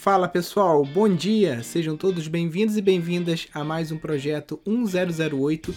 Fala 0.00 0.28
pessoal, 0.28 0.84
bom 0.84 1.12
dia! 1.12 1.60
Sejam 1.64 1.96
todos 1.96 2.28
bem-vindos 2.28 2.76
e 2.76 2.80
bem-vindas 2.80 3.48
a 3.52 3.64
mais 3.64 3.90
um 3.90 3.98
projeto 3.98 4.60
1008. 4.64 5.74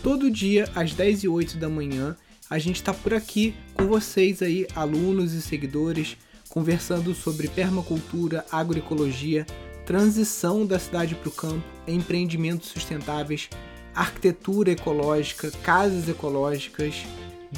Todo 0.00 0.30
dia 0.30 0.70
às 0.76 0.94
10 0.94 1.24
e 1.24 1.28
08 1.28 1.58
da 1.58 1.68
manhã, 1.68 2.16
a 2.48 2.56
gente 2.56 2.76
está 2.76 2.94
por 2.94 3.12
aqui 3.12 3.52
com 3.74 3.88
vocês 3.88 4.42
aí, 4.42 4.64
alunos 4.76 5.32
e 5.32 5.42
seguidores, 5.42 6.16
conversando 6.48 7.12
sobre 7.16 7.48
permacultura, 7.48 8.46
agroecologia, 8.52 9.44
transição 9.84 10.64
da 10.64 10.78
cidade 10.78 11.16
para 11.16 11.28
o 11.28 11.32
campo, 11.32 11.66
empreendimentos 11.88 12.68
sustentáveis, 12.68 13.50
arquitetura 13.92 14.70
ecológica, 14.70 15.50
casas 15.64 16.08
ecológicas, 16.08 17.04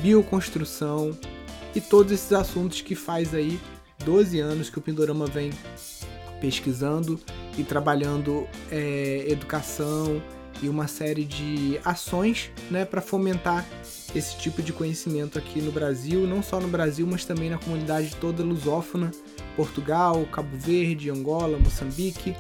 bioconstrução 0.00 1.14
e 1.74 1.80
todos 1.80 2.10
esses 2.10 2.32
assuntos 2.32 2.80
que 2.80 2.94
faz 2.94 3.34
aí 3.34 3.60
12 4.02 4.40
anos 4.40 4.70
que 4.70 4.78
o 4.78 4.82
Pindorama 4.82 5.26
vem 5.26 5.50
pesquisando 6.40 7.20
e 7.58 7.64
trabalhando 7.64 8.46
é, 8.70 9.24
educação 9.28 10.22
e 10.62 10.68
uma 10.68 10.86
série 10.86 11.24
de 11.24 11.78
ações 11.84 12.50
né, 12.70 12.84
para 12.84 13.00
fomentar 13.00 13.64
esse 14.14 14.36
tipo 14.38 14.62
de 14.62 14.72
conhecimento 14.72 15.38
aqui 15.38 15.60
no 15.60 15.70
Brasil, 15.70 16.26
não 16.26 16.42
só 16.42 16.60
no 16.60 16.68
Brasil, 16.68 17.06
mas 17.06 17.24
também 17.24 17.50
na 17.50 17.58
comunidade 17.58 18.16
toda 18.16 18.42
lusófona, 18.42 19.10
Portugal, 19.54 20.26
Cabo 20.32 20.56
Verde, 20.56 21.10
Angola, 21.10 21.58
Moçambique. 21.58 22.34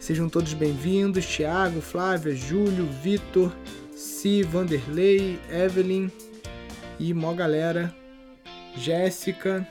Sejam 0.00 0.28
todos 0.28 0.52
bem-vindos, 0.52 1.24
Tiago, 1.24 1.80
Flávia, 1.80 2.34
Júlio, 2.34 2.86
Vitor, 3.02 3.52
Si, 3.94 4.42
Vanderlei, 4.42 5.38
Evelyn 5.50 6.10
e 6.98 7.14
mó 7.14 7.32
galera, 7.32 7.94
Jéssica, 8.76 9.66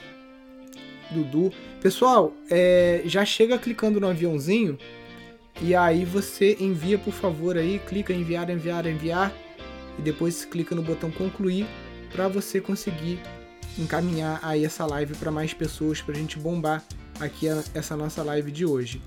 Dudu. 1.12 1.52
Pessoal, 1.84 2.32
é, 2.50 3.02
já 3.04 3.26
chega 3.26 3.58
clicando 3.58 4.00
no 4.00 4.08
aviãozinho 4.08 4.78
e 5.62 5.76
aí 5.76 6.06
você 6.06 6.56
envia, 6.58 6.98
por 6.98 7.12
favor, 7.12 7.58
aí, 7.58 7.78
clica 7.86 8.14
enviar, 8.14 8.50
enviar, 8.50 8.86
enviar 8.86 9.34
e 10.00 10.02
depois 10.02 10.46
clica 10.46 10.74
no 10.74 10.82
botão 10.82 11.12
concluir 11.12 11.68
para 12.10 12.30
você 12.30 12.62
conseguir 12.62 13.20
encaminhar 13.78 14.40
aí 14.42 14.64
essa 14.64 14.86
live 14.86 15.14
para 15.16 15.30
mais 15.30 15.54
pessoas 15.54 16.02
para 16.02 16.16
a 16.16 16.18
gente 16.18 16.40
bombar 16.40 16.82
aqui 17.20 17.50
a, 17.50 17.62
essa 17.74 17.98
nossa 17.98 18.24
live 18.24 18.50
de 18.50 18.66
hoje. 18.66 19.02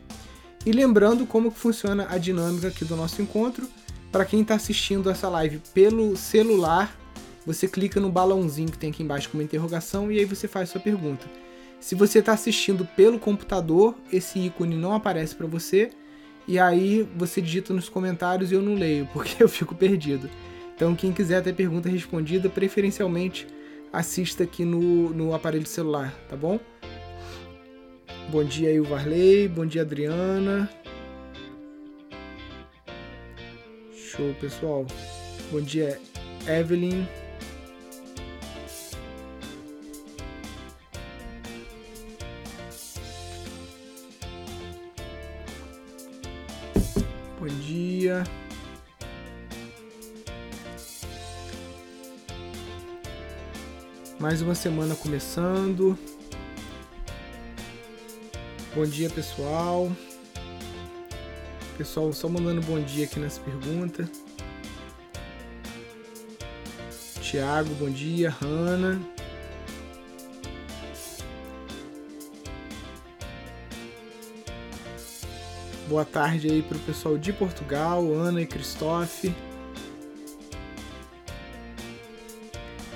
E 0.66 0.70
lembrando 0.70 1.24
como 1.24 1.50
que 1.50 1.58
funciona 1.58 2.06
a 2.10 2.18
dinâmica 2.18 2.68
aqui 2.68 2.84
do 2.84 2.94
nosso 2.94 3.22
encontro, 3.22 3.66
para 4.12 4.26
quem 4.26 4.42
está 4.42 4.54
assistindo 4.54 5.08
essa 5.08 5.30
live 5.30 5.62
pelo 5.72 6.14
celular, 6.14 6.94
você 7.46 7.66
clica 7.66 7.98
no 7.98 8.12
balãozinho 8.12 8.70
que 8.70 8.76
tem 8.76 8.90
aqui 8.90 9.02
embaixo 9.02 9.30
com 9.30 9.38
uma 9.38 9.44
interrogação 9.44 10.12
e 10.12 10.18
aí 10.18 10.26
você 10.26 10.46
faz 10.46 10.68
sua 10.68 10.80
pergunta. 10.82 11.26
Se 11.86 11.94
você 11.94 12.18
está 12.18 12.32
assistindo 12.32 12.84
pelo 12.84 13.16
computador, 13.16 13.94
esse 14.12 14.40
ícone 14.40 14.74
não 14.74 14.92
aparece 14.92 15.36
para 15.36 15.46
você 15.46 15.90
e 16.48 16.58
aí 16.58 17.08
você 17.14 17.40
digita 17.40 17.72
nos 17.72 17.88
comentários 17.88 18.50
e 18.50 18.56
eu 18.56 18.60
não 18.60 18.74
leio 18.74 19.08
porque 19.14 19.40
eu 19.40 19.48
fico 19.48 19.72
perdido. 19.72 20.28
Então 20.74 20.96
quem 20.96 21.12
quiser 21.12 21.44
ter 21.44 21.52
pergunta 21.52 21.88
respondida, 21.88 22.48
preferencialmente 22.48 23.46
assista 23.92 24.42
aqui 24.42 24.64
no, 24.64 25.10
no 25.10 25.32
aparelho 25.32 25.64
celular, 25.64 26.12
tá 26.28 26.34
bom? 26.34 26.58
Bom 28.30 28.42
dia 28.42 28.70
aí 28.70 28.80
o 28.80 28.84
Varley, 28.84 29.46
bom 29.46 29.64
dia 29.64 29.82
Adriana. 29.82 30.68
Show 33.94 34.34
pessoal. 34.40 34.84
Bom 35.52 35.60
dia 35.60 36.00
Evelyn. 36.48 37.06
Dia. 47.96 48.24
Mais 54.20 54.42
uma 54.42 54.54
semana 54.54 54.94
começando. 54.94 55.98
Bom 58.74 58.84
dia, 58.84 59.08
pessoal. 59.08 59.90
Pessoal, 61.78 62.12
só 62.12 62.28
mandando 62.28 62.60
bom 62.62 62.80
dia 62.80 63.04
aqui 63.04 63.18
nas 63.18 63.38
perguntas. 63.38 64.08
Tiago, 67.20 67.74
bom 67.74 67.90
dia. 67.90 68.30
Hanna. 68.30 69.15
Boa 75.88 76.04
tarde 76.04 76.50
aí 76.50 76.62
pro 76.62 76.80
pessoal 76.80 77.16
de 77.16 77.32
Portugal, 77.32 78.12
Ana 78.12 78.42
e 78.42 78.46
Christophe. 78.46 79.32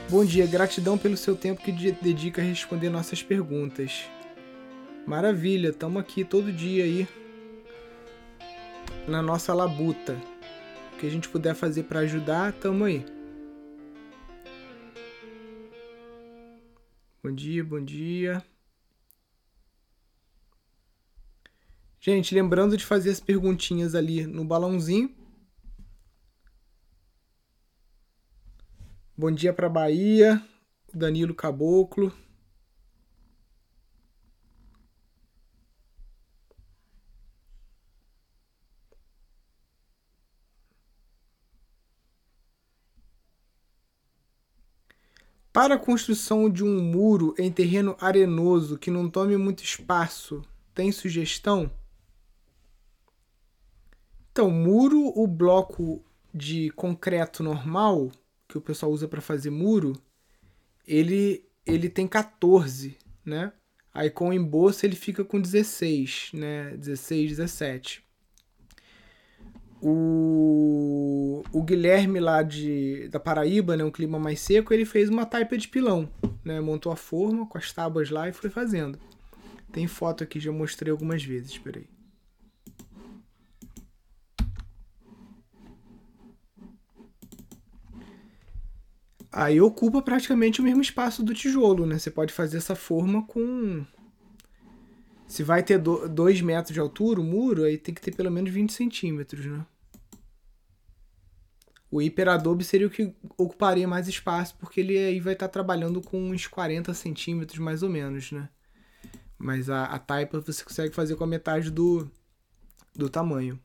Bom 0.09 0.25
dia, 0.25 0.45
gratidão 0.45 0.99
pelo 0.99 1.17
seu 1.17 1.37
tempo 1.37 1.63
que 1.63 1.71
dedica 1.71 2.43
a 2.43 2.45
responder 2.45 2.91
nossas 2.91 3.23
perguntas. 3.23 4.07
Maravilha, 5.07 5.69
estamos 5.69 6.03
aqui 6.03 6.25
todo 6.25 6.53
dia 6.53 6.83
aí 6.83 7.07
na 9.07 9.23
nossa 9.23 9.55
labuta. 9.55 10.17
O 10.93 10.97
que 10.99 11.07
a 11.07 11.11
gente 11.11 11.29
puder 11.29 11.55
fazer 11.55 11.85
para 11.85 12.01
ajudar, 12.01 12.53
tamo 12.55 12.85
aí. 12.85 13.07
Bom 17.23 17.33
dia, 17.33 17.63
bom 17.63 17.81
dia. 17.81 18.43
Gente, 22.03 22.35
lembrando 22.35 22.79
de 22.79 22.87
fazer 22.87 23.11
as 23.11 23.21
perguntinhas 23.21 23.95
ali 23.95 24.27
no 24.27 24.43
balãozinho. 24.43 25.15
Bom 29.15 29.31
dia 29.31 29.53
para 29.53 29.69
Bahia, 29.69 30.43
Danilo 30.95 31.35
Caboclo. 31.35 32.11
Para 45.53 45.75
a 45.75 45.79
construção 45.79 46.49
de 46.49 46.65
um 46.65 46.81
muro 46.83 47.35
em 47.39 47.53
terreno 47.53 47.95
arenoso 48.01 48.79
que 48.79 48.91
não 48.91 49.11
tome 49.11 49.37
muito 49.37 49.63
espaço, 49.63 50.41
tem 50.73 50.91
sugestão? 50.91 51.71
Então, 54.41 54.51
muro, 54.51 55.13
o 55.15 55.27
bloco 55.27 56.03
de 56.33 56.71
concreto 56.71 57.43
normal, 57.43 58.11
que 58.49 58.57
o 58.57 58.61
pessoal 58.61 58.91
usa 58.91 59.07
para 59.07 59.21
fazer 59.21 59.51
muro, 59.51 59.93
ele, 60.89 61.45
ele 61.67 61.91
tem 61.91 62.09
14, 62.09 62.97
né? 63.23 63.53
Aí 63.93 64.09
com 64.09 64.31
o 64.31 64.33
embolso 64.33 64.87
ele 64.87 64.97
fica 64.97 65.23
com 65.23 65.39
16, 65.39 66.31
né? 66.33 66.75
16, 66.75 67.37
17. 67.37 68.03
O, 69.83 71.43
o 71.53 71.63
Guilherme 71.63 72.19
lá 72.19 72.43
de, 72.43 73.09
da 73.09 73.21
Paraíba, 73.21 73.77
né, 73.77 73.85
um 73.85 73.91
clima 73.91 74.19
mais 74.19 74.41
seco, 74.41 74.73
ele 74.73 74.87
fez 74.87 75.11
uma 75.11 75.27
taipa 75.27 75.59
de 75.59 75.69
pilão, 75.69 76.09
né? 76.43 76.63
Montou 76.63 76.91
a 76.91 76.97
forma 76.97 77.47
com 77.47 77.59
as 77.59 77.71
tábuas 77.75 78.09
lá 78.09 78.27
e 78.27 78.33
foi 78.33 78.49
fazendo. 78.49 78.99
Tem 79.71 79.87
foto 79.87 80.25
aqui, 80.25 80.41
já 80.41 80.51
mostrei 80.51 80.91
algumas 80.91 81.23
vezes, 81.23 81.59
peraí. 81.59 82.00
Aí 89.33 89.61
ocupa 89.61 90.03
praticamente 90.03 90.61
o 90.61 90.65
mesmo 90.65 90.83
espaço 90.83 91.23
do 91.23 91.33
tijolo, 91.33 91.87
né? 91.87 91.99
Você 91.99 92.11
pode 92.11 92.33
fazer 92.33 92.57
essa 92.59 92.75
forma 92.75 93.25
com. 93.27 93.85
Se 95.29 95.45
vai 95.45 95.63
ter 95.63 95.79
2 95.79 96.41
metros 96.41 96.75
de 96.75 96.81
altura 96.81 97.21
o 97.21 97.25
muro, 97.25 97.63
aí 97.63 97.79
tem 97.79 97.95
que 97.95 98.01
ter 98.01 98.15
pelo 98.15 98.31
menos 98.31 98.51
20 98.51 98.73
centímetros, 98.73 99.47
né? 99.47 99.65
O 101.89 102.03
hiperadobe 102.03 102.65
seria 102.65 102.87
o 102.87 102.91
que 102.91 103.15
ocuparia 103.37 103.87
mais 103.87 104.09
espaço, 104.09 104.57
porque 104.59 104.81
ele 104.81 104.97
aí 104.97 105.21
vai 105.21 105.33
estar 105.33 105.49
trabalhando 105.49 106.01
com 106.01 106.31
uns 106.31 106.47
40 106.47 106.93
centímetros 106.95 107.59
mais 107.59 107.83
ou 107.83 107.89
menos, 107.89 108.33
né? 108.33 108.49
Mas 109.39 109.71
a, 109.71 109.85
a 109.85 109.99
taipa 109.99 110.41
você 110.41 110.65
consegue 110.65 110.95
fazer 110.95 111.17
com 111.17 111.25
a 111.25 111.27
metade 111.27 111.71
do, 111.71 112.11
do 112.95 113.09
tamanho. 113.09 113.59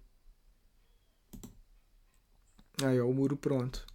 Aí, 2.83 2.99
ó, 2.99 3.07
o 3.07 3.13
muro 3.13 3.35
pronto. 3.35 3.85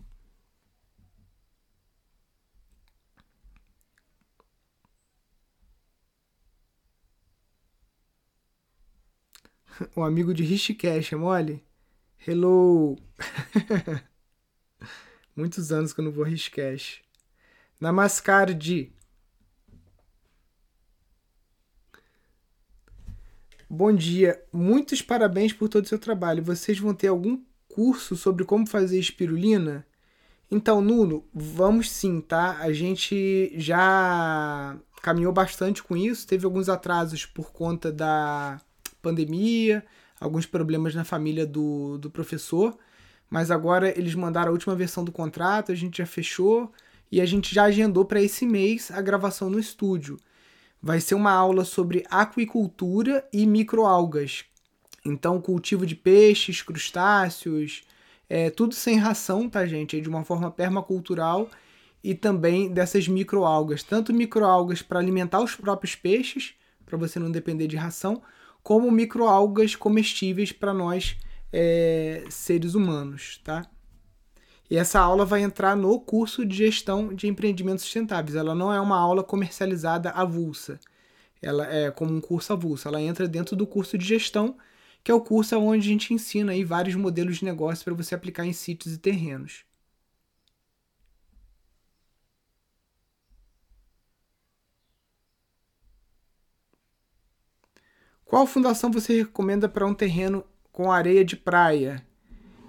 um 9.97 10.03
amigo 10.03 10.35
de 10.35 10.43
Rishikesh, 10.43 11.13
é 11.13 11.17
mole? 11.17 11.65
Hello! 12.27 12.97
Muitos 15.35 15.73
anos 15.73 15.93
que 15.93 16.01
eu 16.01 16.05
não 16.05 16.13
vou 16.13 16.25
a 16.25 16.29
Rishikesh. 16.29 17.01
Namaskar 17.81 18.53
de. 18.53 18.93
Bom 23.73 23.95
dia, 23.95 24.45
muitos 24.53 25.01
parabéns 25.01 25.53
por 25.53 25.69
todo 25.69 25.85
o 25.85 25.89
seu 25.89 25.99
trabalho. 25.99 26.43
Vocês 26.43 26.79
vão 26.79 26.93
ter 26.93 27.07
algum 27.07 27.41
curso 27.69 28.17
sobre 28.17 28.45
como 28.45 28.67
fazer 28.67 28.99
espirulina? 28.99 29.87
Então, 30.51 30.81
Nuno, 30.81 31.25
vamos 31.33 31.89
sim, 31.89 32.21
tá? 32.21 32.59
A 32.59 32.73
gente 32.73 33.53
já 33.55 34.77
caminhou 35.01 35.33
bastante 35.33 35.85
com 35.85 35.97
isso, 35.97 36.27
teve 36.27 36.45
alguns 36.45 36.69
atrasos 36.69 37.25
por 37.25 37.53
conta 37.53 37.93
da 37.93 38.61
pandemia, 39.01 39.85
alguns 40.21 40.47
problemas 40.47 40.95
na 40.95 41.05
família 41.05 41.47
do, 41.47 41.99
do 41.99 42.11
professor, 42.11 42.77
mas 43.29 43.51
agora 43.51 43.97
eles 43.99 44.15
mandaram 44.15 44.49
a 44.49 44.53
última 44.53 44.75
versão 44.75 45.05
do 45.05 45.13
contrato, 45.13 45.73
a 45.73 45.75
gente 45.75 45.99
já 45.99 46.07
fechou 46.07 46.73
e 47.11 47.21
a 47.21 47.27
gente 47.27 47.55
já 47.55 47.65
agendou 47.65 48.05
para 48.05 48.23
esse 48.23 48.47
mês 48.47 48.91
a 48.91 49.01
gravação 49.01 49.49
no 49.49 49.59
estúdio. 49.59 50.19
Vai 50.83 51.01
ser 51.01 51.15
uma 51.15 51.33
aula 51.33 51.65
sobre 51.65 52.05
aquicultura 52.11 53.27
e 53.33 53.47
microalgas. 53.47 54.45
Então, 55.05 55.41
cultivo 55.41 55.87
de 55.87 55.95
peixes, 55.95 56.63
crustáceos, 56.63 57.83
é, 58.29 58.51
tudo 58.51 58.75
sem 58.75 58.97
ração, 58.97 59.49
tá, 59.49 59.67
gente? 59.67 60.01
de 60.01 60.09
uma 60.09 60.25
forma 60.25 60.51
permacultural 60.51 61.49
e 62.03 62.15
também 62.15 62.73
dessas 62.73 63.09
microalgas. 63.09 63.83
Tanto 63.83 64.13
microalgas 64.13 64.83
para 64.83 64.99
alimentar 64.99 65.41
os 65.41 65.55
próprios 65.55 65.95
peixes, 65.95 66.55
para 66.87 66.97
você 66.97 67.19
não 67.19 67.31
depender 67.31 67.67
de 67.67 67.77
ração, 67.77 68.23
como 68.63 68.91
microalgas 68.91 69.75
comestíveis 69.75 70.53
para 70.53 70.75
nós 70.75 71.17
é, 71.53 72.25
seres 72.29 72.75
humanos, 72.75 73.41
tá? 73.43 73.67
E 74.71 74.77
essa 74.77 75.01
aula 75.01 75.25
vai 75.25 75.43
entrar 75.43 75.77
no 75.77 75.99
curso 75.99 76.47
de 76.47 76.57
gestão 76.57 77.13
de 77.13 77.27
empreendimentos 77.27 77.85
sustentáveis. 77.85 78.37
Ela 78.37 78.55
não 78.55 78.73
é 78.73 78.81
uma 78.81 78.97
aula 78.97 79.25
comercializada 79.25 80.11
avulsa. 80.11 80.79
Ela 81.43 81.67
é 81.67 81.91
como 81.91 82.15
um 82.15 82.21
curso 82.21 82.53
avulso. 82.53 82.87
Ela 82.87 83.03
entra 83.03 83.27
dentro 83.27 83.57
do 83.57 83.67
curso 83.67 83.99
de 83.99 84.05
gestão 84.05 84.57
que 85.03 85.11
é 85.11 85.15
o 85.15 85.21
curso 85.21 85.59
onde 85.59 85.89
a 85.89 85.93
gente 85.93 86.13
ensina 86.13 86.53
aí 86.53 86.65
vários 86.65 86.95
modelos 86.95 87.39
de 87.39 87.45
negócio 87.45 87.85
para 87.85 87.95
você 87.95 88.15
aplicar 88.15 88.45
em 88.45 88.53
sítios 88.53 88.95
e 88.95 88.99
terrenos. 88.99 89.65
Qual 98.31 98.47
fundação 98.47 98.93
você 98.93 99.23
recomenda 99.23 99.69
para 99.69 99.85
um 99.85 99.93
terreno 99.93 100.45
com 100.71 100.93
areia 100.93 101.25
de 101.25 101.35
praia? 101.35 102.01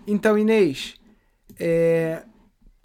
Então, 0.07 0.35
Inês, 0.35 0.95
é, 1.59 2.23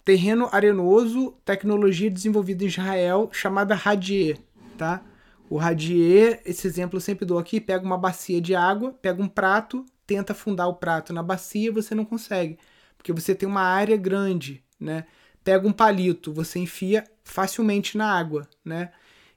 terreno 0.05 0.47
arenoso, 0.51 1.31
tecnologia 1.43 2.11
desenvolvida 2.11 2.63
em 2.63 2.67
Israel, 2.67 3.31
chamada 3.33 3.73
Radier, 3.73 4.37
tá? 4.77 5.03
O 5.49 5.57
radier, 5.57 6.39
esse 6.45 6.67
exemplo 6.67 6.97
eu 6.97 7.01
sempre 7.01 7.25
dou 7.25 7.39
aqui, 7.39 7.59
pega 7.59 7.83
uma 7.83 7.97
bacia 7.97 8.39
de 8.39 8.53
água, 8.53 8.93
pega 9.01 9.23
um 9.23 9.27
prato, 9.27 9.83
tenta 10.05 10.33
afundar 10.33 10.69
o 10.69 10.75
prato 10.75 11.11
na 11.11 11.23
bacia, 11.23 11.71
você 11.71 11.95
não 11.95 12.05
consegue, 12.05 12.59
porque 12.95 13.11
você 13.11 13.33
tem 13.33 13.49
uma 13.49 13.63
área 13.63 13.97
grande, 13.97 14.63
né? 14.79 15.05
Pega 15.43 15.67
um 15.67 15.73
palito, 15.73 16.31
você 16.31 16.59
enfia 16.59 17.03
facilmente 17.23 17.97
na 17.97 18.13
água, 18.13 18.47
né? 18.63 18.91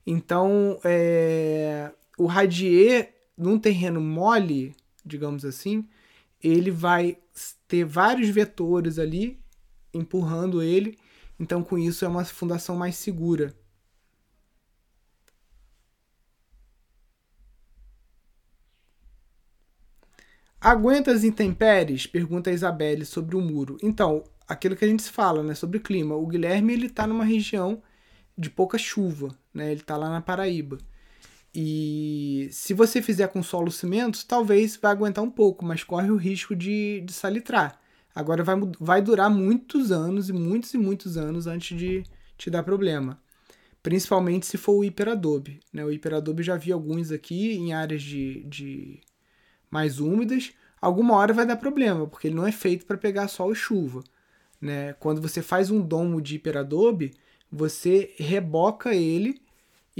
Então, 0.06 0.78
é... 0.84 1.90
o 2.18 2.26
radier, 2.26 3.14
num 3.40 3.58
terreno 3.58 4.00
mole, 4.00 4.74
digamos 5.04 5.44
assim, 5.44 5.88
ele 6.42 6.70
vai 6.70 7.18
ter 7.68 7.84
vários 7.84 8.28
vetores 8.28 8.98
ali 8.98 9.40
empurrando 9.94 10.62
ele, 10.62 10.98
então 11.38 11.62
com 11.62 11.78
isso 11.78 12.04
é 12.04 12.08
uma 12.08 12.24
fundação 12.24 12.76
mais 12.76 12.96
segura. 12.96 13.54
Aguenta 20.60 21.10
as 21.12 21.24
intempéries? 21.24 22.06
Pergunta 22.06 22.50
a 22.50 22.52
Isabelle 22.52 23.04
sobre 23.06 23.34
o 23.36 23.40
muro. 23.40 23.78
Então, 23.82 24.22
aquilo 24.46 24.76
que 24.76 24.84
a 24.84 24.88
gente 24.88 25.02
fala, 25.04 25.42
né, 25.42 25.54
sobre 25.54 25.80
clima. 25.80 26.14
O 26.14 26.26
Guilherme, 26.26 26.72
ele 26.74 26.90
tá 26.90 27.06
numa 27.06 27.24
região 27.24 27.82
de 28.36 28.50
pouca 28.50 28.76
chuva, 28.78 29.34
né? 29.54 29.72
Ele 29.72 29.80
tá 29.82 29.96
lá 29.96 30.10
na 30.10 30.20
Paraíba. 30.20 30.78
E 31.54 32.48
se 32.52 32.72
você 32.72 33.02
fizer 33.02 33.28
com 33.28 33.42
solo 33.42 33.70
cimento, 33.70 34.24
talvez 34.26 34.76
vai 34.76 34.92
aguentar 34.92 35.24
um 35.24 35.30
pouco, 35.30 35.64
mas 35.64 35.82
corre 35.82 36.10
o 36.10 36.16
risco 36.16 36.54
de, 36.54 37.00
de 37.00 37.12
salitrar. 37.12 37.80
Agora 38.14 38.44
vai, 38.44 38.56
vai 38.78 39.02
durar 39.02 39.30
muitos 39.30 39.90
anos 39.90 40.28
e 40.28 40.32
muitos 40.32 40.74
e 40.74 40.78
muitos 40.78 41.16
anos 41.16 41.46
antes 41.46 41.76
de 41.76 42.04
te 42.36 42.50
dar 42.50 42.62
problema. 42.62 43.20
Principalmente 43.82 44.46
se 44.46 44.56
for 44.56 44.72
o 44.72 44.84
hiperadobe. 44.84 45.60
Né? 45.72 45.84
O 45.84 45.90
hiperadobe 45.90 46.42
já 46.42 46.56
vi 46.56 46.70
alguns 46.70 47.10
aqui 47.10 47.54
em 47.54 47.72
áreas 47.72 48.02
de, 48.02 48.44
de 48.44 49.00
mais 49.70 49.98
úmidas, 49.98 50.52
alguma 50.80 51.14
hora 51.16 51.32
vai 51.32 51.46
dar 51.46 51.56
problema, 51.56 52.06
porque 52.06 52.28
ele 52.28 52.36
não 52.36 52.46
é 52.46 52.52
feito 52.52 52.86
para 52.86 52.98
pegar 52.98 53.28
sol 53.28 53.52
e 53.52 53.56
chuva. 53.56 54.04
Né? 54.60 54.92
Quando 54.94 55.20
você 55.20 55.42
faz 55.42 55.70
um 55.70 55.80
domo 55.80 56.20
de 56.20 56.36
hiperadobe, 56.36 57.12
você 57.50 58.14
reboca 58.18 58.94
ele 58.94 59.40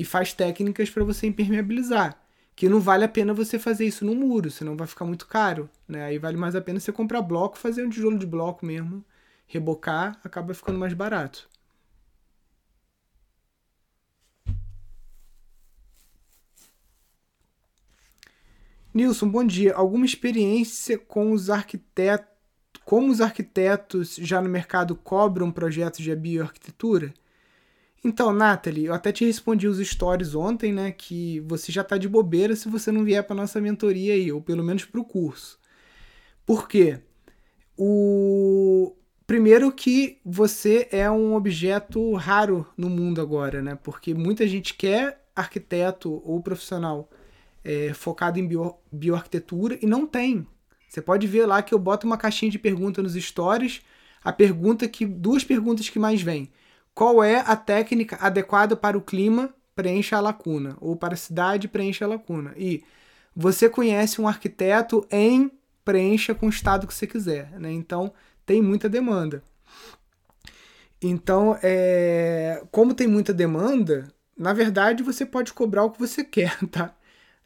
e 0.01 0.05
faz 0.05 0.33
técnicas 0.33 0.89
para 0.89 1.05
você 1.05 1.27
impermeabilizar. 1.27 2.19
Que 2.57 2.71
não 2.71 2.81
vale 2.81 3.05
a 3.05 3.09
pena 3.09 3.35
você 3.35 3.59
fazer 3.59 3.85
isso 3.85 4.03
no 4.03 4.15
muro, 4.15 4.51
senão 4.51 4.75
vai 4.75 4.87
ficar 4.87 5.05
muito 5.05 5.27
caro. 5.27 5.69
Né? 5.87 6.05
Aí 6.05 6.19
vale 6.19 6.39
mais 6.39 6.57
a 6.57 6.61
pena 6.63 6.81
você 6.81 6.91
comprar 6.91 7.21
bloco, 7.21 7.59
fazer 7.59 7.85
um 7.85 7.91
tijolo 7.91 8.19
de 8.19 8.25
bloco 8.25 8.65
mesmo, 8.65 9.05
rebocar, 9.47 10.19
acaba 10.25 10.55
ficando 10.55 10.79
mais 10.79 10.95
barato. 10.95 11.47
Nilson, 18.95 19.29
bom 19.29 19.45
dia. 19.45 19.75
Alguma 19.75 20.07
experiência 20.07 20.97
com 20.97 21.33
os 21.33 21.51
arquitetos, 21.51 22.27
como 22.87 23.13
os 23.13 23.21
arquitetos 23.21 24.17
já 24.17 24.41
no 24.41 24.49
mercado 24.49 24.97
cobram 24.97 25.53
projetos 25.53 26.01
de 26.01 26.17
bioarquitetura? 26.17 27.13
Então, 28.03 28.33
Nathalie, 28.33 28.87
eu 28.87 28.95
até 28.95 29.13
te 29.13 29.25
respondi 29.27 29.69
os 29.69 29.79
stories 29.79 30.35
ontem, 30.35 30.73
né, 30.73 30.91
que 30.91 31.41
você 31.41 31.71
já 31.71 31.83
está 31.83 31.99
de 31.99 32.09
bobeira 32.09 32.57
se 32.57 32.69
você 32.69 32.91
não 32.91 33.05
vier 33.05 33.23
para 33.23 33.37
nossa 33.37 33.61
mentoria 33.61 34.15
aí, 34.15 34.33
ou 34.33 34.41
pelo 34.41 34.65
menos 34.65 34.85
para 34.87 35.01
o 35.01 35.05
curso. 35.05 35.59
Por 36.47 36.67
quê? 36.67 37.01
O 37.77 38.97
primeiro 39.27 39.71
que 39.73 40.19
você 40.25 40.89
é 40.91 41.11
um 41.11 41.35
objeto 41.35 42.15
raro 42.15 42.67
no 42.77 42.91
mundo 42.91 43.21
agora, 43.21 43.63
né? 43.63 43.79
Porque 43.83 44.15
muita 44.15 44.47
gente 44.49 44.75
quer 44.75 45.25
arquiteto 45.37 46.23
ou 46.25 46.43
profissional 46.43 47.09
é, 47.63 47.93
focado 47.95 48.39
em 48.39 48.47
bio, 48.47 48.77
bioarquitetura 48.91 49.79
e 49.81 49.87
não 49.87 50.07
tem. 50.07 50.47
Você 50.89 51.01
pode 51.01 51.27
ver 51.27 51.47
lá 51.47 51.63
que 51.63 51.73
eu 51.73 51.79
boto 51.79 52.07
uma 52.07 52.17
caixinha 52.19 52.51
de 52.51 52.59
pergunta 52.59 53.03
nos 53.03 53.15
stories. 53.15 53.83
A 54.25 54.33
pergunta 54.33 54.89
que. 54.89 55.07
Duas 55.07 55.45
perguntas 55.45 55.89
que 55.89 55.99
mais 55.99 56.21
vêm. 56.21 56.51
Qual 57.01 57.25
é 57.25 57.43
a 57.47 57.57
técnica 57.57 58.19
adequada 58.21 58.77
para 58.77 58.99
o 58.99 59.01
clima? 59.01 59.55
Preencha 59.75 60.19
a 60.19 60.21
lacuna. 60.21 60.77
Ou 60.83 60.95
para 60.95 61.15
a 61.15 61.17
cidade, 61.17 61.67
preencha 61.67 62.05
a 62.05 62.09
lacuna. 62.09 62.53
E 62.59 62.85
você 63.35 63.71
conhece 63.71 64.21
um 64.21 64.29
arquiteto 64.29 65.07
em 65.11 65.51
preencha 65.83 66.35
com 66.35 66.45
o 66.45 66.51
estado 66.51 66.87
que 66.87 66.93
você 66.93 67.07
quiser. 67.07 67.59
Né? 67.59 67.73
Então 67.73 68.13
tem 68.45 68.61
muita 68.61 68.87
demanda. 68.87 69.43
Então, 71.01 71.59
é, 71.63 72.63
como 72.71 72.93
tem 72.93 73.07
muita 73.07 73.33
demanda, 73.33 74.07
na 74.37 74.53
verdade 74.53 75.03
você 75.03 75.25
pode 75.25 75.55
cobrar 75.55 75.85
o 75.85 75.91
que 75.91 75.99
você 75.99 76.21
quer, 76.23 76.55
tá? 76.67 76.95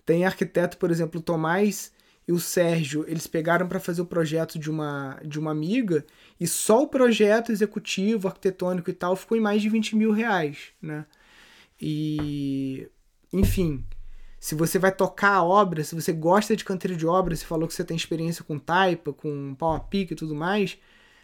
Tem 0.04 0.26
arquiteto, 0.26 0.76
por 0.78 0.90
exemplo, 0.90 1.22
Tomás 1.22 1.92
e 2.26 2.32
o 2.32 2.40
Sérgio, 2.40 3.04
eles 3.06 3.26
pegaram 3.26 3.68
para 3.68 3.78
fazer 3.78 4.00
o 4.00 4.06
projeto 4.06 4.58
de 4.58 4.70
uma, 4.70 5.20
de 5.24 5.38
uma 5.38 5.50
amiga 5.50 6.04
e 6.40 6.46
só 6.46 6.82
o 6.82 6.88
projeto 6.88 7.52
executivo, 7.52 8.28
arquitetônico 8.28 8.90
e 8.90 8.94
tal 8.94 9.14
ficou 9.14 9.36
em 9.36 9.40
mais 9.42 9.60
de 9.60 9.68
20 9.68 9.94
mil 9.94 10.10
reais, 10.10 10.72
né? 10.80 11.04
E, 11.80 12.88
enfim, 13.32 13.84
se 14.40 14.54
você 14.54 14.78
vai 14.78 14.90
tocar 14.90 15.32
a 15.32 15.44
obra, 15.44 15.84
se 15.84 15.94
você 15.94 16.12
gosta 16.12 16.56
de 16.56 16.64
canteiro 16.64 16.96
de 16.96 17.06
obra, 17.06 17.36
você 17.36 17.44
falou 17.44 17.68
que 17.68 17.74
você 17.74 17.84
tem 17.84 17.96
experiência 17.96 18.42
com 18.42 18.58
taipa, 18.58 19.12
com 19.12 19.54
pau 19.54 19.74
a 19.74 19.80
pique 19.80 20.14
e 20.14 20.16
tudo 20.16 20.34
mais, 20.34 20.78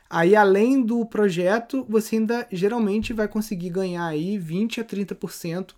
aí 0.09 0.37
além 0.37 0.83
do 0.83 1.07
projeto, 1.07 1.87
você 1.89 2.17
ainda 2.17 2.47
geralmente 2.53 3.15
vai 3.15 3.27
conseguir 3.29 3.71
ganhar 3.71 4.07
aí 4.07 4.39
20 4.39 4.81
a 4.81 4.85
30% 4.85 5.75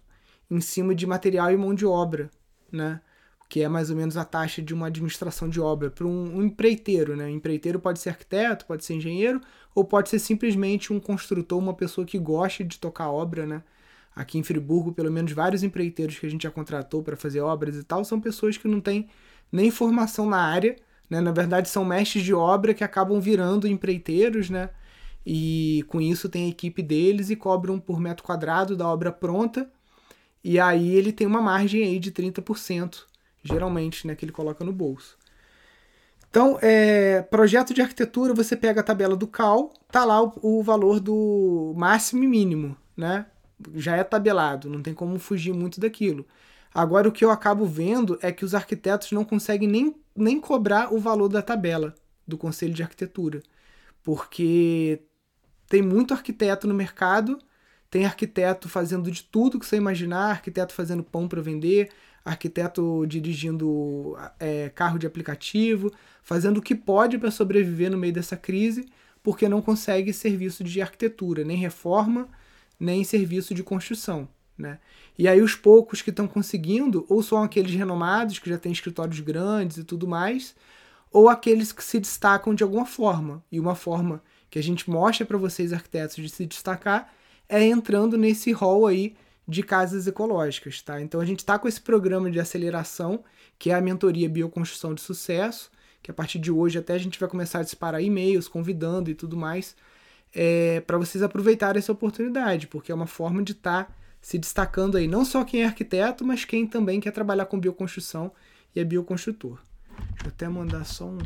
em 0.51 0.61
cima 0.61 0.95
de 0.95 1.07
material 1.07 1.53
e 1.53 1.57
mão 1.57 1.75
de 1.75 1.87
obra, 1.87 2.29
né? 2.71 3.01
Que 3.53 3.61
é 3.61 3.69
mais 3.69 3.91
ou 3.91 3.97
menos 3.97 4.17
a 4.17 4.25
taxa 4.25 4.63
de 4.63 4.73
uma 4.73 4.87
administração 4.87 5.47
de 5.47 5.61
obra 5.61 5.91
para 5.91 6.07
um, 6.07 6.39
um, 6.39 6.43
empreiteiro, 6.43 7.15
né? 7.15 7.31
empreiteiro 7.31 7.79
pode 7.79 7.99
ser 7.99 8.09
arquiteto, 8.09 8.65
pode 8.65 8.83
ser 8.83 8.95
engenheiro, 8.95 9.43
ou 9.75 9.85
pode 9.85 10.09
ser 10.09 10.19
simplesmente 10.21 10.91
um 10.91 10.99
construtor, 10.99 11.59
uma 11.59 11.75
pessoa 11.75 12.07
que 12.07 12.19
goste 12.19 12.65
de 12.65 12.79
tocar 12.79 13.11
obra, 13.11 13.45
né? 13.45 13.63
Aqui 14.17 14.39
em 14.39 14.43
Friburgo, 14.43 14.95
pelo 14.95 15.13
menos 15.13 15.33
vários 15.33 15.63
empreiteiros 15.63 16.19
que 16.19 16.25
a 16.25 16.31
gente 16.31 16.45
já 16.45 16.51
contratou 16.51 17.03
para 17.03 17.15
fazer 17.15 17.43
obras 17.43 17.77
e 17.77 17.85
tal, 17.85 18.03
são 18.07 18.19
pessoas 18.19 18.57
que 18.57 18.67
não 18.67 18.81
têm 18.81 19.07
nem 19.53 19.71
formação 19.71 20.27
na 20.27 20.39
área, 20.39 20.75
né? 21.11 21.21
Na 21.21 21.31
verdade, 21.31 21.69
são 21.69 21.85
mestres 21.85 22.25
de 22.25 22.33
obra 22.33 22.73
que 22.73 22.83
acabam 22.83 23.21
virando 23.21 23.69
empreiteiros, 23.69 24.49
né? 24.49 24.71
E 25.27 25.85
com 25.89 26.01
isso 26.01 26.27
tem 26.27 26.47
a 26.47 26.49
equipe 26.49 26.83
deles 26.83 27.29
e 27.29 27.37
cobram 27.37 27.79
por 27.79 28.01
metro 28.01 28.25
quadrado 28.25 28.75
da 28.75 28.89
obra 28.89 29.13
pronta 29.13 29.71
e 30.43 30.59
aí 30.59 30.97
ele 30.97 31.13
tem 31.13 31.27
uma 31.27 31.43
margem 31.43 31.85
aí 31.85 31.99
de 31.99 32.11
30% 32.11 33.12
geralmente, 33.43 34.07
né, 34.07 34.15
que 34.15 34.25
ele 34.25 34.33
coloca 34.33 34.65
no 34.65 34.73
bolso. 34.73 35.17
Então, 36.31 36.59
é, 36.63 37.21
projeto 37.23 37.75
de 37.75 37.83
arquitetura, 37.83 38.33
você 38.33 38.57
pega 38.57 38.81
a 38.81 38.85
tabela 38.85 39.15
do 39.15 39.27
CAL, 39.27 39.73
tá 39.91 40.03
lá 40.05 40.23
o, 40.23 40.33
o 40.41 40.63
valor 40.63 40.99
do 40.99 41.75
máximo 41.77 42.25
e 42.25 42.27
mínimo, 42.27 42.77
né? 42.97 43.27
Já 43.75 43.97
é 43.97 44.03
tabelado, 44.03 44.71
não 44.71 44.83
tem 44.83 44.95
como 44.95 45.19
fugir 45.19 45.53
muito 45.53 45.79
daquilo. 45.79 46.27
Agora, 46.75 47.07
o 47.07 47.13
que 47.13 47.25
eu 47.25 47.31
acabo 47.31 47.67
vendo 47.67 48.19
é 48.23 48.33
que 48.33 48.45
os 48.47 48.55
arquitetos 48.55 49.13
não 49.13 49.25
conseguem 49.25 49.69
nem, 49.69 49.95
nem 50.17 50.41
cobrar 50.41 50.93
o 50.93 50.99
valor 50.99 51.29
da 51.29 51.43
tabela 51.43 51.95
do 52.27 52.39
Conselho 52.39 52.73
de 52.73 52.83
Arquitetura, 52.83 53.43
porque 54.03 55.03
tem 55.69 55.83
muito 55.83 56.15
arquiteto 56.15 56.67
no 56.67 56.75
mercado, 56.75 57.39
tem 57.91 58.07
arquiteto 58.07 58.71
fazendo 58.71 59.11
de 59.11 59.23
tudo 59.23 59.59
que 59.59 59.67
você 59.67 59.77
imaginar, 59.77 60.31
arquiteto 60.31 60.73
fazendo 60.73 61.05
pão 61.05 61.29
para 61.29 61.43
vender, 61.43 61.91
arquiteto 62.25 63.05
dirigindo 63.07 64.17
é, 64.39 64.69
carro 64.71 64.99
de 64.99 65.07
aplicativo, 65.07 65.93
fazendo 66.23 66.59
o 66.59 66.63
que 66.63 66.75
pode 66.75 67.19
para 67.19 67.31
sobreviver 67.31 67.91
no 67.91 67.99
meio 67.99 68.13
dessa 68.13 68.37
crise, 68.37 68.89
porque 69.23 69.49
não 69.49 69.63
consegue 69.63 70.13
serviço 70.13 70.65
de 70.65 70.81
arquitetura, 70.81 71.45
nem 71.45 71.57
reforma, 71.57 72.29
nem 72.79 73.05
serviço 73.05 73.55
de 73.55 73.63
construção. 73.63 74.29
Né? 74.57 74.79
E 75.19 75.27
aí 75.27 75.41
os 75.41 75.55
poucos 75.55 76.03
que 76.03 76.11
estão 76.11 76.29
conseguindo, 76.29 77.05
ou 77.09 77.23
são 77.23 77.43
aqueles 77.43 77.75
renomados, 77.75 78.39
que 78.39 78.49
já 78.49 78.59
têm 78.59 78.73
escritórios 78.73 79.21
grandes 79.21 79.79
e 79.79 79.85
tudo 79.85 80.07
mais, 80.07 80.55
ou 81.11 81.29
aqueles 81.29 81.73
que 81.73 81.85
se 81.85 82.01
destacam 82.01 82.55
de 82.55 82.63
alguma 82.63 82.87
forma. 82.87 83.43
E 83.51 83.61
uma 83.61 83.75
forma 83.75 84.23
que 84.51 84.59
a 84.59 84.63
gente 84.63 84.89
mostra 84.89 85.27
para 85.27 85.39
vocês, 85.39 85.73
arquitetos, 85.73 86.17
de 86.17 86.29
se 86.29 86.47
destacar 86.47 87.13
é 87.49 87.65
entrando 87.65 88.17
nesse 88.17 88.53
rol 88.53 88.87
aí 88.87 89.15
de 89.47 89.63
casas 89.63 90.07
ecológicas, 90.07 90.81
tá? 90.83 91.01
Então 91.01 91.21
a 91.21 91.25
gente 91.25 91.41
está 91.41 91.59
com 91.59 91.67
esse 91.67 91.81
programa 91.81 92.31
de 92.31 92.39
aceleração, 92.39 93.25
que 93.59 93.71
é 93.71 93.75
a 93.75 93.81
mentoria 93.81 94.29
Bioconstrução 94.29 94.95
de 94.95 95.01
Sucesso, 95.01 95.71
que 96.03 96.11
a 96.11 96.15
partir 96.15 96.39
de 96.39 96.51
hoje 96.51 96.79
até 96.79 96.95
a 96.95 96.99
gente 96.99 97.19
vai 97.19 97.29
começar 97.29 97.61
a 97.61 97.63
disparar 97.63 98.03
e-mails, 98.03 98.49
convidando 98.49 99.11
e 99.11 99.15
tudo 99.15 99.37
mais, 99.37 99.77
é, 100.35 100.81
para 100.81 100.99
vocês 100.99 101.23
aproveitarem 101.23 101.79
essa 101.79 101.93
oportunidade, 101.93 102.67
porque 102.67 102.91
é 102.91 102.95
uma 102.95 103.07
forma 103.07 103.43
de 103.43 103.53
estar 103.53 103.85
tá 103.85 103.93
se 104.21 104.39
destacando 104.39 104.97
aí, 104.97 105.07
não 105.07 105.25
só 105.25 105.45
quem 105.45 105.63
é 105.63 105.67
arquiteto, 105.67 106.25
mas 106.25 106.45
quem 106.45 106.67
também 106.67 107.01
quer 107.01 107.11
trabalhar 107.11 107.47
com 107.47 107.59
bioconstrução 107.59 108.33
e 108.75 108.81
é 108.81 108.85
bioconstrutor. 108.85 109.59
Deixa 110.13 110.25
eu 110.25 110.29
até 110.29 110.49
mandar 110.49 110.85
só 110.85 111.07
um, 111.07 111.19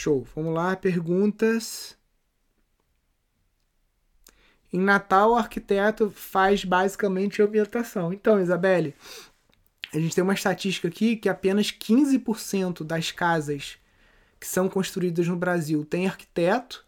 Show. 0.00 0.26
Vamos 0.34 0.54
lá, 0.54 0.74
perguntas. 0.74 1.94
Em 4.72 4.80
Natal, 4.80 5.32
o 5.32 5.36
arquiteto 5.36 6.08
faz 6.08 6.64
basicamente 6.64 7.42
ambientação. 7.42 8.10
Então, 8.10 8.40
Isabelle, 8.40 8.94
a 9.92 9.98
gente 9.98 10.14
tem 10.14 10.24
uma 10.24 10.32
estatística 10.32 10.88
aqui 10.88 11.16
que 11.16 11.28
apenas 11.28 11.70
15% 11.70 12.82
das 12.82 13.10
casas 13.10 13.76
que 14.40 14.46
são 14.46 14.70
construídas 14.70 15.28
no 15.28 15.36
Brasil 15.36 15.84
tem 15.84 16.06
arquiteto 16.06 16.82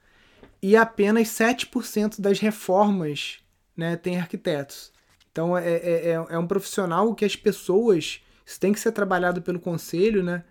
e 0.62 0.74
apenas 0.74 1.28
7% 1.28 2.18
das 2.18 2.38
reformas 2.38 3.40
né, 3.76 3.94
tem 3.94 4.18
arquitetos. 4.18 4.90
Então 5.30 5.58
é, 5.58 5.68
é, 5.68 6.08
é, 6.08 6.12
é 6.12 6.38
um 6.38 6.46
profissional 6.46 7.14
que 7.14 7.26
as 7.26 7.36
pessoas. 7.36 8.22
Isso 8.46 8.58
tem 8.58 8.72
que 8.72 8.80
ser 8.80 8.92
trabalhado 8.92 9.42
pelo 9.42 9.60
conselho 9.60 10.22
né, 10.22 10.44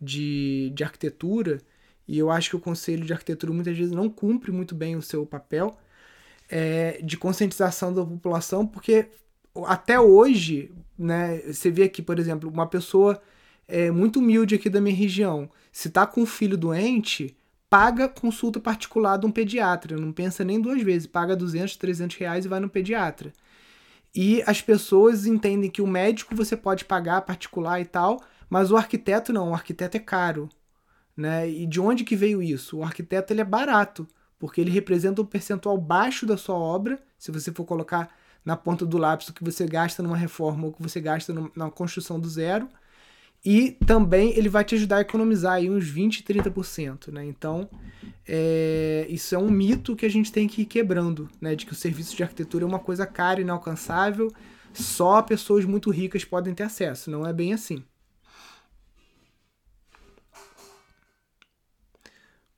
de, 0.00 0.70
de 0.76 0.84
arquitetura 0.84 1.60
e 2.06 2.18
eu 2.18 2.30
acho 2.30 2.50
que 2.50 2.56
o 2.56 2.60
Conselho 2.60 3.04
de 3.04 3.12
Arquitetura 3.12 3.52
muitas 3.52 3.76
vezes 3.76 3.92
não 3.92 4.08
cumpre 4.08 4.52
muito 4.52 4.74
bem 4.74 4.96
o 4.96 5.02
seu 5.02 5.24
papel 5.24 5.76
é, 6.48 7.00
de 7.02 7.16
conscientização 7.16 7.92
da 7.92 8.04
população, 8.04 8.66
porque 8.66 9.08
até 9.66 9.98
hoje, 9.98 10.72
né, 10.98 11.38
você 11.38 11.70
vê 11.70 11.84
aqui, 11.84 12.02
por 12.02 12.18
exemplo, 12.18 12.50
uma 12.50 12.66
pessoa 12.66 13.20
é, 13.66 13.90
muito 13.90 14.18
humilde 14.18 14.54
aqui 14.54 14.68
da 14.68 14.80
minha 14.80 14.94
região, 14.94 15.50
se 15.72 15.88
está 15.88 16.06
com 16.06 16.22
um 16.22 16.26
filho 16.26 16.56
doente, 16.56 17.36
paga 17.70 18.08
consulta 18.08 18.60
particular 18.60 19.16
de 19.16 19.26
um 19.26 19.30
pediatra, 19.30 19.96
não 19.96 20.12
pensa 20.12 20.44
nem 20.44 20.60
duas 20.60 20.82
vezes, 20.82 21.06
paga 21.06 21.34
200, 21.34 21.76
300 21.76 22.16
reais 22.16 22.44
e 22.44 22.48
vai 22.48 22.60
no 22.60 22.68
pediatra. 22.68 23.32
E 24.14 24.42
as 24.46 24.60
pessoas 24.62 25.26
entendem 25.26 25.68
que 25.68 25.82
o 25.82 25.86
médico 25.86 26.36
você 26.36 26.56
pode 26.56 26.84
pagar 26.84 27.22
particular 27.22 27.80
e 27.80 27.84
tal, 27.84 28.22
mas 28.48 28.70
o 28.70 28.76
arquiteto 28.76 29.32
não, 29.32 29.50
o 29.50 29.54
arquiteto 29.54 29.96
é 29.96 30.00
caro. 30.00 30.48
Né? 31.16 31.48
E 31.48 31.66
de 31.66 31.80
onde 31.80 32.04
que 32.04 32.16
veio 32.16 32.42
isso? 32.42 32.78
O 32.78 32.82
arquiteto 32.82 33.32
ele 33.32 33.40
é 33.40 33.44
barato, 33.44 34.06
porque 34.38 34.60
ele 34.60 34.70
representa 34.70 35.22
um 35.22 35.26
percentual 35.26 35.78
baixo 35.78 36.26
da 36.26 36.36
sua 36.36 36.56
obra, 36.56 36.98
se 37.18 37.30
você 37.30 37.52
for 37.52 37.64
colocar 37.64 38.10
na 38.44 38.56
ponta 38.56 38.84
do 38.84 38.98
lápis 38.98 39.28
o 39.28 39.32
que 39.32 39.42
você 39.42 39.66
gasta 39.66 40.02
numa 40.02 40.16
reforma 40.16 40.64
ou 40.64 40.70
o 40.70 40.72
que 40.72 40.82
você 40.82 41.00
gasta 41.00 41.32
na 41.56 41.70
construção 41.70 42.20
do 42.20 42.28
zero. 42.28 42.68
E 43.44 43.72
também 43.86 44.36
ele 44.36 44.48
vai 44.48 44.64
te 44.64 44.74
ajudar 44.74 44.96
a 44.96 45.00
economizar 45.02 45.54
aí 45.54 45.68
uns 45.68 45.86
20, 45.86 46.22
30%. 46.22 47.12
Né? 47.12 47.26
Então, 47.26 47.68
é, 48.26 49.06
isso 49.08 49.34
é 49.34 49.38
um 49.38 49.50
mito 49.50 49.94
que 49.94 50.06
a 50.06 50.10
gente 50.10 50.32
tem 50.32 50.48
que 50.48 50.62
ir 50.62 50.66
quebrando, 50.66 51.28
né? 51.40 51.54
de 51.54 51.66
que 51.66 51.72
o 51.72 51.76
serviço 51.76 52.16
de 52.16 52.22
arquitetura 52.22 52.64
é 52.64 52.66
uma 52.66 52.78
coisa 52.78 53.06
cara, 53.06 53.40
inalcançável, 53.40 54.32
só 54.72 55.20
pessoas 55.20 55.64
muito 55.66 55.90
ricas 55.90 56.24
podem 56.24 56.54
ter 56.54 56.62
acesso. 56.62 57.10
Não 57.10 57.26
é 57.26 57.32
bem 57.32 57.52
assim. 57.52 57.84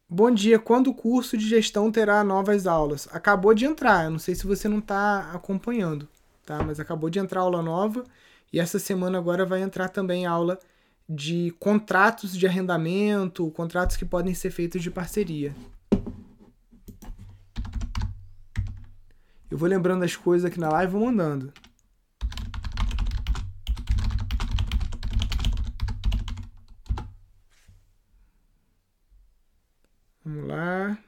Bom 0.08 0.30
dia, 0.30 0.56
quando 0.56 0.86
o 0.86 0.94
curso 0.94 1.36
de 1.36 1.48
gestão 1.48 1.90
terá 1.90 2.22
novas 2.22 2.64
aulas? 2.64 3.08
Acabou 3.10 3.52
de 3.52 3.64
entrar, 3.64 4.04
eu 4.04 4.10
não 4.12 4.20
sei 4.20 4.36
se 4.36 4.46
você 4.46 4.68
não 4.68 4.78
está 4.78 5.32
acompanhando, 5.32 6.08
tá? 6.44 6.62
Mas 6.62 6.78
acabou 6.78 7.10
de 7.10 7.18
entrar 7.18 7.40
aula 7.40 7.60
nova 7.60 8.04
e 8.52 8.60
essa 8.60 8.78
semana 8.78 9.18
agora 9.18 9.44
vai 9.44 9.62
entrar 9.62 9.88
também 9.88 10.24
aula 10.24 10.60
de 11.08 11.52
contratos 11.58 12.36
de 12.36 12.46
arrendamento, 12.46 13.50
contratos 13.50 13.96
que 13.96 14.04
podem 14.04 14.32
ser 14.32 14.52
feitos 14.52 14.80
de 14.80 14.92
parceria. 14.92 15.52
Eu 19.50 19.58
vou 19.58 19.68
lembrando 19.68 20.04
as 20.04 20.14
coisas 20.14 20.44
aqui 20.44 20.60
na 20.60 20.68
live 20.68 20.92
e 20.92 20.96
vou 20.96 21.04
mandando. 21.04 21.52
Vamos 30.36 30.48
lá. 30.48 30.98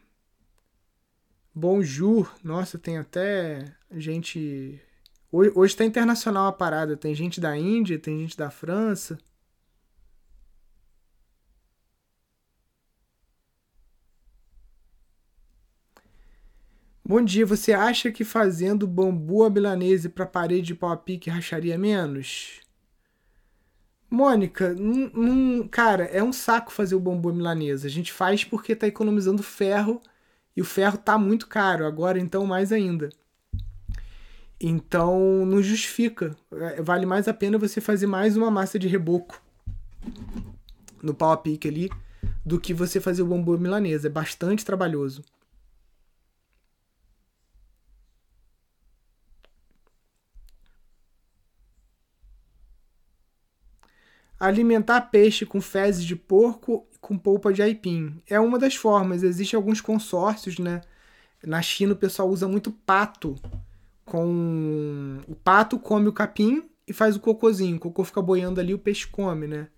Bonjour. 1.55 2.35
Nossa, 2.43 2.79
tem 2.79 2.97
até 2.97 3.75
gente. 3.93 4.81
Hoje, 5.31 5.53
hoje 5.55 5.77
tá 5.77 5.85
internacional 5.85 6.47
a 6.47 6.53
parada. 6.53 6.97
Tem 6.97 7.15
gente 7.15 7.39
da 7.41 7.57
Índia, 7.57 7.99
tem 7.99 8.19
gente 8.21 8.37
da 8.37 8.51
França. 8.51 9.19
Bom 17.05 17.23
dia, 17.23 17.45
você 17.47 17.73
acha 17.73 18.11
que 18.13 18.25
fazendo 18.25 18.87
bambu 18.87 19.43
à 19.45 19.51
milanese 19.51 20.09
para 20.09 20.27
parede 20.27 20.69
de 20.69 20.75
pau 20.75 20.91
a 20.91 20.97
pique 20.97 21.31
racharia 21.31 21.79
menos? 21.79 22.61
Mônica, 24.11 24.75
num, 24.75 25.69
cara, 25.69 26.05
é 26.05 26.23
um 26.23 26.33
saco 26.33 26.73
fazer 26.73 26.95
o 26.95 27.01
bambu 27.01 27.33
milanesa. 27.33 27.87
A 27.87 27.91
gente 27.91 28.13
faz 28.13 28.43
porque 28.43 28.75
tá 28.75 28.87
economizando 28.87 29.43
ferro 29.43 30.01
e 30.57 30.63
o 30.63 30.65
ferro 30.65 30.97
tá 30.97 31.19
muito 31.19 31.47
caro 31.47 31.87
agora, 31.87 32.19
então 32.19 32.47
mais 32.47 32.73
ainda. 32.73 33.11
Então 34.61 35.45
não 35.47 35.63
justifica. 35.63 36.35
É, 36.53 36.83
vale 36.83 37.07
mais 37.07 37.29
a 37.29 37.35
pena 37.35 37.59
você 37.59 37.81
fazer 37.81 38.07
mais 38.07 38.37
uma 38.37 38.51
massa 38.51 38.79
de 38.79 38.89
reboco 38.89 39.41
no 41.03 41.15
pau 41.15 41.31
a 41.31 41.37
pique 41.37 41.69
ali 41.69 41.91
do 42.45 42.59
que 42.59 42.73
você 42.75 43.01
fazer 43.01 43.23
o 43.23 43.27
bambu 43.27 43.59
milanesa. 43.59 44.09
É 44.09 44.11
bastante 44.11 44.65
trabalhoso. 44.65 45.23
Alimentar 54.39 55.03
peixe 55.03 55.45
com 55.45 55.61
fezes 55.61 56.05
de 56.05 56.15
porco 56.15 56.87
com 57.01 57.19
polpa 57.19 57.53
de 57.53 57.63
aipim. 57.63 58.23
É 58.27 58.39
uma 58.39 58.59
das 58.59 58.75
formas. 58.75 59.23
Existem 59.23 59.57
alguns 59.57 59.81
consórcios, 59.81 60.59
né? 60.59 60.81
Na 61.45 61.63
China 61.63 61.93
o 61.93 61.97
pessoal 61.97 62.29
usa 62.29 62.47
muito 62.47 62.71
pato. 62.71 63.37
Com 64.05 65.21
o 65.27 65.35
pato 65.35 65.79
come 65.79 66.09
o 66.09 66.13
capim 66.13 66.69
e 66.87 66.93
faz 66.93 67.17
o 67.17 67.21
cocôzinho. 67.21 67.77
O 67.77 67.81
cocô 67.81 68.05
fica 68.05 68.23
boiando 68.23 68.61
ali, 68.61 68.73
o 68.73 68.79
peixe 68.79 69.07
come, 69.07 69.47
né? 69.47 69.69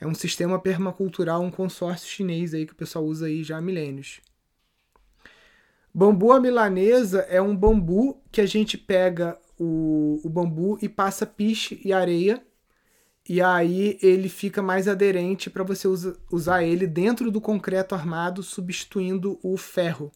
É 0.00 0.06
um 0.06 0.14
sistema 0.14 0.58
permacultural, 0.58 1.42
um 1.42 1.50
consórcio 1.50 2.08
chinês 2.08 2.54
aí 2.54 2.66
que 2.66 2.72
o 2.72 2.76
pessoal 2.76 3.04
usa 3.04 3.26
aí 3.26 3.44
já 3.44 3.58
há 3.58 3.60
milênios. 3.60 4.20
Bambu 5.92 6.32
à 6.32 6.40
milanesa 6.40 7.20
é 7.28 7.42
um 7.42 7.54
bambu 7.54 8.22
que 8.30 8.40
a 8.40 8.46
gente 8.46 8.78
pega 8.78 9.38
o, 9.58 10.20
o 10.24 10.28
bambu 10.28 10.78
e 10.80 10.88
passa 10.88 11.26
piche 11.26 11.80
e 11.84 11.92
areia 11.92 12.42
e 13.28 13.40
aí 13.40 13.98
ele 14.02 14.28
fica 14.28 14.62
mais 14.62 14.88
aderente 14.88 15.48
para 15.50 15.62
você 15.62 15.86
usa, 15.86 16.18
usar 16.30 16.62
ele 16.64 16.86
dentro 16.86 17.30
do 17.30 17.40
concreto 17.40 17.94
armado, 17.94 18.42
substituindo 18.42 19.38
o 19.42 19.56
ferro. 19.56 20.10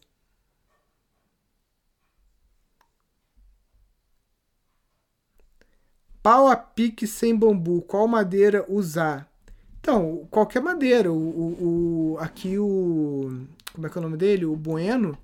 Pau 6.21 6.47
a 6.47 6.55
pique 6.55 7.05
sem 7.05 7.35
bambu, 7.35 7.81
qual 7.83 8.07
madeira 8.07 8.65
usar? 8.67 9.31
Então, 9.79 10.27
qualquer 10.31 10.63
madeira. 10.63 11.11
O, 11.11 11.15
o, 11.15 12.13
o, 12.13 12.17
aqui 12.17 12.57
o. 12.57 13.45
Como 13.71 13.85
é 13.85 13.89
que 13.89 13.95
é 13.95 13.99
o 13.99 14.03
nome 14.03 14.17
dele? 14.17 14.43
O 14.43 14.55
Bueno. 14.55 15.15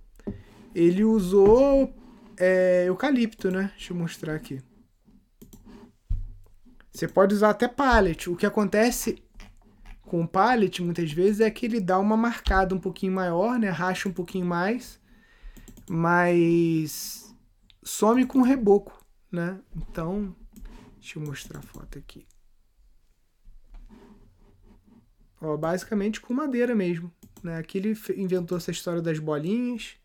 Ele 0.75 1.03
usou 1.03 1.91
é, 2.37 2.85
eucalipto, 2.87 3.49
né? 3.49 3.71
Deixa 3.75 3.91
eu 3.91 3.97
mostrar 3.97 4.35
aqui. 4.35 4.61
Você 6.91 7.07
pode 7.07 7.33
usar 7.33 7.51
até 7.51 7.67
pallet. 7.67 8.29
O 8.29 8.35
que 8.35 8.45
acontece 8.45 9.23
com 10.01 10.21
o 10.21 10.27
pallet 10.27 10.81
muitas 10.81 11.11
vezes 11.11 11.39
é 11.39 11.49
que 11.49 11.65
ele 11.65 11.79
dá 11.79 11.97
uma 11.97 12.17
marcada 12.17 12.75
um 12.75 12.79
pouquinho 12.79 13.13
maior, 13.13 13.57
né? 13.57 13.69
Racha 13.69 14.09
um 14.09 14.13
pouquinho 14.13 14.45
mais, 14.45 14.99
mas 15.89 17.33
some 17.81 18.25
com 18.25 18.41
reboco, 18.41 19.05
né? 19.31 19.59
Então, 19.75 20.35
deixa 20.99 21.17
eu 21.17 21.23
mostrar 21.23 21.59
a 21.59 21.61
foto 21.61 21.97
aqui. 21.97 22.27
Ó, 25.39 25.55
basicamente 25.55 26.19
com 26.19 26.33
madeira 26.33 26.75
mesmo, 26.75 27.11
né? 27.41 27.57
Aqui 27.57 27.77
ele 27.77 27.97
inventou 28.17 28.57
essa 28.57 28.69
história 28.69 29.01
das 29.01 29.17
bolinhas 29.17 29.95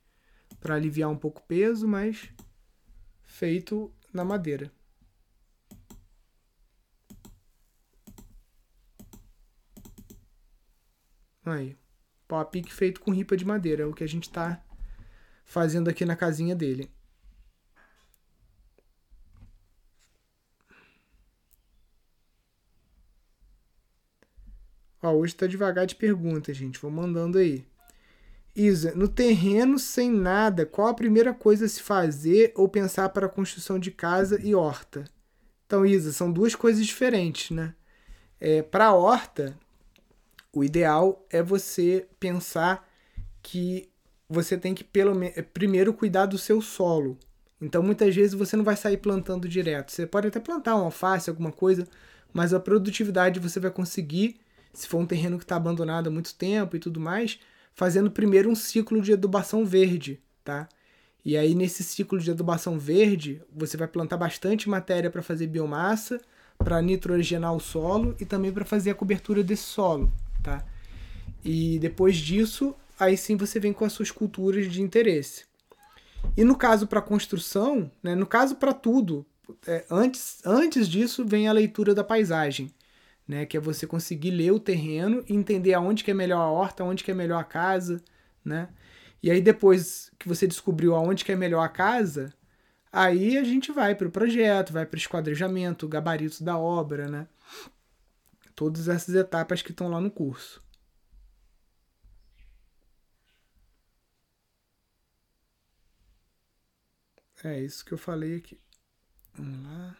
para 0.61 0.77
aliviar 0.77 1.11
um 1.11 1.19
pouco 1.19 1.41
o 1.41 1.45
peso, 1.45 1.87
mas 1.87 2.31
feito 3.25 3.93
na 4.13 4.25
madeira. 4.25 4.73
Aí. 11.47 11.77
Pau 12.27 12.41
a 12.41 12.45
pique 12.45 12.73
feito 12.73 13.01
com 13.01 13.13
ripa 13.13 13.37
de 13.37 13.45
madeira. 13.45 13.85
É 13.85 13.87
o 13.87 13.95
que 13.95 14.05
a 14.05 14.09
gente 14.09 14.25
está 14.25 14.63
fazendo 15.45 15.89
aqui 15.89 16.05
na 16.05 16.17
casinha 16.17 16.55
dele. 16.55 16.91
Ó, 25.03 25.13
hoje 25.13 25.35
está 25.35 25.47
devagar 25.47 25.87
de 25.87 25.95
perguntas, 25.95 26.57
gente. 26.57 26.81
Vou 26.81 26.91
mandando 26.91 27.39
aí. 27.39 27.65
Isa, 28.55 28.95
no 28.95 29.07
terreno 29.07 29.79
sem 29.79 30.11
nada, 30.11 30.65
qual 30.65 30.89
a 30.89 30.95
primeira 30.95 31.35
coisa 31.35 31.67
a 31.67 31.69
se 31.69 31.83
fazer 31.83 32.53
ou 32.57 32.69
pensar 32.69 33.11
para 33.11 33.27
a 33.27 33.29
construção 33.29 33.79
de 33.79 33.91
casa 33.91 34.41
e 34.43 34.55
horta? 34.55 35.05
Então, 35.67 35.85
Isa, 35.85 36.13
são 36.13 36.33
duas 36.33 36.55
coisas 36.55 36.85
diferentes, 36.85 37.51
né? 37.51 37.75
É, 38.41 38.63
para 38.63 38.87
a 38.87 38.95
horta, 38.95 39.59
o 40.57 40.65
ideal 40.65 41.23
é 41.29 41.43
você 41.43 42.07
pensar 42.19 42.89
que 43.43 43.91
você 44.27 44.57
tem 44.57 44.75
que 44.75 44.83
pelo 44.83 45.13
primeiro 45.53 45.93
cuidar 45.93 46.25
do 46.25 46.39
seu 46.39 46.63
solo. 46.63 47.19
Então 47.61 47.83
muitas 47.83 48.15
vezes 48.17 48.33
você 48.33 48.57
não 48.57 48.65
vai 48.65 48.75
sair 48.75 48.97
plantando 48.97 49.47
direto. 49.47 49.93
Você 49.93 50.07
pode 50.07 50.29
até 50.29 50.41
plantar 50.41 50.77
uma 50.77 50.87
alface, 50.87 51.29
alguma 51.29 51.53
coisa, 51.53 51.87
mas 52.33 52.55
a 52.55 52.59
produtividade 52.59 53.39
você 53.39 53.61
vai 53.61 53.71
conseguir, 53.71 54.41
se 54.73 54.89
for 54.89 54.97
um 54.97 55.05
terreno 55.05 55.37
que 55.37 55.45
está 55.45 55.57
abandonado 55.57 56.07
há 56.07 56.11
muito 56.11 56.35
tempo 56.35 56.75
e 56.75 56.79
tudo 56.79 56.99
mais, 56.99 57.39
fazendo 57.75 58.11
primeiro 58.11 58.49
um 58.49 58.55
ciclo 58.55 59.03
de 59.03 59.13
adubação 59.13 59.63
verde, 59.63 60.23
tá? 60.43 60.67
E 61.23 61.37
aí 61.37 61.55
nesse 61.55 61.85
ciclo 61.85 62.19
de 62.19 62.31
adubação 62.31 62.79
verde, 62.79 63.43
você 63.55 63.77
vai 63.77 63.89
plantar 63.89 64.17
bastante 64.17 64.71
matéria 64.71 65.11
para 65.11 65.21
fazer 65.21 65.49
biomassa, 65.49 66.19
para 66.57 66.81
nitrogenar 66.81 67.55
o 67.55 67.61
solo 67.61 68.17
e 68.19 68.25
também 68.25 68.51
para 68.51 68.65
fazer 68.65 68.93
a 68.93 68.95
cobertura 68.95 69.45
desse 69.45 69.65
solo 69.65 70.11
tá? 70.47 70.65
E 71.45 71.79
depois 71.81 72.17
disso, 72.17 72.75
aí 72.99 73.17
sim 73.17 73.37
você 73.37 73.59
vem 73.59 73.73
com 73.73 73.85
as 73.85 73.93
suas 73.93 74.13
culturas 74.13 74.71
de 74.71 74.81
interesse. 74.81 75.45
E 76.37 76.45
no 76.45 76.57
caso 76.57 76.87
para 76.87 77.03
construção, 77.03 77.91
né, 78.03 78.15
no 78.15 78.27
caso 78.27 78.55
para 78.55 78.73
tudo, 78.73 79.27
é, 79.67 79.85
antes, 79.91 80.41
antes 80.45 80.89
disso 80.89 81.27
vem 81.27 81.49
a 81.49 81.53
leitura 81.53 81.95
da 81.95 82.05
paisagem, 82.05 82.73
né, 83.27 83.45
que 83.45 83.57
é 83.57 83.61
você 83.61 83.87
conseguir 83.87 84.31
ler 84.31 84.53
o 84.53 84.61
terreno 84.61 85.25
e 85.29 85.35
entender 85.35 85.75
aonde 85.75 86.05
que 86.05 86.13
é 86.13 86.15
melhor 86.15 86.41
a 86.41 86.51
horta, 86.51 86.85
aonde 86.85 87.03
que 87.03 87.11
é 87.11 87.15
melhor 87.15 87.41
a 87.41 87.45
casa, 87.45 88.01
né? 88.45 88.69
E 89.21 89.31
aí 89.31 89.41
depois 89.41 90.13
que 90.19 90.29
você 90.29 90.47
descobriu 90.47 90.95
aonde 90.95 91.25
que 91.25 91.33
é 91.33 91.37
melhor 91.37 91.63
a 91.63 91.69
casa, 91.69 92.33
aí 92.93 93.37
a 93.37 93.43
gente 93.43 93.73
vai 93.73 93.95
para 93.97 94.07
o 94.07 94.11
projeto, 94.11 94.73
vai 94.73 94.87
para 94.87 94.97
o 94.97 94.99
esquadrejamento, 94.99 95.89
gabarito 95.89 96.45
da 96.45 96.57
obra, 96.57 97.09
né? 97.09 97.27
Todas 98.57 98.89
essas 98.89 99.15
etapas 99.15 99.63
que 99.63 99.71
estão 99.71 99.89
lá 99.89 100.01
no 100.01 100.11
curso. 100.11 100.65
É 107.45 107.61
isso 107.61 107.85
que 107.85 107.93
eu 107.93 107.99
falei 107.99 108.37
aqui. 108.37 108.59
Vamos 109.35 109.63
lá. 109.63 109.97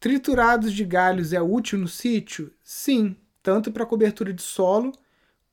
Triturados 0.00 0.72
de 0.72 0.84
galhos 0.84 1.32
é 1.32 1.40
útil 1.40 1.78
no 1.78 1.88
sítio? 1.88 2.52
Sim, 2.62 3.16
tanto 3.42 3.72
para 3.72 3.86
cobertura 3.86 4.32
de 4.32 4.42
solo, 4.42 4.92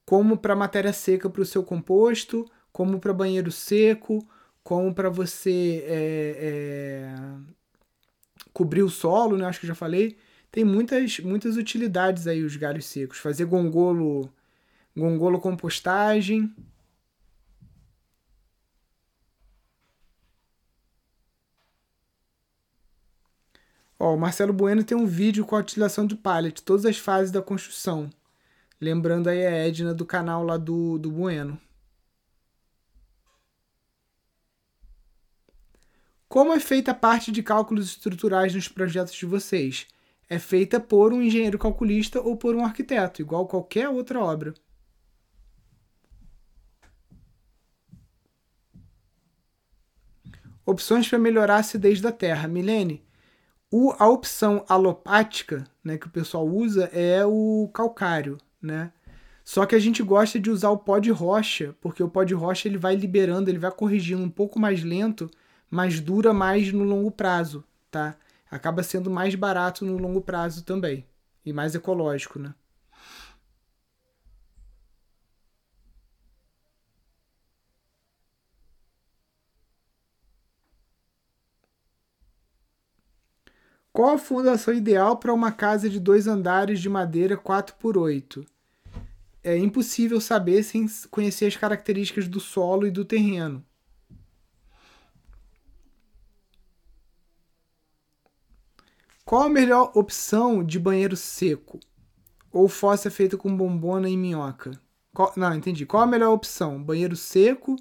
como 0.06 0.38
para 0.38 0.56
matéria 0.56 0.94
seca 0.94 1.30
para 1.30 1.41
o 1.41 1.46
seu 1.46 1.63
composto, 1.63 2.46
como 2.72 3.00
para 3.00 3.13
banheiro 3.13 3.52
seco, 3.52 4.28
como 4.63 4.94
para 4.94 5.10
você 5.10 5.84
é, 5.88 6.38
é, 6.38 7.15
cobrir 8.56 8.84
o 8.84 8.89
solo, 8.89 9.38
né? 9.38 9.46
Acho 9.46 9.60
que 9.60 9.68
já 9.68 9.76
falei. 9.76 10.18
Tem 10.50 10.63
muitas, 10.63 11.20
muitas 11.20 11.58
utilidades 11.58 12.26
aí 12.26 12.41
os 12.41 12.56
galhos 12.56 12.86
secos. 12.86 13.18
Fazer 13.18 13.46
gongolo, 13.46 14.32
gongolo 14.96 15.39
compostagem. 15.41 16.56
Ó, 24.00 24.13
o 24.13 24.18
Marcelo 24.18 24.54
Bueno 24.54 24.84
tem 24.86 24.98
um 24.98 25.06
vídeo 25.06 25.46
com 25.46 25.56
a 25.56 25.60
utilização 25.60 26.06
de 26.08 26.15
pallet, 26.15 26.63
todas 26.63 26.86
as 26.86 26.98
fases 26.98 27.32
da 27.32 27.41
construção. 27.41 28.10
Lembrando 28.80 29.28
aí 29.30 29.46
a 29.46 29.52
Edna 29.52 29.94
do 29.94 30.06
canal 30.06 30.44
lá 30.44 30.58
do, 30.58 30.98
do 30.98 31.12
Bueno. 31.12 31.60
Como 36.36 36.52
é 36.52 36.60
feita 36.60 36.91
a 36.91 36.93
parte 36.93 37.32
de 37.32 37.41
cálculos 37.41 37.86
estruturais 37.86 38.54
nos 38.54 38.67
projetos 38.67 39.13
de 39.13 39.26
vocês? 39.26 39.88
É 40.30 40.38
feita 40.38 40.82
por 40.82 41.13
um 41.13 41.21
engenheiro 41.21 41.58
calculista 41.58 42.19
ou 42.19 42.36
por 42.36 42.54
um 42.54 42.65
arquiteto, 42.65 43.21
igual 43.21 43.48
qualquer 43.48 43.88
outra 43.88 44.19
obra. 44.19 44.54
Opções 50.65 51.08
para 51.08 51.17
melhorar 51.17 51.56
a 51.56 51.60
acidez 51.60 52.02
da 52.02 52.12
terra. 52.12 52.50
Milene, 52.50 53.02
a 53.98 54.10
opção 54.10 54.65
alopática 54.67 55.65
né, 55.82 55.98
que 55.98 56.08
o 56.08 56.12
pessoal 56.12 56.45
usa 56.45 56.89
é 56.91 57.26
o 57.26 57.71
calcário. 57.74 58.38
Né? 58.62 58.91
Só 59.41 59.65
que 59.65 59.74
a 59.74 59.80
gente 59.80 60.04
gosta 60.04 60.38
de 60.38 60.52
usar 60.52 60.71
o 60.71 60.78
pó 60.78 61.00
de 61.00 61.12
rocha, 61.12 61.74
porque 61.80 62.04
o 62.04 62.10
pó 62.10 62.26
de 62.26 62.34
rocha 62.34 62.67
ele 62.67 62.78
vai 62.78 62.93
liberando, 62.98 63.50
ele 63.50 63.58
vai 63.58 63.71
corrigindo 63.71 64.21
um 64.21 64.30
pouco 64.30 64.60
mais 64.60 64.84
lento 64.84 65.32
mas 65.69 65.99
dura 65.99 66.34
mais 66.34 66.71
no 66.71 66.84
longo 66.84 67.12
prazo, 67.12 67.63
tá? 67.91 68.15
Acaba 68.49 68.84
sendo 68.84 69.10
mais 69.10 69.36
barato 69.36 69.86
no 69.86 69.97
longo 69.97 70.21
prazo 70.21 70.63
também 70.63 71.06
e 71.45 71.51
mais 71.54 71.75
ecológico, 71.75 72.39
né? 72.39 72.54
Qual 83.95 84.13
a 84.13 84.17
fundação 84.17 84.73
ideal 84.73 85.15
para 85.15 85.34
uma 85.34 85.54
casa 85.54 85.89
de 85.89 86.01
dois 86.01 86.28
andares 86.28 86.82
de 86.82 86.89
madeira 86.89 87.38
4x8? 87.38 88.45
É 89.41 89.58
impossível 89.58 90.19
saber 90.19 90.63
sem 90.63 90.86
conhecer 91.10 91.45
as 91.45 91.56
características 91.56 92.28
do 92.28 92.41
solo 92.41 92.86
e 92.86 92.91
do 92.91 93.06
terreno. 93.06 93.63
Qual 99.25 99.43
a 99.43 99.49
melhor 99.49 99.91
opção 99.95 100.63
de 100.63 100.79
banheiro 100.79 101.15
seco? 101.17 101.79
Ou 102.51 102.67
fossa 102.69 103.11
feita 103.11 103.38
com 103.38 103.55
bombona 103.55 104.09
e 104.09 104.17
minhoca? 104.17 104.71
Qual, 105.13 105.33
não, 105.35 105.53
entendi. 105.55 105.85
Qual 105.85 106.03
a 106.03 106.07
melhor 106.07 106.33
opção? 106.33 106.81
Banheiro 106.83 107.15
seco 107.15 107.75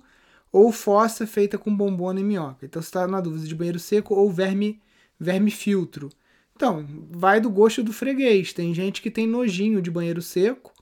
ou 0.53 0.73
fossa 0.73 1.27
feita 1.27 1.59
com 1.59 1.75
bombona 1.77 2.21
e 2.21 2.25
minhoca? 2.25 2.67
Então 2.67 2.81
você 2.83 2.89
está 2.89 3.07
na 3.07 3.21
dúvida 3.21 3.47
de 3.47 3.55
banheiro 3.55 3.79
seco 3.79 4.15
ou 4.15 4.31
verme, 4.31 4.83
verme 5.19 5.51
filtro. 5.51 6.11
Então, 6.57 6.87
vai 7.11 7.41
do 7.41 7.51
gosto 7.51 7.83
do 7.83 7.93
freguês. 7.93 8.53
Tem 8.53 8.75
gente 8.75 9.03
que 9.03 9.11
tem 9.11 9.27
nojinho 9.27 9.83
de 9.83 9.91
banheiro 9.91 10.23
seco, 10.23 10.73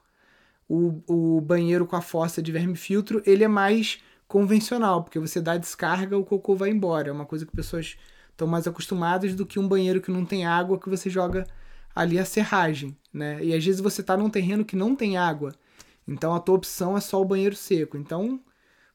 O, 0.69 1.03
o 1.07 1.41
banheiro 1.41 1.87
com 1.87 1.97
a 1.97 2.01
fossa 2.01 2.43
de 2.43 2.51
verme 2.53 2.77
filtro, 2.77 3.23
ele 3.27 3.45
é 3.45 3.49
mais 3.49 4.01
convencional, 4.27 5.03
porque 5.05 5.19
você 5.19 5.41
dá 5.41 5.57
descarga, 5.59 6.17
o 6.17 6.25
cocô 6.25 6.57
vai 6.57 6.71
embora. 6.71 7.09
É 7.09 7.13
uma 7.13 7.27
coisa 7.27 7.45
que 7.47 7.53
pessoas 7.53 7.97
estão 8.43 8.49
mais 8.49 8.67
acostumadas 8.67 9.35
do 9.35 9.47
que 9.47 9.59
um 9.59 9.69
banheiro 9.69 10.01
que 10.01 10.11
não 10.11 10.25
tem 10.25 10.45
água, 10.45 10.79
que 10.79 10.89
você 10.89 11.09
joga 11.09 11.47
ali 11.95 12.19
a 12.19 12.25
serragem, 12.25 12.97
né? 13.13 13.43
E 13.45 13.55
às 13.55 13.65
vezes 13.65 13.81
você 13.81 14.01
está 14.01 14.17
num 14.17 14.29
terreno 14.29 14.65
que 14.65 14.75
não 14.75 14.97
tem 14.97 15.17
água, 15.17 15.55
então 16.07 16.35
a 16.35 16.41
tua 16.41 16.57
opção 16.57 16.97
é 16.97 17.01
só 17.01 17.21
o 17.21 17.25
banheiro 17.25 17.55
seco. 17.55 17.97
Então 17.97 18.41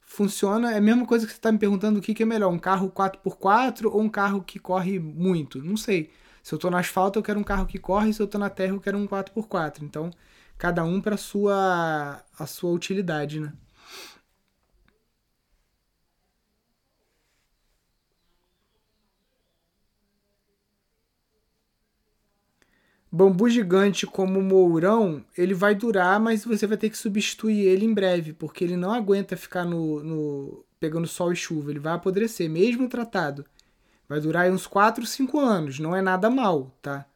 funciona, 0.02 0.74
é 0.74 0.78
a 0.78 0.82
mesma 0.82 1.06
coisa 1.06 1.26
que 1.26 1.32
você 1.32 1.38
está 1.38 1.52
me 1.52 1.58
perguntando 1.58 2.00
o 2.00 2.02
que, 2.02 2.14
que 2.14 2.24
é 2.24 2.26
melhor, 2.26 2.52
um 2.52 2.60
carro 2.60 2.92
4x4 2.92 3.86
ou 3.86 4.02
um 4.02 4.10
carro 4.10 4.42
que 4.42 4.60
corre 4.60 5.00
muito? 5.00 5.62
Não 5.64 5.78
sei. 5.78 6.12
Se 6.44 6.54
eu 6.54 6.58
estou 6.58 6.72
no 6.72 6.78
asfalto, 6.78 7.20
eu 7.20 7.24
quero 7.24 7.40
um 7.40 7.44
carro 7.44 7.66
que 7.66 7.78
corre, 7.78 8.14
se 8.14 8.22
eu 8.22 8.26
estou 8.26 8.40
na 8.40 8.50
terra, 8.50 8.74
eu 8.74 8.80
quero 8.80 8.98
um 8.98 9.06
4x4. 9.06 9.84
Então, 9.84 10.10
cada 10.58 10.84
um 10.84 11.02
para 11.02 11.18
sua 11.18 12.24
a 12.40 12.46
sua 12.46 12.72
utilidade, 12.72 13.40
né? 13.40 13.54
Bambu 23.18 23.50
gigante 23.50 24.06
como 24.06 24.44
mourão, 24.44 25.26
ele 25.36 25.56
vai 25.56 25.74
durar, 25.74 26.20
mas 26.20 26.46
você 26.46 26.68
vai 26.68 26.78
ter 26.78 26.92
que 26.92 26.98
substituir 26.98 27.66
ele 27.66 27.84
em 27.84 27.92
breve, 27.92 28.32
porque 28.32 28.64
ele 28.64 28.78
não 28.78 28.94
aguenta 28.94 29.36
ficar 29.36 29.66
no, 29.66 30.04
no 30.04 30.66
pegando 30.80 31.08
sol 31.08 31.34
e 31.34 31.36
chuva, 31.36 31.72
ele 31.72 31.80
vai 31.80 31.94
apodrecer, 31.94 32.48
mesmo 32.48 32.88
tratado. 32.88 33.44
Vai 34.08 34.20
durar 34.22 34.48
uns 34.52 34.68
4, 34.68 35.04
5 35.04 35.40
anos, 35.40 35.80
não 35.80 35.96
é 35.96 36.02
nada 36.02 36.30
mal, 36.30 36.72
tá? 36.80 37.08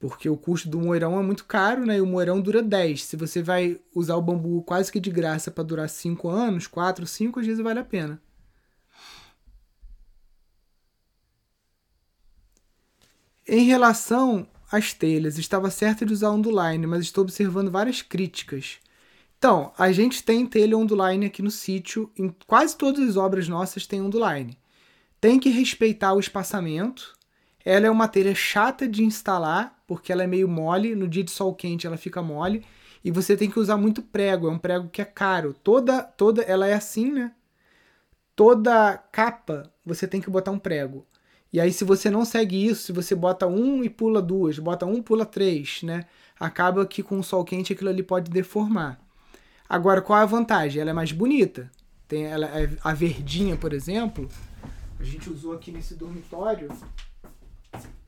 Porque 0.00 0.28
o 0.28 0.36
custo 0.36 0.68
do 0.68 0.80
moirão 0.80 1.16
é 1.16 1.22
muito 1.22 1.44
caro, 1.44 1.86
né? 1.86 1.98
E 1.98 2.00
o 2.00 2.06
moirão 2.06 2.40
dura 2.40 2.60
10. 2.60 3.04
Se 3.04 3.16
você 3.16 3.40
vai 3.40 3.80
usar 3.94 4.16
o 4.16 4.22
bambu 4.22 4.64
quase 4.64 4.90
que 4.90 4.98
de 4.98 5.12
graça 5.12 5.48
para 5.48 5.62
durar 5.62 5.88
5 5.88 6.28
anos, 6.28 6.66
4, 6.66 7.06
5, 7.06 7.38
às 7.38 7.46
vezes 7.46 7.62
vale 7.62 7.78
a 7.78 7.84
pena. 7.84 8.20
Em 13.46 13.64
relação 13.64 14.48
às 14.70 14.92
telhas, 14.92 15.38
estava 15.38 15.70
certo 15.70 16.04
de 16.04 16.12
usar 16.12 16.30
onduline, 16.30 16.86
mas 16.86 17.02
estou 17.02 17.22
observando 17.22 17.70
várias 17.70 18.02
críticas. 18.02 18.78
Então, 19.38 19.72
a 19.78 19.92
gente 19.92 20.22
tem 20.22 20.46
telha 20.46 20.76
onduline 20.76 21.26
aqui 21.26 21.42
no 21.42 21.50
sítio, 21.50 22.10
em 22.18 22.34
quase 22.46 22.76
todas 22.76 23.08
as 23.08 23.16
obras 23.16 23.48
nossas 23.48 23.86
tem 23.86 24.00
onduline. 24.00 24.58
Tem 25.20 25.38
que 25.38 25.50
respeitar 25.50 26.14
o 26.14 26.20
espaçamento. 26.20 27.16
Ela 27.64 27.86
é 27.86 27.90
uma 27.90 28.08
telha 28.08 28.34
chata 28.34 28.88
de 28.88 29.04
instalar, 29.04 29.82
porque 29.86 30.12
ela 30.12 30.24
é 30.24 30.26
meio 30.26 30.48
mole, 30.48 30.94
no 30.94 31.08
dia 31.08 31.22
de 31.22 31.30
sol 31.30 31.54
quente 31.54 31.86
ela 31.86 31.96
fica 31.96 32.22
mole, 32.22 32.64
e 33.04 33.10
você 33.10 33.36
tem 33.36 33.50
que 33.50 33.60
usar 33.60 33.76
muito 33.76 34.02
prego, 34.02 34.48
é 34.48 34.50
um 34.50 34.58
prego 34.58 34.88
que 34.88 35.00
é 35.00 35.04
caro. 35.04 35.54
Toda 35.62 36.02
toda 36.02 36.42
ela 36.42 36.66
é 36.66 36.74
assim, 36.74 37.12
né? 37.12 37.32
Toda 38.34 38.96
capa 39.12 39.72
você 39.84 40.08
tem 40.08 40.20
que 40.20 40.30
botar 40.30 40.50
um 40.50 40.58
prego. 40.58 41.06
E 41.56 41.60
aí, 41.60 41.72
se 41.72 41.84
você 41.84 42.10
não 42.10 42.22
segue 42.22 42.66
isso, 42.66 42.82
se 42.82 42.92
você 42.92 43.14
bota 43.14 43.46
um 43.46 43.82
e 43.82 43.88
pula 43.88 44.20
duas, 44.20 44.58
bota 44.58 44.84
um 44.84 45.02
pula 45.02 45.24
três, 45.24 45.82
né? 45.82 46.04
Acaba 46.38 46.84
que 46.84 47.02
com 47.02 47.18
o 47.18 47.24
sol 47.24 47.46
quente 47.46 47.72
aquilo 47.72 47.88
ali 47.88 48.02
pode 48.02 48.30
deformar. 48.30 49.00
Agora, 49.66 50.02
qual 50.02 50.18
é 50.20 50.22
a 50.22 50.26
vantagem? 50.26 50.82
Ela 50.82 50.90
é 50.90 50.92
mais 50.92 51.12
bonita. 51.12 51.72
Tem 52.06 52.26
ela, 52.26 52.46
é, 52.48 52.68
a 52.84 52.92
verdinha, 52.92 53.56
por 53.56 53.72
exemplo, 53.72 54.28
a 55.00 55.02
gente 55.02 55.30
usou 55.30 55.54
aqui 55.54 55.72
nesse 55.72 55.94
dormitório. 55.94 56.68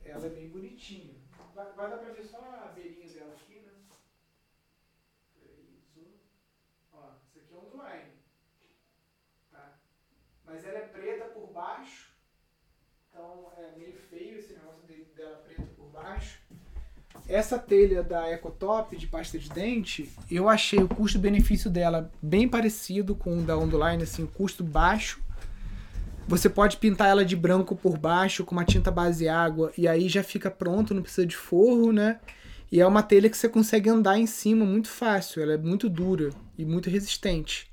Ela 0.05 0.27
é 0.27 0.29
bem 0.29 0.47
bonitinha. 0.49 1.15
Vai, 1.55 1.65
vai 1.75 1.89
dar 1.89 1.97
pra 1.97 2.13
ver 2.13 2.25
só 2.25 2.37
a 2.37 2.71
beirinha 2.75 3.11
dela 3.11 3.33
aqui, 3.33 3.61
né? 3.61 3.71
Ó, 6.93 6.99
isso 7.27 7.39
aqui 7.39 7.55
é 7.55 7.57
um 7.57 7.81
line. 7.81 8.11
Tá? 9.51 9.79
Mas 10.45 10.63
ela 10.63 10.77
é 10.77 10.81
preta 10.81 11.25
por 11.29 11.51
baixo 11.51 12.09
então 13.19 13.51
é 13.57 13.77
meio 13.77 13.97
feio 14.09 14.39
esse 14.39 14.53
negócio 14.53 14.87
de, 14.87 15.03
dela 15.13 15.37
preta 15.39 15.67
por 15.75 15.89
baixo. 16.09 16.39
Essa 17.27 17.59
telha 17.59 18.01
da 18.01 18.31
Ecotop 18.31 18.97
de 18.97 19.05
pasta 19.05 19.37
de 19.37 19.49
dente, 19.49 20.09
eu 20.31 20.49
achei 20.49 20.79
o 20.81 20.87
custo-benefício 20.87 21.69
dela 21.69 22.11
bem 22.21 22.47
parecido 22.47 23.13
com 23.13 23.37
o 23.37 23.43
da 23.43 23.55
Onduline, 23.55 24.01
assim, 24.01 24.25
custo 24.25 24.63
baixo. 24.63 25.21
Você 26.27 26.49
pode 26.49 26.77
pintar 26.77 27.09
ela 27.09 27.23
de 27.23 27.35
branco 27.35 27.75
por 27.75 27.97
baixo 27.97 28.43
com 28.43 28.53
uma 28.53 28.65
tinta 28.65 28.89
base 28.89 29.27
água 29.27 29.71
e 29.77 29.87
aí 29.87 30.09
já 30.09 30.23
fica 30.23 30.49
pronto, 30.49 30.93
não 30.93 31.03
precisa 31.03 31.25
de 31.25 31.37
forro, 31.37 31.91
né? 31.91 32.19
E 32.71 32.79
é 32.79 32.85
uma 32.85 33.03
telha 33.03 33.29
que 33.29 33.37
você 33.37 33.49
consegue 33.49 33.89
andar 33.89 34.17
em 34.17 34.27
cima 34.27 34.65
muito 34.65 34.89
fácil, 34.89 35.41
ela 35.41 35.53
é 35.53 35.57
muito 35.57 35.89
dura 35.89 36.29
e 36.57 36.65
muito 36.65 36.89
resistente. 36.89 37.69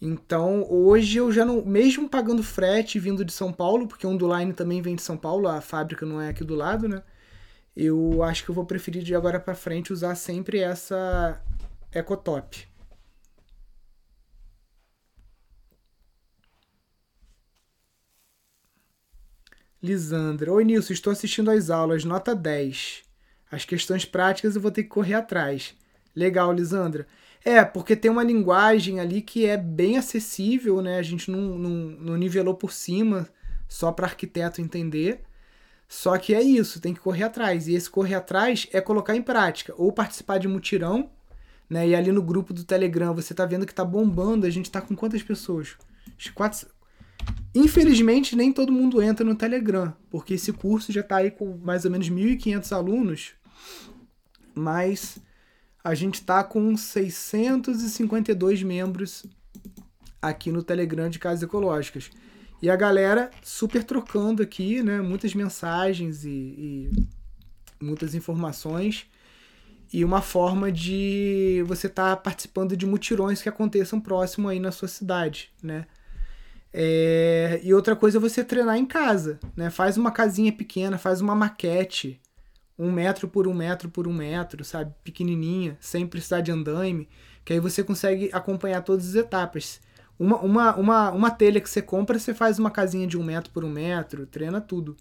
Então, 0.00 0.66
hoje 0.68 1.18
eu 1.18 1.32
já 1.32 1.44
não, 1.44 1.64
mesmo 1.64 2.08
pagando 2.08 2.42
frete 2.42 2.98
vindo 2.98 3.24
de 3.24 3.32
São 3.32 3.52
Paulo, 3.52 3.86
porque 3.88 4.06
Onduline 4.06 4.52
também 4.52 4.82
vem 4.82 4.94
de 4.94 5.02
São 5.02 5.16
Paulo, 5.16 5.48
a 5.48 5.60
fábrica 5.60 6.04
não 6.04 6.20
é 6.20 6.28
aqui 6.28 6.44
do 6.44 6.54
lado, 6.54 6.88
né? 6.88 7.02
Eu 7.76 8.22
acho 8.22 8.42
que 8.42 8.50
eu 8.50 8.54
vou 8.54 8.64
preferir 8.64 9.02
de 9.02 9.14
agora 9.14 9.38
para 9.38 9.54
frente 9.54 9.92
usar 9.92 10.14
sempre 10.14 10.60
essa 10.60 11.38
Ecotop. 11.92 12.66
Lisandra. 19.82 20.50
Oi, 20.52 20.64
Nilson, 20.64 20.94
estou 20.94 21.12
assistindo 21.12 21.50
às 21.50 21.68
aulas, 21.68 22.02
nota 22.04 22.34
10. 22.34 23.02
As 23.50 23.64
questões 23.66 24.04
práticas 24.06 24.56
eu 24.56 24.60
vou 24.60 24.70
ter 24.70 24.82
que 24.84 24.88
correr 24.88 25.14
atrás. 25.14 25.74
Legal, 26.14 26.52
Lisandra. 26.52 27.06
É, 27.44 27.62
porque 27.64 27.94
tem 27.94 28.10
uma 28.10 28.24
linguagem 28.24 29.00
ali 29.00 29.20
que 29.20 29.46
é 29.46 29.56
bem 29.56 29.98
acessível, 29.98 30.80
né? 30.80 30.98
A 30.98 31.02
gente 31.02 31.30
não, 31.30 31.58
não, 31.58 31.70
não 31.70 32.16
nivelou 32.16 32.54
por 32.54 32.72
cima 32.72 33.28
só 33.68 33.92
para 33.92 34.06
arquiteto 34.06 34.62
entender. 34.62 35.25
Só 35.88 36.18
que 36.18 36.34
é 36.34 36.42
isso, 36.42 36.80
tem 36.80 36.92
que 36.92 37.00
correr 37.00 37.24
atrás. 37.24 37.68
E 37.68 37.74
esse 37.74 37.88
correr 37.88 38.14
atrás 38.14 38.66
é 38.72 38.80
colocar 38.80 39.14
em 39.14 39.22
prática. 39.22 39.72
Ou 39.76 39.92
participar 39.92 40.38
de 40.38 40.48
mutirão, 40.48 41.10
né? 41.70 41.88
E 41.88 41.94
ali 41.94 42.10
no 42.10 42.22
grupo 42.22 42.52
do 42.52 42.64
Telegram 42.64 43.14
você 43.14 43.32
tá 43.32 43.46
vendo 43.46 43.66
que 43.66 43.74
tá 43.74 43.84
bombando. 43.84 44.46
A 44.46 44.50
gente 44.50 44.70
tá 44.70 44.80
com 44.80 44.96
quantas 44.96 45.22
pessoas? 45.22 45.76
Quatro... 46.34 46.68
Infelizmente, 47.54 48.36
nem 48.36 48.52
todo 48.52 48.72
mundo 48.72 49.00
entra 49.02 49.24
no 49.24 49.34
Telegram, 49.34 49.94
porque 50.10 50.34
esse 50.34 50.52
curso 50.52 50.92
já 50.92 51.02
tá 51.02 51.16
aí 51.16 51.30
com 51.30 51.56
mais 51.56 51.84
ou 51.84 51.90
menos 51.90 52.10
1.500 52.10 52.72
alunos. 52.72 53.32
Mas 54.54 55.18
a 55.82 55.94
gente 55.94 56.16
está 56.16 56.44
com 56.44 56.76
652 56.76 58.62
membros 58.62 59.24
aqui 60.20 60.50
no 60.50 60.62
Telegram 60.62 61.08
de 61.08 61.18
Casas 61.18 61.42
Ecológicas. 61.44 62.10
E 62.62 62.70
a 62.70 62.76
galera 62.76 63.30
super 63.42 63.84
trocando 63.84 64.42
aqui, 64.42 64.82
né? 64.82 65.00
Muitas 65.00 65.34
mensagens 65.34 66.24
e, 66.24 66.30
e 66.30 66.90
muitas 67.80 68.14
informações. 68.14 69.06
E 69.92 70.04
uma 70.04 70.20
forma 70.20 70.72
de 70.72 71.62
você 71.66 71.86
estar 71.86 72.16
tá 72.16 72.20
participando 72.20 72.76
de 72.76 72.86
mutirões 72.86 73.40
que 73.40 73.48
aconteçam 73.48 74.00
próximo 74.00 74.48
aí 74.48 74.58
na 74.58 74.72
sua 74.72 74.88
cidade, 74.88 75.50
né? 75.62 75.86
É, 76.72 77.60
e 77.62 77.72
outra 77.72 77.96
coisa 77.96 78.18
é 78.18 78.20
você 78.20 78.44
treinar 78.44 78.76
em 78.76 78.84
casa, 78.84 79.38
né? 79.56 79.70
Faz 79.70 79.96
uma 79.96 80.10
casinha 80.10 80.52
pequena, 80.52 80.98
faz 80.98 81.20
uma 81.20 81.34
maquete, 81.34 82.20
um 82.78 82.90
metro 82.90 83.28
por 83.28 83.46
um 83.48 83.54
metro 83.54 83.88
por 83.88 84.06
um 84.06 84.12
metro, 84.12 84.64
sabe? 84.64 84.92
Pequenininha, 85.02 85.76
sem 85.80 86.06
precisar 86.06 86.40
de 86.40 86.52
andaime, 86.52 87.08
que 87.44 87.52
aí 87.52 87.60
você 87.60 87.82
consegue 87.82 88.28
acompanhar 88.32 88.82
todas 88.82 89.08
as 89.08 89.14
etapas. 89.14 89.80
Uma, 90.18 90.38
uma, 90.38 90.76
uma, 90.76 91.10
uma 91.10 91.30
telha 91.30 91.60
que 91.60 91.68
você 91.68 91.82
compra, 91.82 92.18
você 92.18 92.32
faz 92.32 92.58
uma 92.58 92.70
casinha 92.70 93.06
de 93.06 93.18
um 93.18 93.22
metro 93.22 93.50
por 93.52 93.64
um 93.64 93.70
metro, 93.70 94.26
treina 94.26 94.60
tudo. 94.60 94.96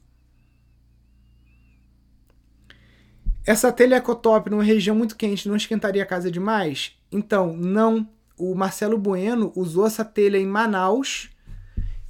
Essa 3.45 3.71
telha 3.71 3.95
ecotop 3.95 4.49
numa 4.49 4.63
região 4.63 4.95
muito 4.95 5.15
quente 5.15 5.47
não 5.47 5.55
esquentaria 5.55 6.03
a 6.03 6.05
casa 6.05 6.31
demais? 6.31 6.93
Então, 7.11 7.55
não. 7.55 8.07
O 8.37 8.53
Marcelo 8.53 8.97
Bueno 8.97 9.53
usou 9.55 9.87
essa 9.87 10.03
telha 10.03 10.37
em 10.37 10.45
Manaus 10.45 11.29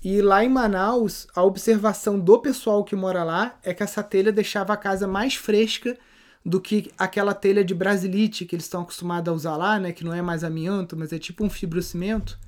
e 0.07 0.21
lá 0.21 0.45
em 0.45 0.49
Manaus, 0.49 1.25
a 1.35 1.41
observação 1.41 2.19
do 2.19 2.37
pessoal 2.37 2.83
que 2.83 2.95
mora 2.95 3.23
lá 3.23 3.57
é 3.63 3.73
que 3.73 3.81
essa 3.81 4.03
telha 4.03 4.31
deixava 4.31 4.71
a 4.71 4.77
casa 4.77 5.07
mais 5.07 5.33
fresca 5.33 5.97
do 6.45 6.61
que 6.61 6.91
aquela 6.95 7.33
telha 7.33 7.65
de 7.65 7.73
brasilite 7.73 8.45
que 8.45 8.55
eles 8.55 8.65
estão 8.65 8.83
acostumados 8.83 9.31
a 9.31 9.35
usar 9.35 9.57
lá, 9.57 9.79
né? 9.79 9.91
Que 9.91 10.05
não 10.05 10.13
é 10.13 10.21
mais 10.21 10.43
amianto, 10.43 10.95
mas 10.95 11.11
é 11.11 11.17
tipo 11.17 11.43
um 11.43 11.49
fibrocimento. 11.49 12.39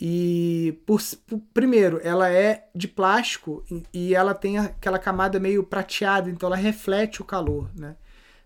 E 0.00 0.80
por, 0.86 1.00
por, 1.26 1.40
primeiro, 1.52 2.00
ela 2.04 2.30
é 2.30 2.68
de 2.74 2.86
plástico 2.86 3.64
e, 3.70 3.82
e 3.92 4.14
ela 4.14 4.32
tem 4.32 4.58
aquela 4.58 4.98
camada 4.98 5.40
meio 5.40 5.64
prateada, 5.64 6.30
então 6.30 6.46
ela 6.46 6.56
reflete 6.56 7.20
o 7.20 7.24
calor, 7.24 7.68
né? 7.74 7.96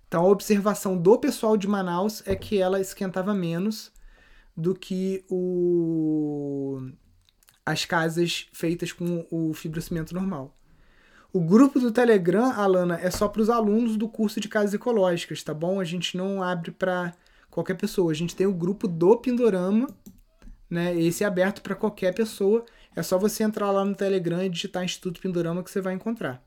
Então 0.09 0.25
a 0.25 0.29
observação 0.29 0.97
do 0.97 1.19
pessoal 1.19 1.57
de 1.57 1.69
Manaus 1.69 2.23
é 2.27 2.35
que 2.35 2.59
ela 2.59 2.81
esquentava 2.81 3.35
menos 3.35 3.93
do 4.57 4.75
que 4.75 5.25
o 5.31 6.91
as 7.65 7.85
casas 7.85 8.49
feitas 8.53 8.93
com 8.93 9.27
o 9.31 9.55
fibrocimento 9.55 10.13
normal. 10.15 10.57
O 11.33 11.41
grupo 11.41 11.81
do 11.81 11.91
Telegram, 11.91 12.53
Alana, 12.53 12.99
é 13.01 13.11
só 13.11 13.27
para 13.27 13.41
os 13.41 13.49
alunos 13.49 13.97
do 13.97 14.09
curso 14.09 14.39
de 14.39 14.49
casas 14.49 14.75
ecológicas, 14.75 15.43
tá 15.43 15.55
bom? 15.55 15.81
A 15.81 15.85
gente 15.85 16.17
não 16.17 16.43
abre 16.43 16.73
para 16.73 17.15
qualquer 17.51 17.75
pessoa. 17.75 18.11
A 18.11 18.15
gente 18.15 18.37
tem 18.37 18.47
o 18.47 18.53
grupo 18.53 18.87
do 18.87 19.17
Pindorama, 19.17 19.89
né? 20.73 20.99
Esse 20.99 21.23
é 21.23 21.27
aberto 21.27 21.61
para 21.61 21.75
qualquer 21.75 22.15
pessoa. 22.15 22.65
É 22.97 23.03
só 23.03 23.19
você 23.19 23.43
entrar 23.43 23.71
lá 23.71 23.85
no 23.85 23.95
Telegram 23.95 24.43
e 24.43 24.49
digitar 24.49 24.83
Instituto 24.83 25.21
Pindorama 25.21 25.63
que 25.63 25.71
você 25.71 25.83
vai 25.83 25.93
encontrar. 25.93 26.43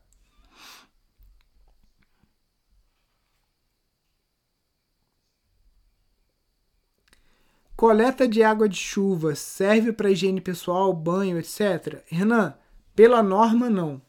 Coleta 7.76 8.26
de 8.26 8.42
água 8.42 8.68
de 8.68 8.76
chuva 8.76 9.34
serve 9.36 9.92
para 9.92 10.10
higiene 10.10 10.40
pessoal, 10.40 10.92
banho, 10.92 11.38
etc. 11.38 12.02
Renan, 12.06 12.54
pela 12.96 13.22
norma 13.22 13.70
não. 13.70 14.02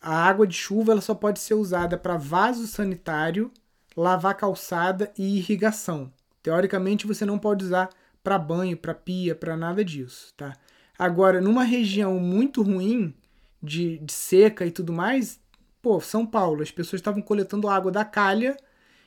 A 0.00 0.24
água 0.24 0.46
de 0.46 0.54
chuva 0.56 0.92
ela 0.92 1.00
só 1.00 1.14
pode 1.14 1.38
ser 1.38 1.54
usada 1.54 1.96
para 1.96 2.16
vaso 2.16 2.66
sanitário, 2.66 3.52
lavar 3.96 4.36
calçada 4.36 5.12
e 5.16 5.36
irrigação. 5.36 6.12
Teoricamente 6.42 7.06
você 7.06 7.24
não 7.24 7.38
pode 7.38 7.64
usar 7.64 7.90
para 8.26 8.38
banho, 8.38 8.76
para 8.76 8.92
pia, 8.92 9.36
para 9.36 9.56
nada 9.56 9.84
disso, 9.84 10.34
tá? 10.36 10.52
Agora, 10.98 11.40
numa 11.40 11.62
região 11.62 12.18
muito 12.18 12.60
ruim 12.60 13.14
de, 13.62 13.98
de 13.98 14.12
seca 14.12 14.66
e 14.66 14.72
tudo 14.72 14.92
mais, 14.92 15.38
pô, 15.80 16.00
São 16.00 16.26
Paulo, 16.26 16.62
as 16.62 16.72
pessoas 16.72 17.00
estavam 17.00 17.22
coletando 17.22 17.68
água 17.68 17.92
da 17.92 18.04
calha 18.04 18.56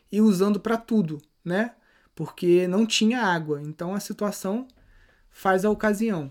e 0.10 0.22
usando 0.22 0.60
para 0.60 0.78
tudo, 0.78 1.22
né? 1.44 1.72
porque 2.20 2.68
não 2.68 2.86
tinha 2.86 3.22
água. 3.22 3.62
Então 3.62 3.96
a 3.96 4.00
situação 4.02 4.68
faz 5.32 5.64
a 5.64 5.70
ocasião. 5.70 6.30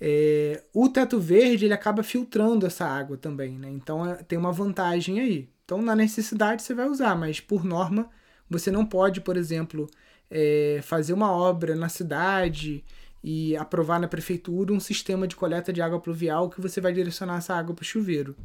É, 0.00 0.62
o 0.72 0.88
teto 0.88 1.18
verde 1.18 1.64
ele 1.64 1.74
acaba 1.74 2.04
filtrando 2.04 2.64
essa 2.64 2.86
água 2.86 3.16
também, 3.16 3.58
né? 3.58 3.68
Então 3.68 4.08
é, 4.08 4.22
tem 4.22 4.38
uma 4.38 4.52
vantagem 4.52 5.18
aí. 5.18 5.48
Então 5.64 5.82
na 5.82 5.96
necessidade 5.96 6.62
você 6.62 6.72
vai 6.74 6.88
usar, 6.88 7.16
mas 7.16 7.40
por 7.40 7.64
norma 7.64 8.08
você 8.48 8.70
não 8.70 8.86
pode, 8.86 9.20
por 9.20 9.36
exemplo, 9.36 9.88
é, 10.30 10.80
fazer 10.82 11.12
uma 11.12 11.30
obra 11.30 11.74
na 11.74 11.88
cidade 11.88 12.84
e 13.22 13.56
aprovar 13.56 14.00
na 14.00 14.08
prefeitura 14.08 14.72
um 14.72 14.80
sistema 14.80 15.26
de 15.26 15.36
coleta 15.36 15.72
de 15.72 15.82
água 15.82 16.00
pluvial 16.00 16.50
que 16.50 16.60
você 16.60 16.80
vai 16.80 16.92
direcionar 16.92 17.38
essa 17.38 17.54
água 17.54 17.74
para 17.74 17.82
o 17.82 17.86
chuveiro. 17.86 18.36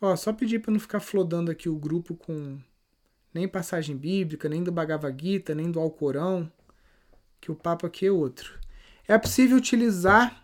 Ó, 0.00 0.14
só 0.16 0.32
pedir 0.34 0.58
para 0.60 0.70
não 0.70 0.78
ficar 0.78 1.00
flodando 1.00 1.50
aqui 1.50 1.68
o 1.68 1.78
grupo 1.78 2.14
com 2.14 2.58
nem 3.32 3.48
passagem 3.48 3.96
bíblica, 3.96 4.48
nem 4.48 4.62
do 4.62 4.70
Bhagavad 4.70 5.16
Gita, 5.20 5.54
nem 5.54 5.70
do 5.70 5.80
Alcorão, 5.80 6.50
que 7.40 7.50
o 7.50 7.54
papo 7.56 7.86
aqui 7.86 8.06
é 8.06 8.12
outro. 8.12 8.60
É 9.08 9.16
possível 9.18 9.56
utilizar 9.56 10.43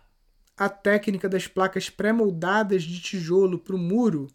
a 0.57 0.69
técnica 0.69 1.27
das 1.27 1.47
placas 1.47 1.89
pré-moldadas 1.89 2.83
de 2.83 3.01
tijolo 3.01 3.57
para 3.57 3.75
o 3.75 3.79
muro? 3.79 4.27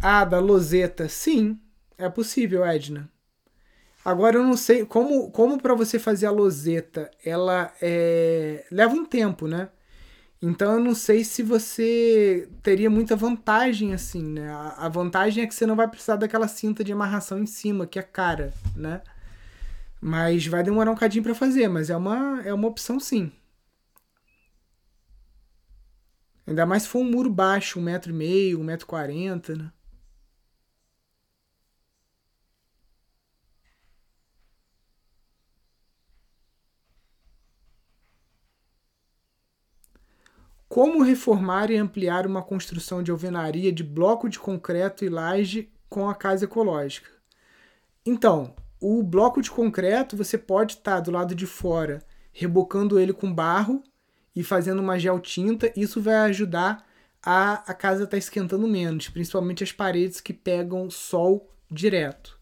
Ah, 0.00 0.24
da 0.24 0.38
loseta. 0.38 1.08
Sim, 1.08 1.58
é 1.96 2.08
possível, 2.08 2.64
Edna. 2.64 3.10
Agora 4.04 4.36
eu 4.36 4.42
não 4.42 4.56
sei 4.56 4.84
como, 4.86 5.30
como 5.30 5.60
para 5.60 5.74
você 5.74 5.98
fazer 5.98 6.26
a 6.26 6.30
loseta, 6.30 7.10
ela 7.24 7.72
é... 7.82 8.64
leva 8.70 8.94
um 8.94 9.04
tempo, 9.04 9.46
né? 9.46 9.68
Então 10.40 10.74
eu 10.74 10.80
não 10.80 10.94
sei 10.94 11.24
se 11.24 11.42
você 11.42 12.48
teria 12.62 12.88
muita 12.88 13.16
vantagem 13.16 13.92
assim, 13.92 14.22
né? 14.22 14.50
A 14.76 14.88
vantagem 14.88 15.42
é 15.42 15.46
que 15.46 15.54
você 15.54 15.66
não 15.66 15.74
vai 15.74 15.88
precisar 15.88 16.16
daquela 16.16 16.46
cinta 16.46 16.84
de 16.84 16.92
amarração 16.92 17.40
em 17.40 17.46
cima, 17.46 17.86
que 17.86 17.98
é 17.98 18.02
cara, 18.02 18.52
né? 18.76 19.02
Mas 20.00 20.46
vai 20.46 20.62
demorar 20.62 20.92
um 20.92 20.96
cadinho 20.96 21.24
para 21.24 21.34
fazer, 21.34 21.68
mas 21.68 21.90
é 21.90 21.96
uma, 21.96 22.40
é 22.44 22.54
uma 22.54 22.68
opção 22.68 23.00
sim. 23.00 23.32
Ainda 26.48 26.64
mais 26.64 26.84
se 26.84 26.88
for 26.88 27.00
um 27.00 27.04
muro 27.10 27.28
baixo, 27.28 27.78
um 27.78 27.82
metro 27.82 28.10
e 28.10 28.14
meio, 28.14 28.58
um 28.58 28.64
metro 28.64 28.86
quarenta, 28.86 29.54
né? 29.54 29.70
Como 40.70 41.02
reformar 41.02 41.70
e 41.70 41.76
ampliar 41.76 42.26
uma 42.26 42.42
construção 42.42 43.02
de 43.02 43.10
alvenaria 43.10 43.70
de 43.70 43.84
bloco 43.84 44.26
de 44.26 44.38
concreto 44.38 45.04
e 45.04 45.10
laje 45.10 45.70
com 45.90 46.08
a 46.08 46.14
casa 46.14 46.46
ecológica? 46.46 47.10
Então, 48.06 48.54
o 48.80 49.02
bloco 49.02 49.42
de 49.42 49.50
concreto 49.50 50.16
você 50.16 50.38
pode 50.38 50.74
estar 50.74 50.94
tá 50.94 51.00
do 51.00 51.10
lado 51.10 51.34
de 51.34 51.46
fora 51.46 52.02
rebocando 52.32 52.98
ele 52.98 53.12
com 53.12 53.30
barro 53.30 53.82
e 54.38 54.44
fazendo 54.44 54.78
uma 54.78 55.00
gel 55.00 55.18
tinta. 55.18 55.72
Isso 55.74 56.00
vai 56.00 56.14
ajudar 56.14 56.86
a, 57.20 57.54
a 57.68 57.74
casa 57.74 58.04
estar 58.04 58.12
tá 58.12 58.18
esquentando 58.18 58.68
menos, 58.68 59.08
principalmente 59.08 59.64
as 59.64 59.72
paredes 59.72 60.20
que 60.20 60.32
pegam 60.32 60.88
sol 60.88 61.52
direto. 61.68 62.38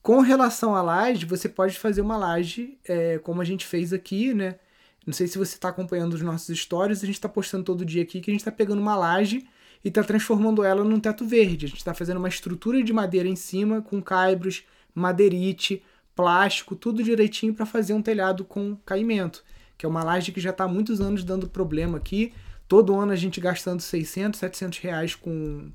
Com 0.00 0.20
relação 0.20 0.74
à 0.74 0.80
laje, 0.80 1.26
você 1.26 1.46
pode 1.46 1.78
fazer 1.78 2.00
uma 2.00 2.16
laje, 2.16 2.78
é, 2.88 3.18
como 3.18 3.42
a 3.42 3.44
gente 3.44 3.66
fez 3.66 3.92
aqui, 3.92 4.32
né? 4.32 4.58
Não 5.06 5.12
sei 5.12 5.26
se 5.26 5.36
você 5.36 5.56
está 5.56 5.68
acompanhando 5.68 6.14
os 6.14 6.22
nossos 6.22 6.58
stories, 6.58 7.02
a 7.02 7.06
gente 7.06 7.16
está 7.16 7.28
postando 7.28 7.64
todo 7.64 7.84
dia 7.84 8.04
aqui 8.04 8.22
que 8.22 8.30
a 8.30 8.32
gente 8.32 8.40
está 8.40 8.52
pegando 8.52 8.80
uma 8.80 8.96
laje 8.96 9.46
e 9.84 9.88
está 9.88 10.02
transformando 10.02 10.64
ela 10.64 10.82
num 10.82 10.98
teto 10.98 11.26
verde. 11.26 11.66
A 11.66 11.68
gente 11.68 11.78
está 11.78 11.92
fazendo 11.92 12.16
uma 12.16 12.28
estrutura 12.28 12.82
de 12.82 12.92
madeira 12.94 13.28
em 13.28 13.36
cima 13.36 13.82
com 13.82 14.00
caibros, 14.00 14.64
madeirite, 14.94 15.82
plástico, 16.14 16.74
tudo 16.74 17.02
direitinho 17.02 17.52
para 17.52 17.66
fazer 17.66 17.92
um 17.92 18.00
telhado 18.00 18.46
com 18.46 18.76
caimento, 18.86 19.44
que 19.78 19.86
é 19.86 19.88
uma 19.88 20.02
laje 20.02 20.32
que 20.32 20.40
já 20.40 20.50
está 20.50 20.64
há 20.64 20.68
muitos 20.68 21.00
anos 21.00 21.22
dando 21.22 21.48
problema 21.48 21.96
aqui. 21.96 22.34
Todo 22.66 22.98
ano 22.98 23.12
a 23.12 23.16
gente 23.16 23.40
gastando 23.40 23.80
600, 23.80 24.38
700 24.40 24.78
reais 24.80 25.14
com 25.14 25.70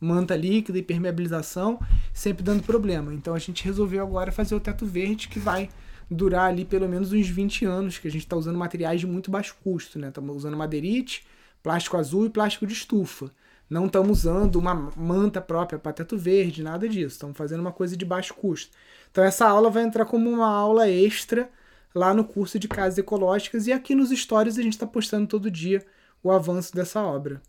manta 0.00 0.36
líquida 0.36 0.76
e 0.76 0.82
permeabilização, 0.82 1.80
sempre 2.12 2.42
dando 2.42 2.64
problema. 2.64 3.14
Então 3.14 3.32
a 3.32 3.38
gente 3.38 3.64
resolveu 3.64 4.02
agora 4.02 4.32
fazer 4.32 4.54
o 4.56 4.60
teto 4.60 4.84
verde 4.84 5.28
que 5.28 5.38
vai 5.38 5.70
durar 6.10 6.50
ali 6.50 6.64
pelo 6.64 6.88
menos 6.88 7.12
uns 7.12 7.28
20 7.28 7.64
anos, 7.64 7.96
que 7.96 8.08
a 8.08 8.10
gente 8.10 8.22
está 8.22 8.36
usando 8.36 8.58
materiais 8.58 9.00
de 9.00 9.06
muito 9.06 9.30
baixo 9.30 9.56
custo, 9.62 9.98
né? 9.98 10.08
Estamos 10.08 10.36
usando 10.36 10.56
madeirite, 10.56 11.24
plástico 11.62 11.96
azul 11.96 12.26
e 12.26 12.30
plástico 12.30 12.66
de 12.66 12.74
estufa. 12.74 13.30
Não 13.70 13.86
estamos 13.86 14.18
usando 14.18 14.56
uma 14.56 14.74
manta 14.94 15.40
própria 15.40 15.78
para 15.78 15.92
teto 15.92 16.18
verde, 16.18 16.62
nada 16.62 16.86
disso. 16.86 17.14
Estamos 17.14 17.36
fazendo 17.36 17.60
uma 17.60 17.72
coisa 17.72 17.96
de 17.96 18.04
baixo 18.04 18.34
custo. 18.34 18.76
Então 19.10 19.24
essa 19.24 19.46
aula 19.46 19.70
vai 19.70 19.84
entrar 19.84 20.04
como 20.04 20.28
uma 20.28 20.48
aula 20.48 20.90
extra 20.90 21.48
lá 21.94 22.12
no 22.12 22.24
curso 22.24 22.58
de 22.58 22.66
casas 22.66 22.98
ecológicas 22.98 23.66
e 23.66 23.72
aqui 23.72 23.94
nos 23.94 24.10
stories 24.10 24.58
a 24.58 24.62
gente 24.62 24.72
está 24.72 24.86
postando 24.86 25.28
todo 25.28 25.50
dia 25.50 25.84
o 26.22 26.30
avanço 26.30 26.74
dessa 26.74 27.00
obra. 27.02 27.40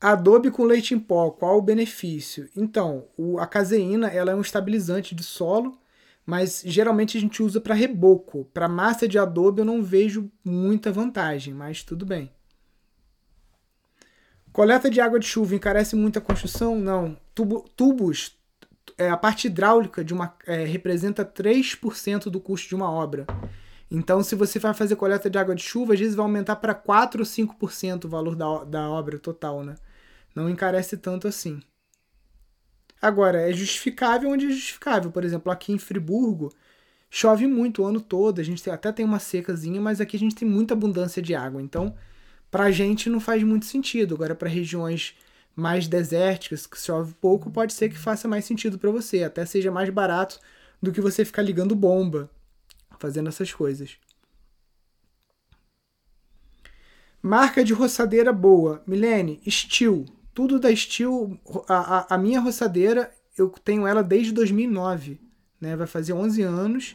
Adobe 0.00 0.50
com 0.50 0.64
leite 0.64 0.94
em 0.94 0.98
pó, 0.98 1.30
qual 1.30 1.58
o 1.58 1.62
benefício? 1.62 2.48
Então, 2.56 3.08
o, 3.16 3.38
a 3.40 3.46
caseína 3.46 4.06
ela 4.08 4.30
é 4.30 4.34
um 4.34 4.40
estabilizante 4.40 5.12
de 5.12 5.24
solo, 5.24 5.76
mas 6.24 6.62
geralmente 6.64 7.18
a 7.18 7.20
gente 7.20 7.42
usa 7.42 7.60
para 7.60 7.74
reboco. 7.74 8.44
Para 8.54 8.68
massa 8.68 9.08
de 9.08 9.18
adobe 9.18 9.60
eu 9.60 9.64
não 9.64 9.82
vejo 9.82 10.30
muita 10.44 10.92
vantagem, 10.92 11.52
mas 11.52 11.82
tudo 11.82 12.06
bem. 12.06 12.32
Coleta 14.52 14.88
de 14.88 15.00
água 15.00 15.18
de 15.18 15.26
chuva 15.26 15.56
encarece 15.56 15.96
muito 15.96 16.18
a 16.18 16.22
construção? 16.22 16.78
Não. 16.78 17.16
Tubo, 17.34 17.68
tubos, 17.74 18.37
é, 18.96 19.10
a 19.10 19.16
parte 19.16 19.46
hidráulica 19.46 20.04
de 20.04 20.14
uma 20.14 20.34
é, 20.46 20.64
representa 20.64 21.24
3% 21.24 22.24
do 22.24 22.40
custo 22.40 22.68
de 22.68 22.74
uma 22.74 22.90
obra. 22.90 23.26
Então, 23.90 24.22
se 24.22 24.34
você 24.34 24.58
vai 24.58 24.74
fazer 24.74 24.96
coleta 24.96 25.28
de 25.28 25.38
água 25.38 25.54
de 25.54 25.62
chuva, 25.62 25.94
às 25.94 25.98
vezes 25.98 26.14
vai 26.14 26.24
aumentar 26.24 26.56
para 26.56 26.74
4 26.74 27.20
ou 27.20 27.26
5% 27.26 28.04
o 28.04 28.08
valor 28.08 28.36
da, 28.36 28.64
da 28.64 28.88
obra 28.88 29.18
total, 29.18 29.64
né? 29.64 29.74
não 30.38 30.48
encarece 30.48 30.96
tanto 30.96 31.26
assim. 31.26 31.60
Agora, 33.00 33.48
é 33.48 33.52
justificável 33.52 34.30
onde 34.30 34.46
é 34.46 34.50
justificável. 34.50 35.10
Por 35.10 35.24
exemplo, 35.24 35.52
aqui 35.52 35.72
em 35.72 35.78
Friburgo, 35.78 36.52
chove 37.10 37.46
muito 37.46 37.82
o 37.82 37.86
ano 37.86 38.00
todo. 38.00 38.40
A 38.40 38.44
gente 38.44 38.68
até 38.70 38.90
tem 38.92 39.04
uma 39.04 39.18
secazinha, 39.18 39.80
mas 39.80 40.00
aqui 40.00 40.16
a 40.16 40.20
gente 40.20 40.34
tem 40.34 40.48
muita 40.48 40.74
abundância 40.74 41.22
de 41.22 41.34
água. 41.34 41.62
Então, 41.62 41.94
pra 42.50 42.70
gente 42.70 43.08
não 43.08 43.20
faz 43.20 43.42
muito 43.42 43.66
sentido. 43.66 44.14
Agora, 44.14 44.34
para 44.34 44.48
regiões 44.48 45.14
mais 45.58 45.88
desérticas, 45.88 46.66
que 46.66 46.78
chove 46.78 47.14
pouco, 47.14 47.50
pode 47.50 47.72
ser 47.72 47.88
que 47.88 47.98
faça 47.98 48.28
mais 48.28 48.44
sentido 48.44 48.78
para 48.78 48.90
você. 48.90 49.24
Até 49.24 49.44
seja 49.44 49.70
mais 49.70 49.90
barato 49.90 50.38
do 50.80 50.92
que 50.92 51.00
você 51.00 51.24
ficar 51.24 51.42
ligando 51.42 51.74
bomba, 51.74 52.30
fazendo 52.98 53.28
essas 53.28 53.52
coisas. 53.52 53.96
Marca 57.20 57.64
de 57.64 57.72
roçadeira 57.72 58.32
boa. 58.32 58.82
Milene, 58.86 59.40
Steel 59.48 60.04
tudo 60.38 60.60
da 60.60 60.74
Steel. 60.74 61.36
A, 61.68 61.74
a, 61.74 62.14
a, 62.14 62.18
minha 62.18 62.38
roçadeira, 62.38 63.10
eu 63.36 63.48
tenho 63.48 63.84
ela 63.84 64.04
desde 64.04 64.30
2009, 64.30 65.18
né? 65.60 65.74
Vai 65.74 65.88
fazer 65.88 66.12
11 66.12 66.42
anos. 66.42 66.94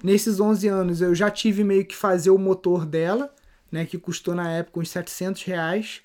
Nesses 0.00 0.38
11 0.38 0.68
anos 0.68 1.00
eu 1.00 1.12
já 1.12 1.28
tive 1.28 1.64
meio 1.64 1.84
que 1.84 1.96
fazer 1.96 2.30
o 2.30 2.38
motor 2.38 2.86
dela, 2.86 3.34
né? 3.72 3.84
Que 3.84 3.98
custou 3.98 4.32
na 4.32 4.48
época 4.48 4.78
uns 4.78 4.90
700 4.90 5.42
reais. 5.42 6.02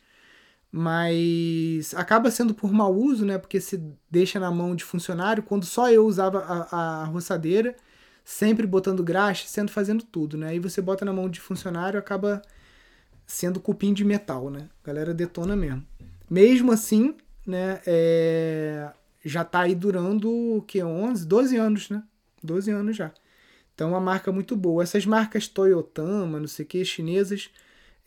Mas 0.71 1.93
acaba 1.95 2.29
sendo 2.29 2.53
por 2.53 2.71
mau 2.71 2.95
uso, 2.95 3.25
né? 3.25 3.37
Porque 3.37 3.59
se 3.59 3.81
deixa 4.09 4.39
na 4.39 4.51
mão 4.51 4.75
de 4.75 4.83
funcionário. 4.83 5.41
Quando 5.41 5.65
só 5.65 5.89
eu 5.91 6.05
usava 6.05 6.39
a, 6.39 7.01
a 7.01 7.05
roçadeira, 7.05 7.75
sempre 8.23 8.67
botando 8.67 9.03
graxa, 9.03 9.47
sendo 9.47 9.71
fazendo 9.71 10.03
tudo, 10.03 10.37
né? 10.37 10.49
Aí 10.49 10.59
você 10.59 10.81
bota 10.81 11.03
na 11.03 11.11
mão 11.11 11.27
de 11.27 11.39
funcionário, 11.39 11.99
acaba 11.99 12.41
sendo 13.25 13.59
cupim 13.59 13.93
de 13.93 14.05
metal, 14.05 14.49
né? 14.49 14.69
A 14.83 14.87
galera 14.87 15.13
detona 15.13 15.55
mesmo. 15.55 15.83
Mesmo 16.29 16.71
assim, 16.71 17.15
né, 17.45 17.81
é, 17.85 18.91
já 19.25 19.43
tá 19.43 19.61
aí 19.61 19.73
durando 19.73 20.29
o 20.29 20.61
que 20.61 20.83
11, 20.83 21.25
12 21.25 21.57
anos, 21.57 21.89
né? 21.89 22.03
12 22.43 22.69
anos 22.69 22.95
já. 22.95 23.11
Então, 23.73 23.89
é 23.89 23.91
uma 23.91 23.99
marca 23.99 24.31
muito 24.31 24.55
boa. 24.55 24.83
Essas 24.83 25.05
marcas 25.05 25.47
Toyotama, 25.47 26.39
não 26.39 26.47
sei 26.47 26.65
o 26.65 26.67
que, 26.67 26.83
chinesas, 26.85 27.49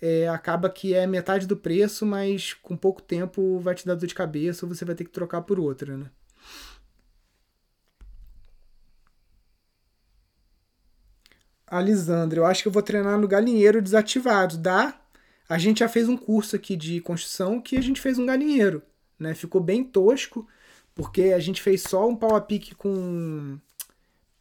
é, 0.02 0.28
acaba 0.28 0.68
que 0.68 0.94
é 0.94 1.06
metade 1.06 1.46
do 1.46 1.56
preço, 1.56 2.04
mas 2.04 2.54
com 2.54 2.76
pouco 2.76 3.00
tempo 3.00 3.60
vai 3.60 3.72
te 3.72 3.86
dar 3.86 3.94
dor 3.94 4.08
de 4.08 4.14
cabeça 4.14 4.66
ou 4.66 4.74
você 4.74 4.84
vai 4.84 4.96
ter 4.96 5.04
que 5.04 5.10
trocar 5.10 5.42
por 5.42 5.60
outra, 5.60 5.96
né? 5.96 6.10
Alisandra, 11.66 12.40
eu 12.40 12.44
acho 12.44 12.62
que 12.62 12.68
eu 12.68 12.72
vou 12.72 12.82
treinar 12.82 13.18
no 13.18 13.28
galinheiro 13.28 13.80
desativado. 13.80 14.58
Dá? 14.58 15.00
A 15.48 15.56
gente 15.56 15.78
já 15.78 15.88
fez 15.88 16.08
um 16.08 16.16
curso 16.16 16.56
aqui 16.56 16.76
de 16.76 17.00
construção 17.00 17.60
que 17.60 17.76
a 17.76 17.80
gente 17.80 18.00
fez 18.00 18.18
um 18.18 18.26
galinheiro, 18.26 18.82
né? 19.18 19.34
Ficou 19.34 19.60
bem 19.60 19.84
tosco, 19.84 20.46
porque 20.94 21.32
a 21.32 21.38
gente 21.38 21.62
fez 21.62 21.82
só 21.82 22.08
um 22.08 22.16
pau 22.16 22.34
a 22.34 22.40
pique 22.40 22.74
com 22.74 23.58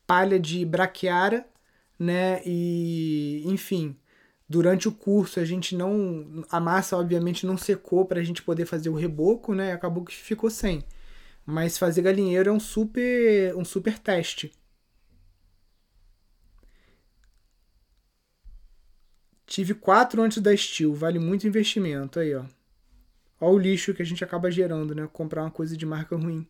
palha 0.07 0.39
de 0.39 0.65
braquiara, 0.65 1.45
né? 1.99 2.41
E, 2.45 3.43
enfim, 3.45 3.95
durante 4.51 4.87
o 4.87 4.91
curso 4.91 5.39
a 5.39 5.45
gente 5.45 5.75
não. 5.75 6.43
A 6.51 6.59
massa, 6.59 6.97
obviamente, 6.97 7.45
não 7.45 7.57
secou 7.57 8.05
para 8.05 8.19
a 8.19 8.23
gente 8.23 8.43
poder 8.43 8.65
fazer 8.65 8.89
o 8.89 8.95
reboco, 8.95 9.55
né? 9.55 9.71
Acabou 9.71 10.03
que 10.03 10.13
ficou 10.13 10.49
sem. 10.49 10.83
Mas 11.45 11.77
fazer 11.77 12.01
galinheiro 12.01 12.49
é 12.49 12.53
um 12.53 12.59
super, 12.59 13.55
um 13.55 13.65
super 13.65 13.97
teste. 13.97 14.51
Tive 19.45 19.73
quatro 19.73 20.21
antes 20.21 20.37
da 20.39 20.55
Steel, 20.55 20.93
vale 20.93 21.19
muito 21.19 21.47
investimento 21.47 22.19
aí, 22.19 22.33
ó. 22.35 22.45
Olha 23.39 23.53
o 23.53 23.57
lixo 23.57 23.93
que 23.93 24.01
a 24.01 24.05
gente 24.05 24.23
acaba 24.23 24.51
gerando, 24.51 24.93
né? 24.93 25.09
Comprar 25.11 25.43
uma 25.43 25.51
coisa 25.51 25.75
de 25.75 25.85
marca 25.85 26.15
ruim. 26.15 26.47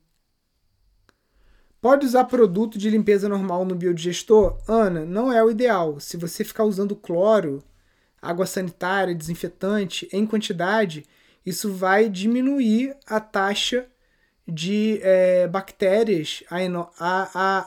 Pode 1.79 2.05
usar 2.05 2.25
produto 2.25 2.77
de 2.77 2.89
limpeza 2.89 3.27
normal 3.29 3.65
no 3.65 3.75
biodigestor? 3.75 4.59
Ana, 4.67 5.05
não 5.05 5.31
é 5.31 5.43
o 5.43 5.49
ideal. 5.49 5.99
Se 5.99 6.15
você 6.17 6.43
ficar 6.43 6.63
usando 6.63 6.95
cloro, 6.95 7.63
água 8.21 8.45
sanitária, 8.45 9.15
desinfetante 9.15 10.07
em 10.11 10.25
quantidade, 10.25 11.05
isso 11.45 11.73
vai 11.73 12.07
diminuir 12.09 12.95
a 13.07 13.19
taxa 13.19 13.87
de 14.47 14.99
é, 15.01 15.47
bactérias 15.47 16.43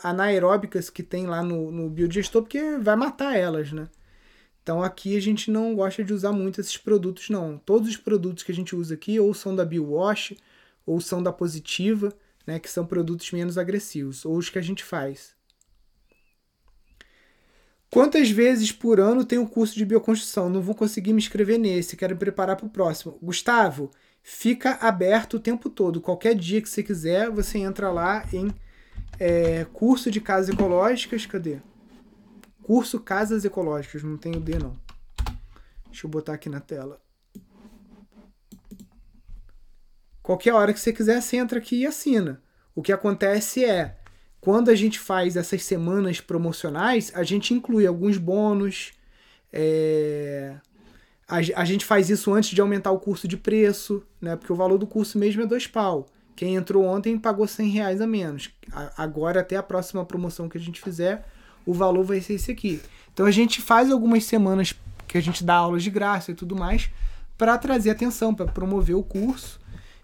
anaeróbicas 0.03 0.91
que 0.91 1.03
tem 1.03 1.27
lá 1.27 1.43
no, 1.43 1.71
no 1.71 1.89
biodigestor, 1.89 2.43
porque 2.43 2.77
vai 2.79 2.95
matar 2.95 3.37
elas, 3.37 3.73
né? 3.73 3.89
Então 4.63 4.83
aqui 4.83 5.17
a 5.17 5.21
gente 5.21 5.51
não 5.51 5.75
gosta 5.75 6.03
de 6.03 6.13
usar 6.13 6.33
muito 6.33 6.61
esses 6.61 6.77
produtos, 6.77 7.29
não. 7.29 7.59
Todos 7.59 7.89
os 7.89 7.97
produtos 7.97 8.43
que 8.43 8.53
a 8.53 8.55
gente 8.55 8.75
usa 8.75 8.95
aqui 8.95 9.21
ou 9.21 9.35
são 9.35 9.55
da 9.55 9.65
BioWash 9.65 10.37
ou 10.87 11.01
são 11.01 11.23
da 11.23 11.33
Positiva, 11.33 12.13
né, 12.47 12.59
que 12.59 12.71
são 12.71 12.87
produtos 12.87 13.31
menos 13.33 13.57
agressivos, 13.57 14.25
ou 14.25 14.37
os 14.37 14.51
que 14.51 14.59
a 14.59 14.63
gente 14.63 14.85
faz. 14.85 15.35
Quantas 17.95 18.29
vezes 18.29 18.73
por 18.73 18.99
ano 18.99 19.25
tem 19.25 19.39
um 19.39 19.47
curso 19.47 19.77
de 19.77 19.85
bioconstrução? 19.85 20.51
Não 20.51 20.61
vou 20.61 20.75
conseguir 20.75 21.13
me 21.13 21.21
inscrever 21.21 21.61
nesse, 21.61 21.97
quero 21.97 22.15
me 22.15 22.19
preparar 22.19 22.57
para 22.57 22.67
o 22.67 22.69
próximo. 22.69 23.17
Gustavo, 23.23 23.93
fica 24.21 24.79
aberto 24.81 25.35
o 25.35 25.39
tempo 25.39 25.71
todo. 25.71 26.01
Qualquer 26.01 26.35
dia 26.35 26.61
que 26.61 26.69
você 26.69 26.83
quiser, 26.83 27.31
você 27.31 27.59
entra 27.59 27.93
lá 27.93 28.27
em 28.33 28.53
é, 29.17 29.65
curso 29.73 30.11
de 30.11 30.21
casas 30.21 30.53
ecológicas. 30.53 31.25
Cadê? 31.25 31.61
Curso 32.65 32.99
Casas 32.99 33.45
Ecológicas, 33.45 34.03
não 34.03 34.17
tem 34.17 34.35
o 34.35 34.41
D 34.41 34.59
não. 34.59 34.77
Deixa 35.87 36.05
eu 36.05 36.11
botar 36.11 36.33
aqui 36.35 36.49
na 36.49 36.59
tela. 36.59 37.01
Qualquer 40.21 40.53
hora 40.53 40.73
que 40.73 40.81
você 40.81 40.93
quiser, 40.93 41.23
você 41.23 41.37
entra 41.37 41.61
aqui 41.61 41.77
e 41.77 41.87
assina. 41.87 42.43
O 42.75 42.83
que 42.83 42.91
acontece 42.91 43.65
é, 43.65 44.01
quando 44.45 44.69
a 44.69 44.75
gente 44.75 45.01
faz 45.01 45.37
essas 45.37 45.63
semanas 45.65 46.21
promocionais, 46.21 47.11
a 47.15 47.23
gente 47.23 47.55
inclui 47.55 47.87
alguns 47.87 48.19
bônus. 48.19 48.93
É... 49.51 50.55
A, 51.27 51.37
a, 51.37 51.65
gente 51.65 51.83
faz 51.83 52.11
isso 52.11 52.31
antes 52.31 52.51
de 52.51 52.61
aumentar 52.61 52.91
o 52.91 52.99
curso 52.99 53.27
de 53.27 53.39
preço, 53.39 54.03
né? 54.21 54.37
Porque 54.37 54.53
o 54.53 54.57
valor 54.57 54.77
do 54.77 54.87
curso 54.87 55.17
mesmo 55.19 55.43
é 55.43 55.47
dois 55.47 55.67
pau. 55.67 56.05
Quem 56.37 56.57
entrou 56.57 56.85
ontem 56.85 57.19
pagou 57.19 57.49
100 57.49 57.71
reais 57.71 58.01
a 58.03 58.07
menos. 58.07 58.51
A, 58.71 59.03
agora, 59.03 59.41
até 59.41 59.57
a 59.57 59.63
próxima 59.63 60.05
promoção 60.05 60.47
que 60.47 60.59
a 60.59 60.61
gente 60.61 60.83
fizer, 60.83 61.27
o 61.65 61.73
valor 61.73 62.05
vai 62.05 62.21
ser 62.21 62.35
esse 62.35 62.53
aqui. 62.53 62.83
Então 63.15 63.25
a 63.25 63.31
gente 63.31 63.63
faz 63.63 63.91
algumas 63.91 64.25
semanas 64.25 64.75
que 65.09 65.17
a 65.17 65.23
gente 65.23 65.43
dá 65.43 65.55
aulas 65.55 65.83
de 65.83 65.89
graça 65.89 66.33
e 66.33 66.35
tudo 66.35 66.55
mais 66.55 66.91
para 67.39 67.57
trazer 67.57 67.89
atenção, 67.89 68.35
para 68.35 68.53
promover 68.53 68.95
o 68.95 69.03
curso. 69.03 69.59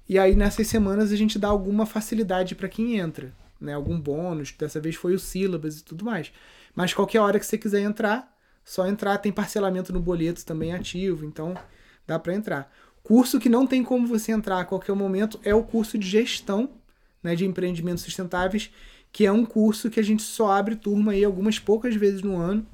E 0.08 0.18
aí 0.18 0.34
nessas 0.34 0.66
semanas 0.66 1.12
a 1.12 1.16
gente 1.16 1.38
dá 1.38 1.48
alguma 1.48 1.84
facilidade 1.84 2.54
para 2.54 2.70
quem 2.70 2.96
entra, 2.96 3.34
né? 3.60 3.74
Algum 3.74 4.00
bônus, 4.00 4.52
dessa 4.52 4.80
vez 4.80 4.94
foi 4.96 5.14
o 5.14 5.18
sílabas 5.18 5.78
e 5.78 5.84
tudo 5.84 6.04
mais. 6.04 6.32
Mas 6.74 6.94
qualquer 6.94 7.20
hora 7.20 7.38
que 7.38 7.46
você 7.46 7.58
quiser 7.58 7.80
entrar, 7.80 8.36
só 8.64 8.86
entrar, 8.86 9.18
tem 9.18 9.32
parcelamento 9.32 9.92
no 9.92 10.00
boleto 10.00 10.44
também 10.44 10.72
ativo, 10.72 11.24
então 11.24 11.54
dá 12.06 12.18
para 12.18 12.34
entrar. 12.34 12.72
Curso 13.02 13.40
que 13.40 13.48
não 13.48 13.66
tem 13.66 13.82
como 13.82 14.06
você 14.06 14.32
entrar 14.32 14.60
a 14.60 14.64
qualquer 14.64 14.94
momento 14.94 15.40
é 15.42 15.54
o 15.54 15.64
curso 15.64 15.98
de 15.98 16.06
gestão, 16.06 16.70
né, 17.22 17.34
de 17.34 17.44
empreendimentos 17.44 18.04
sustentáveis, 18.04 18.70
que 19.12 19.26
é 19.26 19.32
um 19.32 19.44
curso 19.44 19.90
que 19.90 19.98
a 19.98 20.02
gente 20.02 20.22
só 20.22 20.52
abre 20.52 20.76
turma 20.76 21.12
aí 21.12 21.24
algumas 21.24 21.58
poucas 21.58 21.94
vezes 21.96 22.22
no 22.22 22.36
ano. 22.36 22.66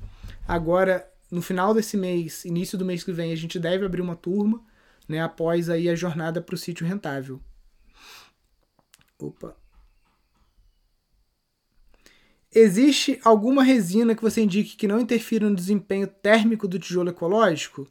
Agora, 0.46 1.10
no 1.30 1.40
final 1.40 1.72
desse 1.72 1.96
mês, 1.96 2.44
início 2.44 2.76
do 2.76 2.84
mês 2.84 3.02
que 3.02 3.12
vem, 3.12 3.32
a 3.32 3.36
gente 3.36 3.58
deve 3.58 3.84
abrir 3.84 4.02
uma 4.02 4.16
turma, 4.16 4.62
né, 5.08 5.20
após 5.22 5.70
aí 5.70 5.88
a 5.88 5.94
jornada 5.94 6.40
para 6.40 6.54
o 6.54 6.58
sítio 6.58 6.86
rentável. 6.86 7.40
Opa. 9.18 9.56
Existe 12.58 13.20
alguma 13.22 13.62
resina 13.62 14.14
que 14.14 14.22
você 14.22 14.40
indique 14.40 14.76
que 14.76 14.88
não 14.88 15.00
interfira 15.00 15.48
no 15.48 15.54
desempenho 15.54 16.06
térmico 16.06 16.66
do 16.66 16.78
tijolo 16.78 17.10
ecológico? 17.10 17.86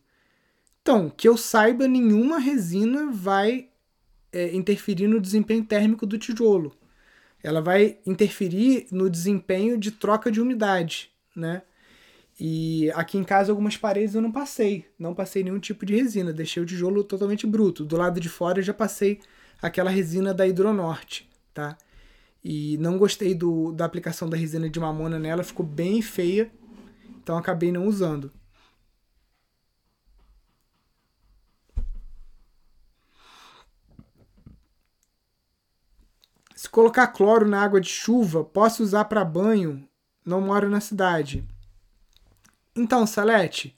Então, 0.81 1.09
que 1.09 1.27
eu 1.27 1.37
saiba, 1.37 1.87
nenhuma 1.87 2.39
resina 2.39 3.11
vai 3.11 3.69
é, 4.31 4.55
interferir 4.55 5.07
no 5.07 5.21
desempenho 5.21 5.63
térmico 5.63 6.05
do 6.05 6.17
tijolo 6.17 6.75
ela 7.45 7.61
vai 7.61 7.99
interferir 8.07 8.87
no 8.91 9.07
desempenho 9.07 9.77
de 9.77 9.91
troca 9.91 10.31
de 10.31 10.41
umidade, 10.41 11.11
né? 11.35 11.61
E 12.39 12.91
aqui 12.95 13.19
em 13.19 13.23
casa 13.23 13.51
algumas 13.51 13.77
paredes 13.77 14.15
eu 14.15 14.21
não 14.21 14.31
passei, 14.31 14.85
não 14.97 15.13
passei 15.13 15.43
nenhum 15.43 15.59
tipo 15.59 15.85
de 15.85 15.95
resina, 15.95 16.33
deixei 16.33 16.61
o 16.61 16.65
tijolo 16.65 17.03
totalmente 17.03 17.45
bruto. 17.45 17.85
Do 17.85 17.97
lado 17.97 18.19
de 18.19 18.27
fora 18.27 18.59
eu 18.59 18.63
já 18.63 18.73
passei 18.73 19.19
aquela 19.61 19.91
resina 19.91 20.33
da 20.33 20.47
Hidronorte, 20.47 21.29
tá? 21.53 21.77
E 22.47 22.77
não 22.77 22.99
gostei 22.99 23.33
do, 23.33 23.71
da 23.71 23.85
aplicação 23.85 24.29
da 24.29 24.37
resina 24.37 24.69
de 24.69 24.79
mamona 24.79 25.17
nela, 25.17 25.43
ficou 25.43 25.65
bem 25.65 25.99
feia, 25.99 26.51
então 27.17 27.39
acabei 27.39 27.71
não 27.71 27.87
usando. 27.87 28.31
Se 36.55 36.69
colocar 36.69 37.07
cloro 37.07 37.49
na 37.49 37.63
água 37.63 37.81
de 37.81 37.89
chuva, 37.89 38.43
posso 38.43 38.83
usar 38.83 39.05
para 39.05 39.25
banho? 39.25 39.89
Não 40.23 40.39
moro 40.39 40.69
na 40.69 40.79
cidade. 40.79 41.43
Então, 42.75 43.07
Salete, 43.07 43.75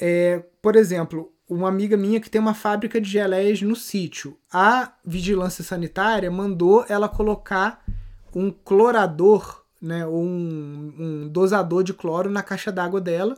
é, 0.00 0.38
por 0.62 0.76
exemplo, 0.76 1.30
uma 1.50 1.68
amiga 1.68 1.96
minha 1.96 2.20
que 2.20 2.30
tem 2.30 2.40
uma 2.40 2.54
fábrica 2.54 3.00
de 3.00 3.10
geleias 3.10 3.60
no 3.60 3.74
sítio. 3.74 4.38
A 4.52 4.92
vigilância 5.04 5.64
sanitária 5.64 6.30
mandou 6.30 6.84
ela 6.88 7.08
colocar 7.08 7.84
um 8.32 8.52
clorador, 8.52 9.64
né, 9.82 10.06
um, 10.06 10.94
um 10.96 11.28
dosador 11.28 11.82
de 11.82 11.92
cloro 11.92 12.30
na 12.30 12.42
caixa 12.42 12.70
d'água 12.70 13.00
dela, 13.00 13.36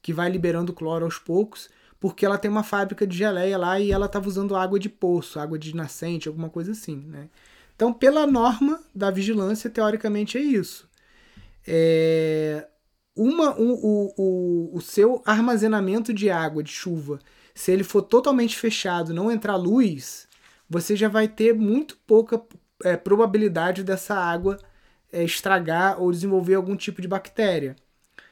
que 0.00 0.12
vai 0.12 0.30
liberando 0.30 0.72
cloro 0.72 1.04
aos 1.04 1.18
poucos, 1.18 1.68
porque 2.00 2.24
ela 2.24 2.38
tem 2.38 2.50
uma 2.50 2.62
fábrica 2.62 3.06
de 3.06 3.18
geleia 3.18 3.58
lá 3.58 3.78
e 3.78 3.92
ela 3.92 4.06
estava 4.06 4.26
usando 4.26 4.56
água 4.56 4.78
de 4.78 4.88
poço, 4.88 5.38
água 5.38 5.58
de 5.58 5.76
nascente, 5.76 6.28
alguma 6.28 6.48
coisa 6.48 6.72
assim, 6.72 6.96
né? 6.96 7.28
Então, 7.76 7.92
pela 7.92 8.26
norma 8.26 8.80
da 8.94 9.10
vigilância, 9.10 9.68
teoricamente 9.68 10.38
é 10.38 10.40
isso. 10.40 10.88
É, 11.66 12.66
uma, 13.22 13.54
o, 13.54 14.14
o, 14.16 14.76
o, 14.76 14.80
seu 14.80 15.22
armazenamento 15.26 16.14
de 16.14 16.30
água, 16.30 16.62
de 16.62 16.70
chuva, 16.70 17.18
se 17.54 17.70
ele 17.70 17.84
for 17.84 18.00
totalmente 18.00 18.56
fechado, 18.56 19.12
não 19.12 19.30
entrar 19.30 19.56
luz, 19.56 20.26
você 20.68 20.96
já 20.96 21.06
vai 21.06 21.28
ter 21.28 21.54
muito 21.54 21.98
pouca 22.06 22.42
é, 22.82 22.96
probabilidade 22.96 23.84
dessa 23.84 24.14
água 24.14 24.56
é, 25.12 25.22
estragar 25.22 26.00
ou 26.00 26.10
desenvolver 26.10 26.54
algum 26.54 26.74
tipo 26.74 27.02
de 27.02 27.08
bactéria. 27.08 27.76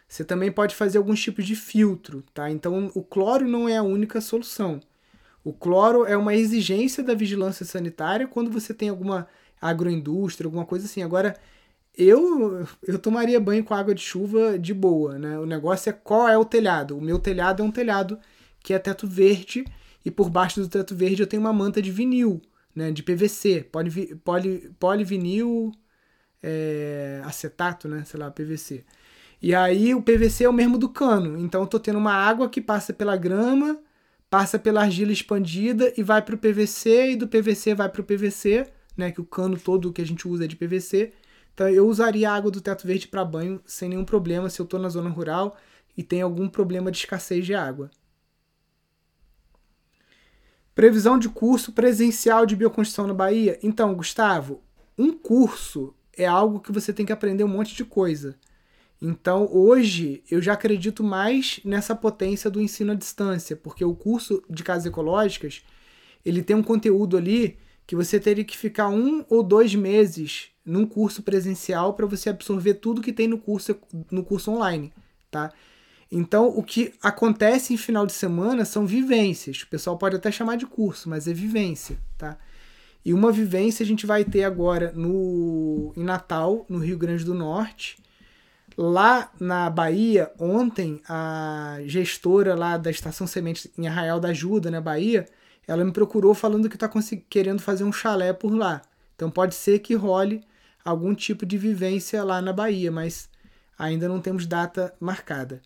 Você 0.09 0.25
também 0.25 0.51
pode 0.51 0.75
fazer 0.75 0.97
alguns 0.97 1.23
tipos 1.23 1.45
de 1.45 1.55
filtro, 1.55 2.25
tá? 2.33 2.51
Então 2.51 2.91
o 2.95 3.03
cloro 3.03 3.47
não 3.47 3.69
é 3.69 3.77
a 3.77 3.83
única 3.83 4.23
solução. 4.23 4.81
O 5.45 5.53
cloro 5.53 6.07
é 6.07 6.17
uma 6.17 6.35
exigência 6.35 7.03
da 7.03 7.13
vigilância 7.13 7.67
sanitária 7.67 8.27
quando 8.27 8.51
você 8.51 8.73
tem 8.73 8.89
alguma 8.89 9.29
agroindústria, 9.61 10.47
alguma 10.47 10.65
coisa 10.65 10.87
assim. 10.87 11.03
Agora, 11.03 11.37
eu, 11.99 12.65
eu 12.87 12.99
tomaria 12.99 13.41
banho 13.41 13.65
com 13.65 13.75
água 13.75 13.93
de 13.93 14.01
chuva 14.01 14.57
de 14.57 14.73
boa, 14.73 15.19
né? 15.19 15.37
O 15.39 15.45
negócio 15.45 15.91
é 15.91 15.93
qual 15.93 16.29
é 16.29 16.39
o 16.39 16.45
telhado. 16.45 16.97
O 16.97 17.01
meu 17.03 17.19
telhado 17.19 17.61
é 17.63 17.67
um 17.67 17.73
telhado 17.73 18.19
que 18.61 18.73
é 18.73 18.79
teto 18.79 19.07
verde 19.07 19.65
e 20.05 20.11
por 20.11 20.31
baixo 20.31 20.61
do 20.61 20.69
teto 20.69 20.95
verde 20.95 21.23
eu 21.23 21.27
tenho 21.27 21.43
uma 21.43 21.53
manta 21.53 21.83
de 21.83 21.91
vinil, 21.91 22.41
né? 22.75 22.93
De 22.93 23.03
PVC, 23.03 23.65
poli, 23.73 24.15
poli, 24.17 24.71
polivinil 24.79 25.73
é, 26.41 27.21
acetato, 27.25 27.89
né? 27.89 28.05
Sei 28.05 28.19
lá, 28.19 28.31
PVC. 28.31 28.85
E 29.43 29.53
aí 29.55 29.93
o 29.95 30.03
PVC 30.03 30.45
é 30.45 30.49
o 30.49 30.53
mesmo 30.53 30.79
do 30.79 30.89
cano. 30.89 31.37
Então 31.39 31.63
eu 31.63 31.67
tô 31.67 31.81
tendo 31.81 31.99
uma 31.99 32.15
água 32.15 32.49
que 32.49 32.61
passa 32.61 32.93
pela 32.93 33.17
grama, 33.17 33.77
passa 34.31 34.57
pela 34.57 34.83
argila 34.83 35.13
expandida 35.13 35.93
e 35.97 36.03
vai 36.03 36.23
para 36.23 36.37
o 36.37 36.39
PVC 36.39 37.13
e 37.13 37.17
do 37.17 37.27
PVC 37.27 37.75
vai 37.75 37.89
para 37.89 38.01
o 38.01 38.05
PVC, 38.05 38.67
né? 38.97 39.11
Que 39.11 39.21
o 39.21 39.25
cano 39.25 39.59
todo 39.59 39.93
que 39.93 40.03
a 40.03 40.07
gente 40.07 40.29
usa 40.29 40.45
é 40.45 40.47
de 40.47 40.55
PVC. 40.57 41.13
Então 41.59 41.69
eu 41.69 41.89
usaria 41.89 42.31
a 42.31 42.37
água 42.37 42.53
do 42.53 42.61
teto 42.61 42.87
verde 42.87 43.09
para 43.09 43.25
banho 43.25 43.61
sem 43.67 43.89
nenhum 43.89 44.05
problema 44.05 44.49
se 44.49 44.61
eu 44.61 44.65
estou 44.65 44.79
na 44.79 44.89
zona 44.89 45.11
rural 45.11 45.57
e 45.97 46.05
tem 46.05 46.23
algum 46.23 46.49
problema 46.49 46.89
de 46.89 46.99
escassez 46.99 47.45
de 47.45 47.53
água. 47.53 47.91
Previsão 50.73 51.19
de 51.19 51.29
curso 51.29 51.73
presencial 51.73 52.47
de 52.47 52.55
bioconstrução 52.55 53.09
na 53.09 53.13
Bahia. 53.13 53.59
Então, 53.61 53.93
Gustavo, 53.93 54.63
um 54.97 55.13
curso 55.13 55.93
é 56.17 56.27
algo 56.27 56.61
que 56.61 56.71
você 56.71 56.93
tem 56.93 57.05
que 57.05 57.13
aprender 57.13 57.43
um 57.43 57.49
monte 57.49 57.75
de 57.75 57.85
coisa. 57.85 58.39
Então, 59.03 59.49
hoje, 59.53 60.23
eu 60.31 60.41
já 60.41 60.53
acredito 60.53 61.03
mais 61.03 61.59
nessa 61.65 61.93
potência 61.93 62.49
do 62.49 62.63
ensino 62.63 62.93
à 62.93 62.95
distância, 62.95 63.57
porque 63.57 63.85
o 63.85 63.97
curso 63.97 64.45
de 64.49 64.63
casas 64.63 64.87
ecológicas, 64.87 65.65
ele 66.25 66.41
tem 66.41 66.55
um 66.55 66.63
conteúdo 66.63 67.17
ali 67.17 67.59
que 67.85 67.97
você 67.97 68.21
teria 68.21 68.45
que 68.45 68.57
ficar 68.57 68.91
um 68.91 69.25
ou 69.29 69.43
dois 69.43 69.75
meses 69.75 70.53
num 70.69 70.87
curso 70.87 71.23
presencial 71.23 71.95
para 71.95 72.07
você 72.07 72.31
absorver 72.31 72.75
tudo 72.75 73.03
que 73.03 73.13
tem 73.13 73.27
no 73.27 73.39
curso, 73.39 73.77
no 74.11 74.23
curso 74.25 74.51
online, 74.53 74.93
tá? 75.31 75.53
Então, 76.11 76.49
o 76.49 76.63
que 76.63 76.95
acontece 77.03 77.75
em 77.75 77.77
final 77.77 78.07
de 78.07 78.13
semana 78.13 78.65
são 78.65 78.87
vivências. 78.87 79.63
O 79.63 79.69
pessoal 79.69 79.99
pode 79.99 80.17
até 80.17 80.31
chamar 80.31 80.57
de 80.57 80.67
curso, 80.67 81.09
mas 81.09 81.29
é 81.29 81.35
vivência, 81.35 81.99
tá? 82.17 82.39
E 83.05 83.13
uma 83.13 83.31
vivência 83.31 83.83
a 83.83 83.87
gente 83.87 84.07
vai 84.07 84.25
ter 84.25 84.45
agora 84.45 84.93
no 84.93 85.93
em 85.97 86.03
Natal, 86.03 86.65
no 86.69 86.79
Rio 86.79 86.99
Grande 86.99 87.25
do 87.25 87.35
Norte, 87.35 87.97
Lá 88.81 89.33
na 89.41 89.69
Bahia, 89.69 90.31
ontem, 90.39 91.01
a 91.09 91.79
gestora 91.85 92.55
lá 92.55 92.77
da 92.77 92.93
Estação 92.93 93.27
Semente 93.27 93.69
em 93.77 93.89
Arraial 93.89 94.21
da 94.21 94.29
Ajuda, 94.29 94.71
na 94.71 94.81
Bahia, 94.81 95.27
ela 95.67 95.85
me 95.85 95.91
procurou 95.91 96.33
falando 96.33 96.69
que 96.69 96.77
está 96.77 96.89
querendo 97.29 97.61
fazer 97.61 97.83
um 97.83 97.93
chalé 97.93 98.33
por 98.33 98.55
lá. 98.55 98.81
Então 99.17 99.33
pode 99.33 99.57
ser 99.57 99.81
que 99.81 99.97
role 99.97 100.45
algum 100.89 101.15
tipo 101.15 101.45
de 101.47 101.59
vivência 101.59 102.25
lá 102.25 102.41
na 102.41 102.53
Bahia, 102.53 102.91
mas 102.91 103.29
ainda 103.79 104.09
não 104.09 104.21
temos 104.21 104.47
data 104.47 104.95
marcada. 105.01 105.63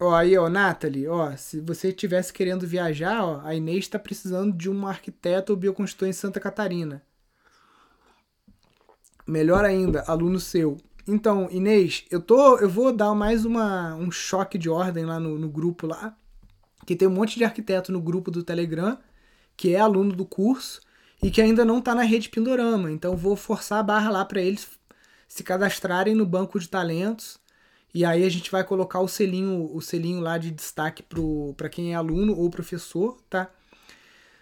Ó, 0.00 0.14
aí, 0.14 0.36
ó, 0.38 0.48
Nathalie, 0.48 1.06
ó, 1.06 1.36
se 1.36 1.60
você 1.60 1.88
estivesse 1.88 2.32
querendo 2.32 2.66
viajar, 2.66 3.22
ó, 3.22 3.40
a 3.44 3.54
Inês 3.54 3.84
está 3.84 3.98
precisando 3.98 4.56
de 4.56 4.70
um 4.70 4.86
arquiteto 4.86 5.52
ou 5.52 5.58
bioconstrutor 5.58 6.08
em 6.08 6.12
Santa 6.12 6.40
Catarina. 6.40 7.02
Melhor 9.26 9.64
ainda, 9.64 10.02
aluno 10.06 10.40
seu. 10.40 10.78
Então, 11.06 11.48
Inês, 11.50 12.06
eu 12.10 12.20
tô, 12.20 12.58
eu 12.58 12.68
vou 12.68 12.92
dar 12.92 13.14
mais 13.14 13.44
uma, 13.44 13.94
um 13.94 14.10
choque 14.10 14.56
de 14.56 14.70
ordem 14.70 15.04
lá 15.04 15.20
no, 15.20 15.38
no 15.38 15.50
grupo 15.50 15.86
lá, 15.86 16.16
que 16.90 16.96
tem 16.96 17.06
um 17.06 17.12
monte 17.12 17.38
de 17.38 17.44
arquiteto 17.44 17.92
no 17.92 18.00
grupo 18.00 18.32
do 18.32 18.42
Telegram, 18.42 18.98
que 19.56 19.76
é 19.76 19.78
aluno 19.78 20.12
do 20.12 20.24
curso 20.24 20.80
e 21.22 21.30
que 21.30 21.40
ainda 21.40 21.64
não 21.64 21.78
está 21.78 21.94
na 21.94 22.02
rede 22.02 22.28
Pindorama. 22.28 22.90
Então, 22.90 23.16
vou 23.16 23.36
forçar 23.36 23.78
a 23.78 23.82
barra 23.84 24.10
lá 24.10 24.24
para 24.24 24.42
eles 24.42 24.68
se 25.28 25.44
cadastrarem 25.44 26.16
no 26.16 26.26
banco 26.26 26.58
de 26.58 26.68
talentos 26.68 27.38
e 27.94 28.04
aí 28.04 28.24
a 28.24 28.28
gente 28.28 28.50
vai 28.50 28.64
colocar 28.64 28.98
o 28.98 29.06
selinho, 29.06 29.72
o 29.72 29.80
selinho 29.80 30.18
lá 30.18 30.36
de 30.36 30.50
destaque 30.50 31.04
para 31.56 31.68
quem 31.68 31.92
é 31.92 31.94
aluno 31.94 32.36
ou 32.36 32.50
professor, 32.50 33.22
tá? 33.30 33.48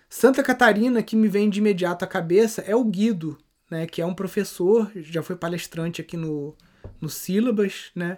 Santa 0.09 0.43
Catarina, 0.43 1.03
que 1.03 1.17
me 1.17 1.29
vem 1.29 1.51
de 1.51 1.59
imediato 1.59 2.03
à 2.03 2.09
cabeça, 2.09 2.63
é 2.63 2.75
o 2.75 2.83
Guido, 2.83 3.37
né? 3.71 3.87
Que 3.87 4.01
é 4.01 4.07
um 4.07 4.15
professor, 4.15 4.91
já 4.97 5.23
foi 5.23 5.37
palestrante 5.37 6.01
aqui 6.01 6.17
no, 6.17 6.57
no 6.99 7.11
Sílabas, 7.11 7.91
né? 7.95 8.17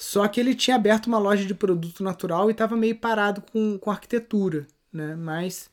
Só 0.00 0.26
que 0.26 0.40
ele 0.40 0.54
tinha 0.54 0.76
aberto 0.76 1.08
uma 1.08 1.18
loja 1.18 1.44
de 1.44 1.52
produto 1.54 2.02
natural 2.02 2.48
e 2.48 2.52
estava 2.52 2.74
meio 2.74 2.96
parado 2.96 3.42
com, 3.42 3.76
com 3.78 3.90
arquitetura, 3.90 4.66
né? 4.90 5.14
Mas 5.14 5.68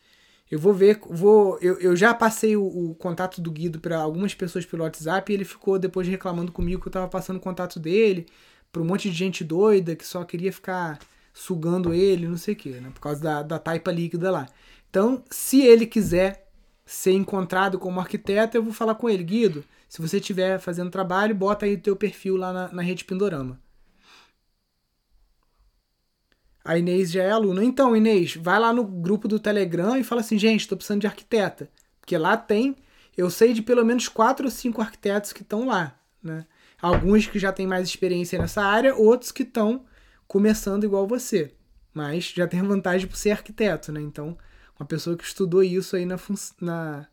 eu 0.51 0.59
vou 0.59 0.73
ver, 0.73 0.99
vou, 1.09 1.57
eu, 1.61 1.79
eu 1.79 1.95
já 1.95 2.13
passei 2.13 2.57
o, 2.57 2.65
o 2.65 2.95
contato 2.95 3.39
do 3.39 3.49
Guido 3.49 3.79
para 3.79 3.97
algumas 3.97 4.33
pessoas 4.35 4.65
pelo 4.65 4.83
WhatsApp 4.83 5.31
e 5.31 5.33
ele 5.33 5.45
ficou 5.45 5.79
depois 5.79 6.05
reclamando 6.09 6.51
comigo 6.51 6.81
que 6.81 6.87
eu 6.87 6.89
estava 6.89 7.07
passando 7.07 7.37
o 7.37 7.39
contato 7.39 7.79
dele 7.79 8.25
para 8.69 8.81
um 8.81 8.85
monte 8.85 9.09
de 9.09 9.15
gente 9.15 9.45
doida 9.45 9.95
que 9.95 10.05
só 10.05 10.25
queria 10.25 10.51
ficar 10.51 10.99
sugando 11.33 11.93
ele, 11.93 12.27
não 12.27 12.37
sei 12.37 12.53
o 12.53 12.57
que, 12.57 12.71
né? 12.71 12.91
Por 12.93 12.99
causa 12.99 13.21
da, 13.21 13.41
da 13.43 13.57
taipa 13.57 13.93
líquida 13.93 14.29
lá. 14.29 14.45
Então, 14.89 15.23
se 15.31 15.61
ele 15.61 15.85
quiser 15.85 16.49
ser 16.85 17.13
encontrado 17.13 17.79
como 17.79 18.01
arquiteto, 18.01 18.57
eu 18.57 18.63
vou 18.63 18.73
falar 18.73 18.95
com 18.95 19.09
ele, 19.09 19.23
Guido, 19.23 19.63
se 19.87 20.01
você 20.01 20.17
estiver 20.17 20.59
fazendo 20.59 20.91
trabalho, 20.91 21.33
bota 21.33 21.65
aí 21.65 21.75
o 21.75 21.79
teu 21.81 21.95
perfil 21.95 22.35
lá 22.35 22.51
na, 22.51 22.73
na 22.73 22.81
rede 22.81 23.05
Pindorama. 23.05 23.57
A 26.67 26.77
Inês 26.77 27.09
já 27.09 27.23
é 27.23 27.31
aluna. 27.31 27.63
Então, 27.63 27.95
Inês, 27.95 28.35
vai 28.35 28.59
lá 28.59 28.73
no 28.73 28.83
grupo 28.83 29.25
do 29.25 29.39
Telegram 29.39 29.95
e 29.95 30.03
fala 30.03 30.19
assim, 30.19 30.37
gente, 30.37 30.61
estou 30.61 30.77
precisando 30.77 30.99
de 30.99 31.07
arquiteta. 31.07 31.69
Porque 32.01 32.17
lá 32.17 32.35
tem, 32.35 32.75
eu 33.15 33.29
sei 33.29 33.53
de 33.53 33.61
pelo 33.61 33.85
menos 33.85 34.09
quatro 34.09 34.45
ou 34.45 34.51
cinco 34.51 34.81
arquitetos 34.81 35.31
que 35.31 35.43
estão 35.43 35.65
lá, 35.65 35.97
né? 36.21 36.45
Alguns 36.81 37.25
que 37.25 37.39
já 37.39 37.53
têm 37.53 37.65
mais 37.65 37.87
experiência 37.87 38.37
nessa 38.37 38.61
área, 38.61 38.93
outros 38.93 39.31
que 39.31 39.43
estão 39.43 39.85
começando 40.27 40.83
igual 40.83 41.07
você, 41.07 41.53
mas 41.93 42.25
já 42.35 42.45
tem 42.45 42.61
vantagem 42.61 43.07
por 43.07 43.15
ser 43.15 43.31
arquiteto, 43.31 43.93
né? 43.93 44.01
Então, 44.01 44.37
uma 44.77 44.85
pessoa 44.85 45.15
que 45.15 45.23
estudou 45.23 45.63
isso 45.63 45.95
aí 45.95 46.05
na, 46.05 46.17
na 46.59 47.07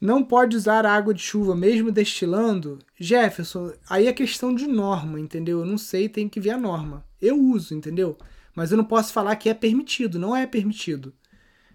Não 0.00 0.24
pode 0.24 0.56
usar 0.56 0.86
água 0.86 1.12
de 1.12 1.20
chuva 1.20 1.54
mesmo 1.54 1.92
destilando? 1.92 2.78
Jefferson, 2.98 3.72
aí 3.88 4.06
é 4.06 4.12
questão 4.14 4.54
de 4.54 4.66
norma, 4.66 5.20
entendeu? 5.20 5.60
Eu 5.60 5.66
não 5.66 5.76
sei, 5.76 6.08
tem 6.08 6.26
que 6.26 6.40
ver 6.40 6.50
a 6.50 6.58
norma. 6.58 7.04
Eu 7.20 7.38
uso, 7.38 7.74
entendeu? 7.74 8.16
Mas 8.54 8.70
eu 8.70 8.78
não 8.78 8.84
posso 8.84 9.12
falar 9.12 9.36
que 9.36 9.50
é 9.50 9.54
permitido, 9.54 10.18
não 10.18 10.34
é 10.34 10.46
permitido. 10.46 11.12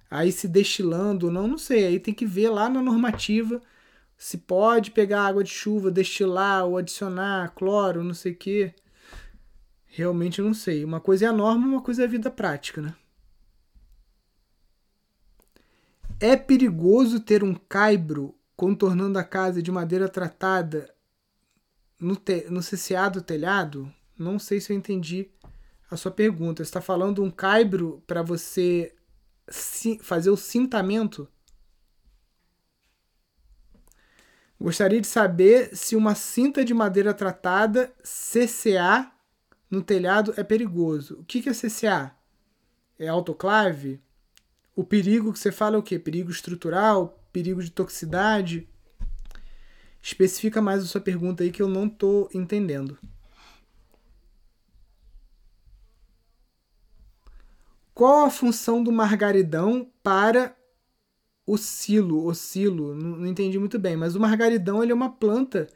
Aí 0.09 0.31
se 0.31 0.47
destilando 0.47 1.27
ou 1.27 1.31
não, 1.31 1.47
não 1.47 1.57
sei. 1.57 1.85
Aí 1.85 1.99
tem 1.99 2.13
que 2.13 2.25
ver 2.25 2.49
lá 2.49 2.67
na 2.67 2.81
normativa 2.81 3.61
se 4.17 4.39
pode 4.39 4.91
pegar 4.91 5.23
água 5.27 5.43
de 5.43 5.49
chuva, 5.51 5.91
destilar 5.91 6.65
ou 6.65 6.77
adicionar 6.77 7.53
cloro, 7.53 8.03
não 8.03 8.13
sei 8.13 8.31
o 8.31 8.35
quê. 8.35 8.73
Realmente 9.85 10.39
eu 10.39 10.45
não 10.45 10.53
sei. 10.53 10.83
Uma 10.83 10.99
coisa 10.99 11.25
é 11.25 11.27
a 11.27 11.33
norma, 11.33 11.67
uma 11.67 11.81
coisa 11.81 12.01
é 12.01 12.05
a 12.05 12.09
vida 12.09 12.31
prática, 12.31 12.81
né? 12.81 12.95
É 16.19 16.37
perigoso 16.37 17.19
ter 17.19 17.43
um 17.43 17.53
caibro 17.53 18.37
contornando 18.55 19.19
a 19.19 19.23
casa 19.23 19.61
de 19.61 19.69
madeira 19.69 20.07
tratada 20.07 20.93
no, 21.99 22.15
te 22.15 22.45
no 22.49 22.61
do 23.11 23.21
telhado? 23.21 23.91
Não 24.17 24.39
sei 24.39 24.61
se 24.61 24.71
eu 24.71 24.77
entendi 24.77 25.29
a 25.91 25.97
sua 25.97 26.11
pergunta. 26.11 26.63
Você 26.63 26.69
está 26.69 26.79
falando 26.79 27.21
um 27.21 27.29
caibro 27.29 28.01
para 28.07 28.21
você 28.21 28.95
fazer 30.01 30.29
o 30.29 30.37
cintamento. 30.37 31.27
Gostaria 34.59 35.01
de 35.01 35.07
saber 35.07 35.75
se 35.75 35.97
uma 35.97 36.15
cinta 36.15 36.63
de 36.63 36.73
madeira 36.73 37.13
tratada 37.13 37.93
CCA 38.01 39.11
no 39.69 39.81
telhado 39.81 40.33
é 40.37 40.43
perigoso. 40.45 41.19
O 41.19 41.25
que 41.25 41.49
é 41.49 41.51
CCA? 41.51 42.15
É 42.97 43.09
autoclave? 43.09 44.01
O 44.75 44.83
perigo 44.83 45.31
que 45.31 45.39
você 45.39 45.51
fala 45.51 45.77
é 45.77 45.79
o 45.79 45.83
quê? 45.83 45.97
Perigo 45.97 46.29
estrutural? 46.29 47.17
Perigo 47.31 47.63
de 47.63 47.71
toxicidade? 47.71 48.67
Especifica 50.01 50.61
mais 50.61 50.83
a 50.83 50.85
sua 50.85 50.99
pergunta 50.99 51.43
aí 51.43 51.51
que 51.51 51.61
eu 51.61 51.69
não 51.69 51.87
estou 51.87 52.29
entendendo. 52.33 52.97
Qual 57.93 58.25
a 58.25 58.29
função 58.29 58.83
do 58.83 58.91
margaridão 58.91 59.89
para 60.03 60.53
o 61.47 61.57
silo, 61.57 62.25
o 62.25 62.35
silo? 62.35 62.93
Não, 62.93 63.17
não 63.19 63.25
entendi 63.25 63.57
muito 63.57 63.79
bem, 63.79 63.95
mas 63.95 64.15
o 64.15 64.19
margaridão 64.19 64.83
ele 64.83 64.91
é 64.91 64.95
uma 64.95 65.09
planta 65.09 65.69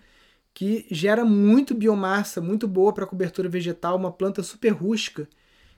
que 0.54 0.86
gera 0.92 1.24
muito 1.24 1.74
biomassa, 1.74 2.42
muito 2.42 2.68
boa 2.68 2.92
para 2.92 3.08
cobertura 3.08 3.48
vegetal, 3.48 3.96
uma 3.96 4.12
planta 4.12 4.44
super 4.44 4.72
rústica 4.74 5.30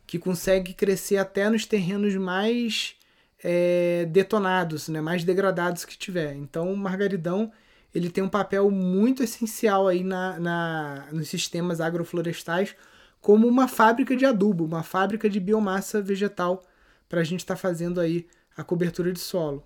que 0.08 0.18
consegue 0.18 0.74
crescer 0.74 1.18
até 1.18 1.48
nos 1.48 1.68
terrenos 1.68 2.16
mais 2.16 2.96
é, 3.44 4.06
detonados, 4.10 4.88
né, 4.90 5.02
mais 5.02 5.24
degradados 5.24 5.86
que 5.86 5.98
tiver. 5.98 6.36
Então, 6.36 6.72
o 6.72 6.78
margaridão 6.78 7.52
ele 7.94 8.10
tem 8.10 8.24
um 8.24 8.30
papel 8.30 8.72
muito 8.72 9.22
essencial 9.24 9.88
aí 9.88 10.04
na, 10.04 10.40
na, 10.40 11.08
nos 11.12 11.28
sistemas 11.28 11.82
agroflorestais 11.82 12.76
como 13.20 13.48
uma 13.48 13.68
fábrica 13.68 14.16
de 14.16 14.26
adubo, 14.26 14.66
uma 14.66 14.82
fábrica 14.82 15.30
de 15.30 15.40
biomassa 15.40 16.02
vegetal 16.02 16.66
para 17.08 17.22
a 17.22 17.24
gente 17.24 17.42
estar 17.42 17.56
tá 17.56 17.60
fazendo 17.60 18.00
aí 18.00 18.28
a 18.56 18.64
cobertura 18.64 19.12
de 19.12 19.20
solo. 19.20 19.64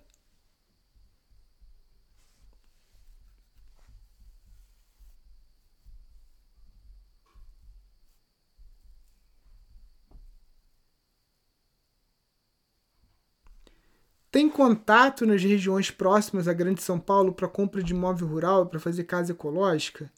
Tem 14.36 14.50
contato 14.50 15.24
nas 15.24 15.42
regiões 15.42 15.90
próximas 15.90 16.46
à 16.46 16.52
Grande 16.52 16.82
São 16.82 17.00
Paulo 17.00 17.32
para 17.32 17.48
compra 17.48 17.82
de 17.82 17.94
imóvel 17.94 18.28
rural 18.28 18.66
para 18.66 18.78
fazer 18.78 19.04
casa 19.04 19.32
ecológica? 19.32 20.12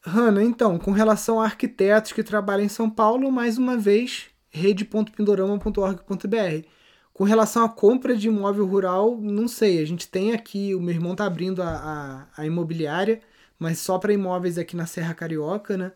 Hanna, 0.00 0.44
então, 0.44 0.78
com 0.78 0.92
relação 0.92 1.40
a 1.40 1.44
arquitetos 1.44 2.12
que 2.12 2.22
trabalham 2.22 2.64
em 2.64 2.68
São 2.68 2.88
Paulo, 2.88 3.32
mais 3.32 3.58
uma 3.58 3.76
vez, 3.76 4.26
rede.pindorama.org.br. 4.48 6.68
Com 7.12 7.24
relação 7.24 7.64
à 7.64 7.68
compra 7.68 8.16
de 8.16 8.28
imóvel 8.28 8.64
rural, 8.64 9.18
não 9.20 9.48
sei. 9.48 9.82
A 9.82 9.84
gente 9.84 10.06
tem 10.06 10.32
aqui, 10.32 10.72
o 10.72 10.80
meu 10.80 10.94
irmão 10.94 11.14
está 11.14 11.26
abrindo 11.26 11.64
a, 11.64 11.66
a, 11.66 12.28
a, 12.42 12.46
imobiliária, 12.46 13.20
mas 13.58 13.80
só 13.80 13.98
para 13.98 14.12
imóveis 14.12 14.56
aqui 14.56 14.76
na 14.76 14.86
Serra 14.86 15.14
Carioca, 15.14 15.76
né? 15.76 15.90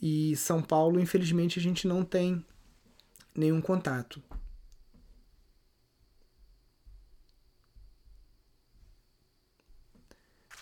E 0.00 0.36
São 0.36 0.62
Paulo, 0.62 1.00
infelizmente, 1.00 1.58
a 1.58 1.62
gente 1.62 1.88
não 1.88 2.04
tem 2.04 2.46
nenhum 3.34 3.60
contato. 3.60 4.22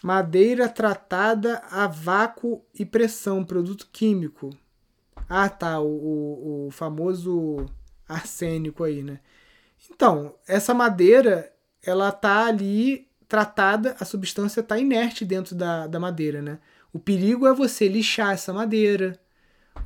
Madeira 0.06 0.68
tratada 0.68 1.60
a 1.68 1.88
vácuo 1.88 2.64
e 2.72 2.86
pressão, 2.86 3.44
produto 3.44 3.88
químico. 3.92 4.56
Ah, 5.28 5.48
tá, 5.48 5.80
o, 5.80 5.88
o, 5.88 6.66
o 6.68 6.70
famoso 6.70 7.66
arsênico 8.08 8.84
aí, 8.84 9.02
né? 9.02 9.18
Então, 9.90 10.36
essa 10.46 10.72
madeira, 10.72 11.52
ela 11.82 12.12
tá 12.12 12.46
ali 12.46 13.08
tratada, 13.26 13.96
a 13.98 14.04
substância 14.04 14.62
tá 14.62 14.78
inerte 14.78 15.24
dentro 15.24 15.56
da, 15.56 15.88
da 15.88 15.98
madeira, 15.98 16.40
né? 16.40 16.60
O 16.92 17.00
perigo 17.00 17.44
é 17.44 17.52
você 17.52 17.88
lixar 17.88 18.32
essa 18.32 18.52
madeira, 18.52 19.18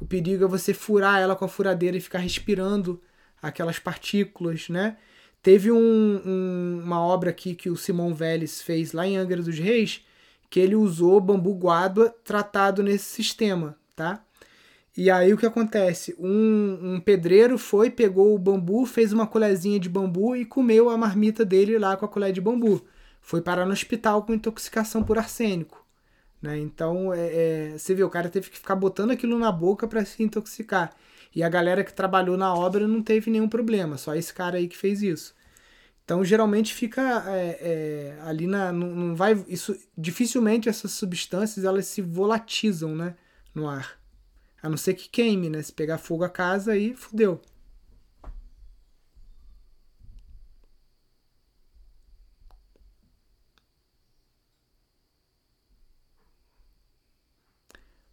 o 0.03 0.05
perigo 0.05 0.45
é 0.45 0.49
você 0.49 0.75
furar 0.75 1.19
ela 1.19 1.35
com 1.35 1.47
a 1.47 1.49
furadeira 1.49 1.97
e 1.97 2.01
ficar 2.01 2.19
respirando 2.19 3.01
aquelas 3.41 3.79
partículas, 3.79 4.69
né? 4.69 4.99
Teve 5.43 5.73
um, 5.73 6.21
um, 6.27 6.83
uma 6.85 7.01
obra 7.01 7.31
aqui 7.31 7.55
que 7.55 7.71
o 7.71 7.77
Simão 7.77 8.13
Vélez 8.13 8.61
fez 8.61 8.93
lá 8.93 9.07
em 9.07 9.17
Angra 9.17 9.41
dos 9.41 9.59
Reis, 9.59 10.05
que 10.51 10.59
ele 10.59 10.75
usou 10.75 11.21
bambu 11.21 11.55
guadua 11.55 12.13
tratado 12.25 12.83
nesse 12.83 13.05
sistema, 13.05 13.77
tá? 13.95 14.23
E 14.97 15.09
aí 15.09 15.33
o 15.33 15.39
que 15.39 15.47
acontece? 15.47 16.17
Um, 16.19 16.95
um, 16.95 17.01
pedreiro 17.01 17.57
foi, 17.57 17.89
pegou 17.89 18.35
o 18.35 18.39
bambu, 18.39 18.85
fez 18.85 19.13
uma 19.13 19.27
colherzinha 19.27 19.79
de 19.79 19.89
bambu 19.89 20.35
e 20.35 20.45
comeu 20.45 20.91
a 20.91 20.99
marmita 20.99 21.45
dele 21.45 21.79
lá 21.79 21.97
com 21.97 22.05
a 22.05 22.09
colher 22.09 22.33
de 22.33 22.41
bambu. 22.41 22.85
Foi 23.21 23.41
parar 23.41 23.65
no 23.65 23.73
hospital 23.73 24.25
com 24.25 24.35
intoxicação 24.35 25.05
por 25.05 25.17
arsênico. 25.17 25.87
Né? 26.43 26.59
Então, 26.59 27.15
é, 27.15 27.19
é, 27.73 27.79
você 27.79 27.95
vê, 27.95 28.03
o 28.03 28.11
cara 28.11 28.29
teve 28.29 28.51
que 28.51 28.59
ficar 28.59 28.75
botando 28.75 29.13
aquilo 29.13 29.39
na 29.39 29.53
boca 29.53 29.87
para 29.87 30.05
se 30.05 30.23
intoxicar. 30.23 30.93
E 31.35 31.43
a 31.45 31.49
galera 31.49 31.85
que 31.85 31.93
trabalhou 31.93 32.37
na 32.37 32.53
obra 32.53 32.89
não 32.89 33.03
teve 33.03 33.31
nenhum 33.31 33.49
problema, 33.49 33.97
só 33.97 34.17
esse 34.17 34.35
cara 34.35 34.57
aí 34.59 34.67
que 34.67 34.77
fez 34.77 35.01
isso. 35.01 35.35
Então, 36.11 36.25
geralmente 36.25 36.75
fica 36.75 37.23
é, 37.29 38.17
é, 38.19 38.21
ali 38.23 38.45
na. 38.45 38.73
Não, 38.73 38.89
não, 38.89 39.15
vai. 39.15 39.45
Isso, 39.47 39.79
dificilmente 39.97 40.69
essas 40.69 40.91
substâncias 40.91 41.65
elas 41.65 41.87
se 41.87 42.03
volatizam 42.03 42.97
né, 42.97 43.15
no 43.55 43.69
ar. 43.69 43.97
A 44.61 44.69
não 44.69 44.77
ser 44.77 44.95
que 44.95 45.09
queime, 45.09 45.49
né? 45.49 45.63
Se 45.63 45.73
pegar 45.73 45.99
fogo 45.99 46.25
a 46.25 46.29
casa, 46.29 46.73
aí 46.73 46.97
fudeu. 46.97 47.41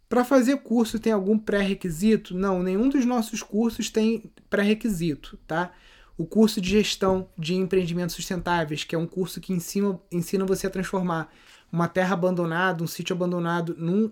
Para 0.08 0.24
fazer 0.24 0.56
curso 0.58 1.00
tem 1.00 1.12
algum 1.12 1.36
pré-requisito? 1.36 2.32
Não, 2.32 2.62
nenhum 2.62 2.88
dos 2.88 3.04
nossos 3.04 3.42
cursos 3.42 3.90
tem 3.90 4.30
pré-requisito, 4.48 5.36
tá? 5.48 5.72
O 6.18 6.26
curso 6.26 6.60
de 6.60 6.68
gestão 6.68 7.28
de 7.38 7.54
empreendimentos 7.54 8.16
sustentáveis, 8.16 8.82
que 8.82 8.96
é 8.96 8.98
um 8.98 9.06
curso 9.06 9.40
que 9.40 9.52
ensina, 9.52 10.00
ensina 10.10 10.44
você 10.44 10.66
a 10.66 10.70
transformar 10.70 11.32
uma 11.70 11.86
terra 11.86 12.14
abandonada, 12.14 12.82
um 12.82 12.88
sítio 12.88 13.14
abandonado, 13.14 13.76
num, 13.78 14.10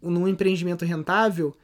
num 0.00 0.26
empreendimento 0.26 0.82
rentável, 0.86 1.54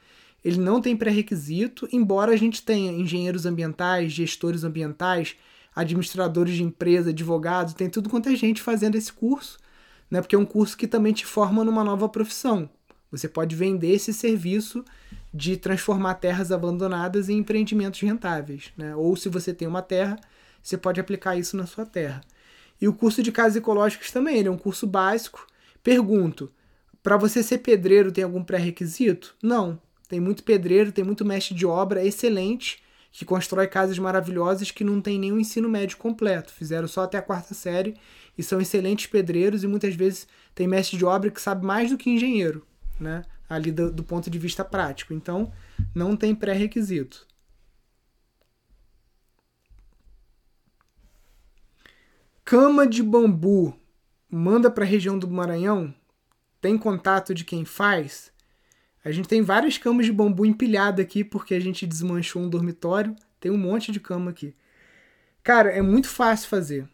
ele 0.44 0.58
não 0.58 0.82
tem 0.82 0.94
pré-requisito, 0.94 1.88
embora 1.90 2.32
a 2.32 2.36
gente 2.36 2.62
tenha 2.62 2.92
engenheiros 2.92 3.46
ambientais, 3.46 4.12
gestores 4.12 4.62
ambientais, 4.62 5.36
administradores 5.74 6.54
de 6.54 6.62
empresa, 6.62 7.08
advogados, 7.08 7.72
tem 7.72 7.88
tudo 7.88 8.10
quanto 8.10 8.28
é 8.28 8.36
gente 8.36 8.60
fazendo 8.60 8.96
esse 8.96 9.12
curso, 9.12 9.58
né? 10.10 10.20
Porque 10.20 10.36
é 10.36 10.38
um 10.38 10.44
curso 10.44 10.76
que 10.76 10.86
também 10.86 11.14
te 11.14 11.24
forma 11.24 11.64
numa 11.64 11.82
nova 11.82 12.08
profissão. 12.10 12.68
Você 13.10 13.28
pode 13.28 13.56
vender 13.56 13.92
esse 13.92 14.12
serviço 14.12 14.84
de 15.32 15.56
transformar 15.56 16.14
terras 16.14 16.52
abandonadas 16.52 17.28
em 17.28 17.38
empreendimentos 17.38 18.00
rentáveis. 18.00 18.70
Né? 18.76 18.94
Ou 18.94 19.16
se 19.16 19.28
você 19.28 19.54
tem 19.54 19.66
uma 19.66 19.82
terra, 19.82 20.18
você 20.62 20.76
pode 20.76 21.00
aplicar 21.00 21.36
isso 21.36 21.56
na 21.56 21.66
sua 21.66 21.86
terra. 21.86 22.20
E 22.80 22.86
o 22.86 22.92
curso 22.92 23.22
de 23.22 23.32
casas 23.32 23.56
ecológicas 23.56 24.10
também, 24.10 24.38
ele 24.38 24.48
é 24.48 24.50
um 24.50 24.58
curso 24.58 24.86
básico. 24.86 25.46
Pergunto, 25.82 26.50
para 27.02 27.16
você 27.16 27.42
ser 27.42 27.58
pedreiro 27.58 28.12
tem 28.12 28.24
algum 28.24 28.42
pré-requisito? 28.44 29.34
Não. 29.42 29.80
Tem 30.08 30.20
muito 30.20 30.42
pedreiro, 30.42 30.92
tem 30.92 31.04
muito 31.04 31.24
mestre 31.24 31.54
de 31.54 31.66
obra 31.66 32.04
excelente 32.04 32.82
que 33.10 33.24
constrói 33.24 33.66
casas 33.66 33.98
maravilhosas 33.98 34.70
que 34.70 34.84
não 34.84 35.00
tem 35.00 35.18
nenhum 35.18 35.40
ensino 35.40 35.68
médio 35.68 35.96
completo. 35.96 36.52
Fizeram 36.52 36.86
só 36.86 37.02
até 37.02 37.18
a 37.18 37.22
quarta 37.22 37.52
série 37.52 37.96
e 38.36 38.42
são 38.42 38.60
excelentes 38.60 39.06
pedreiros 39.06 39.64
e 39.64 39.66
muitas 39.66 39.94
vezes 39.94 40.28
tem 40.54 40.68
mestre 40.68 40.96
de 40.96 41.04
obra 41.04 41.30
que 41.30 41.40
sabe 41.40 41.66
mais 41.66 41.90
do 41.90 41.98
que 41.98 42.10
engenheiro, 42.10 42.64
né? 42.98 43.22
ali 43.48 43.72
do, 43.72 43.90
do 43.90 44.04
ponto 44.04 44.28
de 44.28 44.38
vista 44.38 44.64
prático. 44.64 45.14
Então, 45.14 45.50
não 45.94 46.16
tem 46.16 46.34
pré-requisito. 46.34 47.26
Cama 52.44 52.86
de 52.86 53.02
bambu 53.02 53.74
manda 54.30 54.70
para 54.70 54.84
a 54.84 54.86
região 54.86 55.18
do 55.18 55.28
Maranhão? 55.28 55.94
Tem 56.60 56.76
contato 56.76 57.34
de 57.34 57.44
quem 57.44 57.64
faz? 57.64 58.32
A 59.04 59.10
gente 59.10 59.28
tem 59.28 59.42
várias 59.42 59.78
camas 59.78 60.06
de 60.06 60.12
bambu 60.12 60.44
empilhadas 60.44 61.04
aqui 61.04 61.22
porque 61.22 61.54
a 61.54 61.60
gente 61.60 61.86
desmanchou 61.86 62.42
um 62.42 62.48
dormitório. 62.48 63.14
Tem 63.40 63.50
um 63.50 63.58
monte 63.58 63.92
de 63.92 64.00
cama 64.00 64.30
aqui. 64.30 64.54
Cara, 65.42 65.70
é 65.70 65.80
muito 65.80 66.08
fácil 66.08 66.48
fazer. 66.48 66.88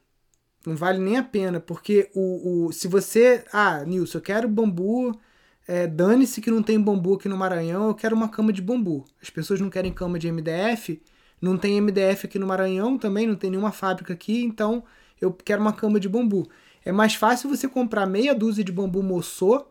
Não 0.67 0.77
vale 0.77 0.99
nem 0.99 1.17
a 1.17 1.23
pena, 1.23 1.61
porque 1.61 2.11
o, 2.15 2.67
o 2.67 2.73
se 2.73 2.89
você. 2.89 3.45
Ah, 3.53 3.85
Nilson, 3.85 4.19
eu 4.19 4.23
quero 4.23 4.49
bambu 4.49 5.19
é, 5.67 5.87
dane-se 5.87 6.41
que 6.41 6.51
não 6.51 6.63
tem 6.63 6.81
bambu 6.81 7.15
aqui 7.15 7.29
no 7.29 7.37
Maranhão, 7.37 7.89
eu 7.89 7.95
quero 7.95 8.15
uma 8.15 8.29
cama 8.29 8.53
de 8.53 8.61
bambu. 8.61 9.05
As 9.21 9.31
pessoas 9.31 9.61
não 9.61 9.71
querem 9.71 9.93
cama 9.93 10.19
de 10.19 10.31
MDF, 10.31 11.01
não 11.41 11.57
tem 11.57 11.81
MDF 11.81 12.27
aqui 12.27 12.39
no 12.39 12.47
Maranhão 12.47 12.99
também, 12.99 13.27
não 13.27 13.35
tem 13.35 13.51
nenhuma 13.51 13.73
fábrica 13.73 14.13
aqui, 14.13 14.45
então 14.45 14.85
eu 15.21 15.33
quero 15.33 15.61
uma 15.61 15.73
cama 15.73 15.99
de 15.99 16.09
bambu. 16.09 16.49
É 16.85 16.93
mais 16.93 17.15
fácil 17.15 17.49
você 17.49 17.67
comprar 17.67 18.07
meia 18.07 18.35
dúzia 18.35 18.63
de 18.63 18.73
bambu 18.73 19.03
moçô 19.03 19.67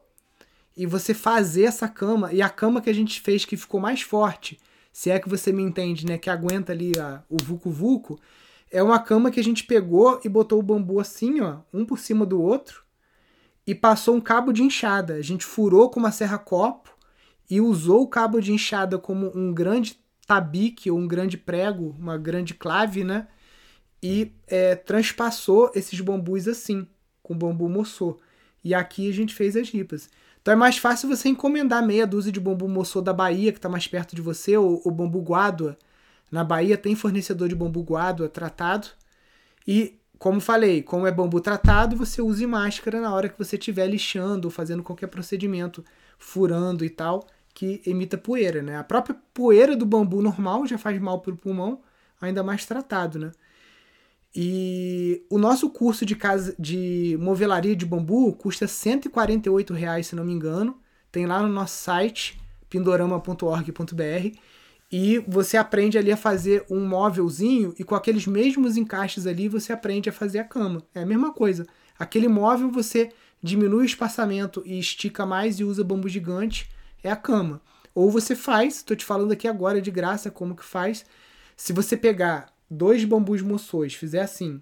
e 0.76 0.86
você 0.88 1.14
fazer 1.14 1.66
essa 1.66 1.88
cama, 1.88 2.34
e 2.34 2.42
a 2.42 2.50
cama 2.50 2.82
que 2.82 2.90
a 2.90 2.94
gente 2.94 3.22
fez 3.22 3.46
que 3.46 3.56
ficou 3.56 3.80
mais 3.80 4.02
forte, 4.02 4.60
se 4.92 5.12
é 5.12 5.20
que 5.20 5.30
você 5.30 5.52
me 5.52 5.62
entende, 5.62 6.06
né, 6.06 6.18
que 6.18 6.30
aguenta 6.30 6.72
ali 6.72 6.92
a, 7.00 7.24
o 7.30 7.38
vucu 7.44 7.70
vucu, 7.70 8.20
é 8.72 8.82
uma 8.82 8.98
cama 8.98 9.30
que 9.30 9.40
a 9.40 9.44
gente 9.44 9.64
pegou 9.64 10.20
e 10.26 10.30
botou 10.30 10.58
o 10.60 10.64
bambu 10.64 11.00
assim, 11.00 11.40
ó, 11.42 11.58
um 11.72 11.86
por 11.86 12.00
cima 12.00 12.26
do 12.26 12.42
outro, 12.42 12.83
e 13.66 13.74
passou 13.74 14.16
um 14.16 14.22
cabo 14.22 14.52
de 14.52 14.64
enxada. 14.64 15.16
A 15.16 15.22
gente 15.22 15.46
furou 15.46 15.90
com 15.90 16.00
uma 16.00 16.12
serra-copo 16.12 16.96
e 17.50 17.62
usou 17.62 18.02
o 18.02 18.08
cabo 18.08 18.42
de 18.42 18.52
enxada 18.52 18.98
como 18.98 19.32
um 19.36 19.54
grande 19.54 19.98
tabique 20.28 20.90
ou 20.90 20.98
um 20.98 21.08
grande 21.08 21.38
prego, 21.38 21.96
uma 22.00 22.18
grande 22.18 22.54
clave, 22.54 23.04
né? 23.04 23.28
E 24.02 24.34
é, 24.48 24.76
transpassou 24.76 25.72
esses 25.76 26.00
bambus 26.02 26.48
assim, 26.48 26.88
com 27.22 27.38
bambu 27.38 27.70
moçô. 27.70 28.20
E 28.64 28.74
aqui 28.74 29.10
a 29.10 29.14
gente 29.14 29.34
fez 29.34 29.56
as 29.56 29.70
ripas. 29.70 30.10
Então 30.42 30.54
é 30.54 30.58
mais 30.58 30.78
fácil 30.78 31.08
você 31.08 31.30
encomendar 31.30 31.86
meia 31.86 32.06
dúzia 32.06 32.32
de 32.32 32.40
bambu 32.40 32.68
moçô 32.68 33.02
da 33.02 33.14
Bahia, 33.14 33.52
que 33.52 33.60
está 33.60 33.70
mais 33.70 33.88
perto 33.88 34.16
de 34.16 34.22
você, 34.22 34.58
ou, 34.58 34.82
ou 34.84 34.92
bambu 34.92 35.22
guádua. 35.22 35.78
Na 36.30 36.44
Bahia 36.44 36.78
tem 36.78 36.96
fornecedor 36.96 37.48
de 37.48 37.56
bambu 37.56 37.82
guádua 37.82 38.28
tratado. 38.28 38.88
E 39.66 39.98
como 40.18 40.40
falei, 40.40 40.82
como 40.82 41.06
é 41.08 41.12
bambu 41.12 41.42
tratado, 41.42 41.96
você 41.96 42.22
use 42.22 42.46
máscara 42.48 43.02
na 43.02 43.14
hora 43.14 43.28
que 43.30 43.38
você 43.38 43.58
estiver 43.58 43.88
lixando 43.88 44.48
ou 44.48 44.52
fazendo 44.52 44.84
qualquer 44.84 45.08
procedimento, 45.08 45.84
furando 46.18 46.86
e 46.86 46.90
tal, 46.90 47.28
que 47.54 47.82
emita 47.86 48.18
poeira, 48.18 48.62
né? 48.62 48.78
A 48.78 48.84
própria 48.84 49.16
poeira 49.34 49.76
do 49.76 49.86
bambu 49.86 50.22
normal 50.22 50.66
já 50.66 50.78
faz 50.78 51.00
mal 51.00 51.20
para 51.20 51.34
o 51.34 51.38
pulmão, 51.38 51.82
ainda 52.22 52.42
mais 52.42 52.66
tratado, 52.66 53.20
né? 53.20 53.32
E 54.36 55.24
o 55.30 55.38
nosso 55.38 55.70
curso 55.70 56.06
de 56.06 56.16
casa 56.16 56.56
de 56.58 57.18
movelaria 57.20 57.76
de 57.76 57.86
bambu 57.86 58.34
custa 58.34 58.68
148 58.68 59.74
reais, 59.74 60.08
se 60.08 60.16
não 60.16 60.26
me 60.26 60.34
engano. 60.34 60.80
Tem 61.12 61.28
lá 61.28 61.42
no 61.42 61.50
nosso 61.50 61.76
site 61.76 62.42
pindorama.org.br 62.68 64.38
e 64.96 65.18
você 65.28 65.58
aprende 65.58 65.98
ali 65.98 66.12
a 66.12 66.16
fazer 66.16 66.64
um 66.70 66.86
móvelzinho 66.86 67.74
e 67.80 67.84
com 67.84 67.96
aqueles 67.96 68.28
mesmos 68.28 68.78
encaixes 68.78 69.26
ali 69.26 69.50
você 69.50 69.74
aprende 69.74 70.08
a 70.08 70.14
fazer 70.14 70.38
a 70.38 70.44
cama. 70.44 70.84
É 70.94 71.02
a 71.02 71.06
mesma 71.06 71.34
coisa. 71.34 71.66
Aquele 71.98 72.28
móvel 72.28 72.70
você 72.70 73.12
diminui 73.42 73.82
o 73.82 73.86
espaçamento 73.86 74.62
e 74.64 74.78
estica 74.78 75.26
mais 75.26 75.60
e 75.60 75.64
usa 75.64 75.84
bambu 75.84 76.08
gigante, 76.08 76.70
é 77.04 77.10
a 77.10 77.16
cama. 77.16 77.60
Ou 77.96 78.12
você 78.12 78.36
faz, 78.36 78.76
estou 78.76 78.96
te 78.96 79.04
falando 79.04 79.32
aqui 79.32 79.48
agora 79.48 79.82
de 79.82 79.90
graça 79.90 80.30
como 80.30 80.56
que 80.56 80.64
faz. 80.64 81.04
Se 81.58 81.74
você 81.74 81.98
pegar 81.98 82.54
dois 82.70 83.04
bambus 83.04 83.42
moções, 83.42 83.96
fizer 83.96 84.22
assim, 84.22 84.62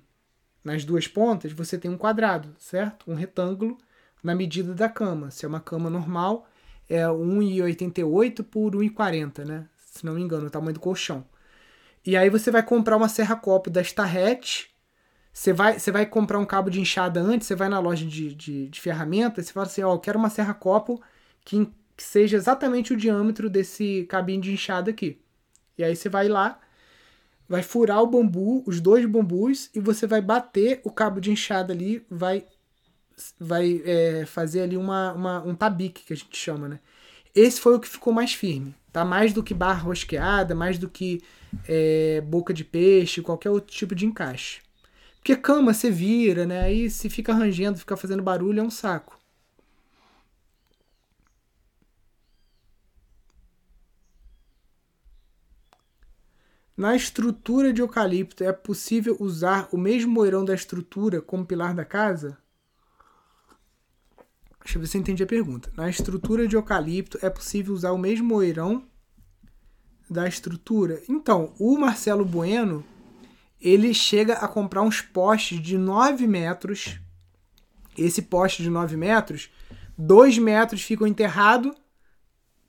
nas 0.63 0.86
duas 0.86 1.09
pontas, 1.09 1.51
você 1.51 1.77
tem 1.77 1.91
um 1.91 1.97
quadrado, 1.97 2.55
certo? 2.57 3.11
Um 3.11 3.15
retângulo 3.15 3.77
na 4.23 4.34
medida 4.34 4.73
da 4.73 4.88
cama. 4.88 5.29
Se 5.29 5.43
é 5.43 5.47
uma 5.49 5.59
cama 5.59 5.89
normal, 5.89 6.47
é 6.88 7.03
1,88 7.03 8.43
por 8.45 8.71
1,40, 8.77 9.43
né? 9.43 9.67
Se 9.91 10.05
não 10.05 10.13
me 10.13 10.21
engano, 10.21 10.47
o 10.47 10.49
tamanho 10.49 10.73
do 10.73 10.79
colchão. 10.79 11.25
E 12.05 12.15
aí 12.17 12.29
você 12.29 12.49
vai 12.49 12.63
comprar 12.63 12.97
uma 12.97 13.09
serra-copo 13.09 13.69
da 13.69 13.81
Starret. 13.81 14.69
Você 15.33 15.53
vai, 15.53 15.79
você 15.79 15.91
vai 15.91 16.05
comprar 16.05 16.39
um 16.39 16.45
cabo 16.45 16.69
de 16.69 16.79
enxada 16.81 17.21
antes, 17.21 17.47
você 17.47 17.55
vai 17.55 17.69
na 17.69 17.79
loja 17.79 18.05
de, 18.05 18.33
de, 18.33 18.69
de 18.69 18.81
ferramentas, 18.81 19.45
você 19.45 19.53
fala 19.53 19.65
assim, 19.65 19.83
ó, 19.83 19.93
eu 19.93 19.99
quero 19.99 20.17
uma 20.17 20.29
serra-copo 20.29 21.01
que, 21.45 21.65
que 21.95 22.03
seja 22.03 22.35
exatamente 22.37 22.93
o 22.93 22.97
diâmetro 22.97 23.49
desse 23.49 24.05
cabinho 24.09 24.41
de 24.41 24.51
enxada 24.51 24.91
aqui. 24.91 25.21
E 25.77 25.83
aí 25.83 25.95
você 25.95 26.09
vai 26.09 26.27
lá, 26.27 26.59
vai 27.47 27.63
furar 27.63 28.01
o 28.01 28.07
bambu, 28.07 28.63
os 28.65 28.81
dois 28.81 29.05
bambus, 29.05 29.69
e 29.75 29.79
você 29.79 30.07
vai 30.07 30.21
bater 30.21 30.81
o 30.83 30.91
cabo 30.91 31.21
de 31.21 31.31
enxada 31.31 31.73
ali, 31.73 32.05
vai, 32.09 32.45
vai 33.39 33.81
é, 33.85 34.25
fazer 34.25 34.61
ali 34.61 34.77
uma, 34.77 35.13
uma, 35.13 35.43
um 35.43 35.55
tabique, 35.55 36.03
que 36.03 36.13
a 36.13 36.17
gente 36.17 36.35
chama, 36.35 36.67
né? 36.67 36.79
Esse 37.34 37.59
foi 37.59 37.75
o 37.75 37.79
que 37.79 37.88
ficou 37.88 38.13
mais 38.13 38.34
firme. 38.34 38.75
Tá? 38.91 39.05
Mais 39.05 39.34
do 39.34 39.43
que 39.43 39.53
barra 39.53 39.84
rosqueada, 39.84 40.53
mais 40.53 40.77
do 40.77 40.89
que 40.89 41.21
é, 41.67 42.21
boca 42.21 42.53
de 42.53 42.63
peixe, 42.63 43.21
qualquer 43.21 43.49
outro 43.49 43.73
tipo 43.73 43.95
de 43.95 44.05
encaixe. 44.05 44.61
Porque 45.17 45.36
cama 45.36 45.73
você 45.73 45.89
vira, 45.91 46.45
né? 46.45 46.61
Aí 46.61 46.89
se 46.89 47.09
fica 47.09 47.34
rangendo, 47.34 47.77
fica 47.77 47.95
fazendo 47.95 48.23
barulho, 48.23 48.59
é 48.59 48.63
um 48.63 48.71
saco. 48.71 49.19
Na 56.75 56.95
estrutura 56.95 57.71
de 57.71 57.82
eucalipto, 57.82 58.43
é 58.43 58.51
possível 58.51 59.15
usar 59.19 59.69
o 59.71 59.77
mesmo 59.77 60.11
moirão 60.11 60.43
da 60.43 60.55
estrutura 60.55 61.21
como 61.21 61.45
pilar 61.45 61.75
da 61.75 61.86
casa? 61.86 62.38
Deixa 64.64 64.78
eu 64.78 64.82
ver 64.82 64.88
se 64.88 64.97
eu 64.97 65.01
entendi 65.01 65.24
a 65.24 65.28
pergunta. 65.28 65.72
Na 65.76 65.89
estrutura 65.89 66.47
de 66.47 66.55
eucalipto, 66.55 67.18
é 67.22 67.30
possível 67.30 67.74
usar 67.74 67.91
o 67.91 67.97
mesmo 67.97 68.28
moirão 68.28 68.88
da 70.09 70.28
estrutura? 70.28 71.01
Então, 71.09 71.53
o 71.57 71.78
Marcelo 71.78 72.26
Bueno, 72.26 72.84
ele 73.59 73.93
chega 73.93 74.34
a 74.34 74.47
comprar 74.47 74.82
uns 74.82 75.01
postes 75.01 75.62
de 75.62 75.78
9 75.78 76.28
metros. 76.28 76.99
Esse 77.97 78.22
poste 78.22 78.64
de 78.64 78.70
9 78.70 78.97
metros, 78.97 79.49
2 79.97 80.38
metros 80.38 80.82
ficam 80.82 81.05
enterrado, 81.05 81.76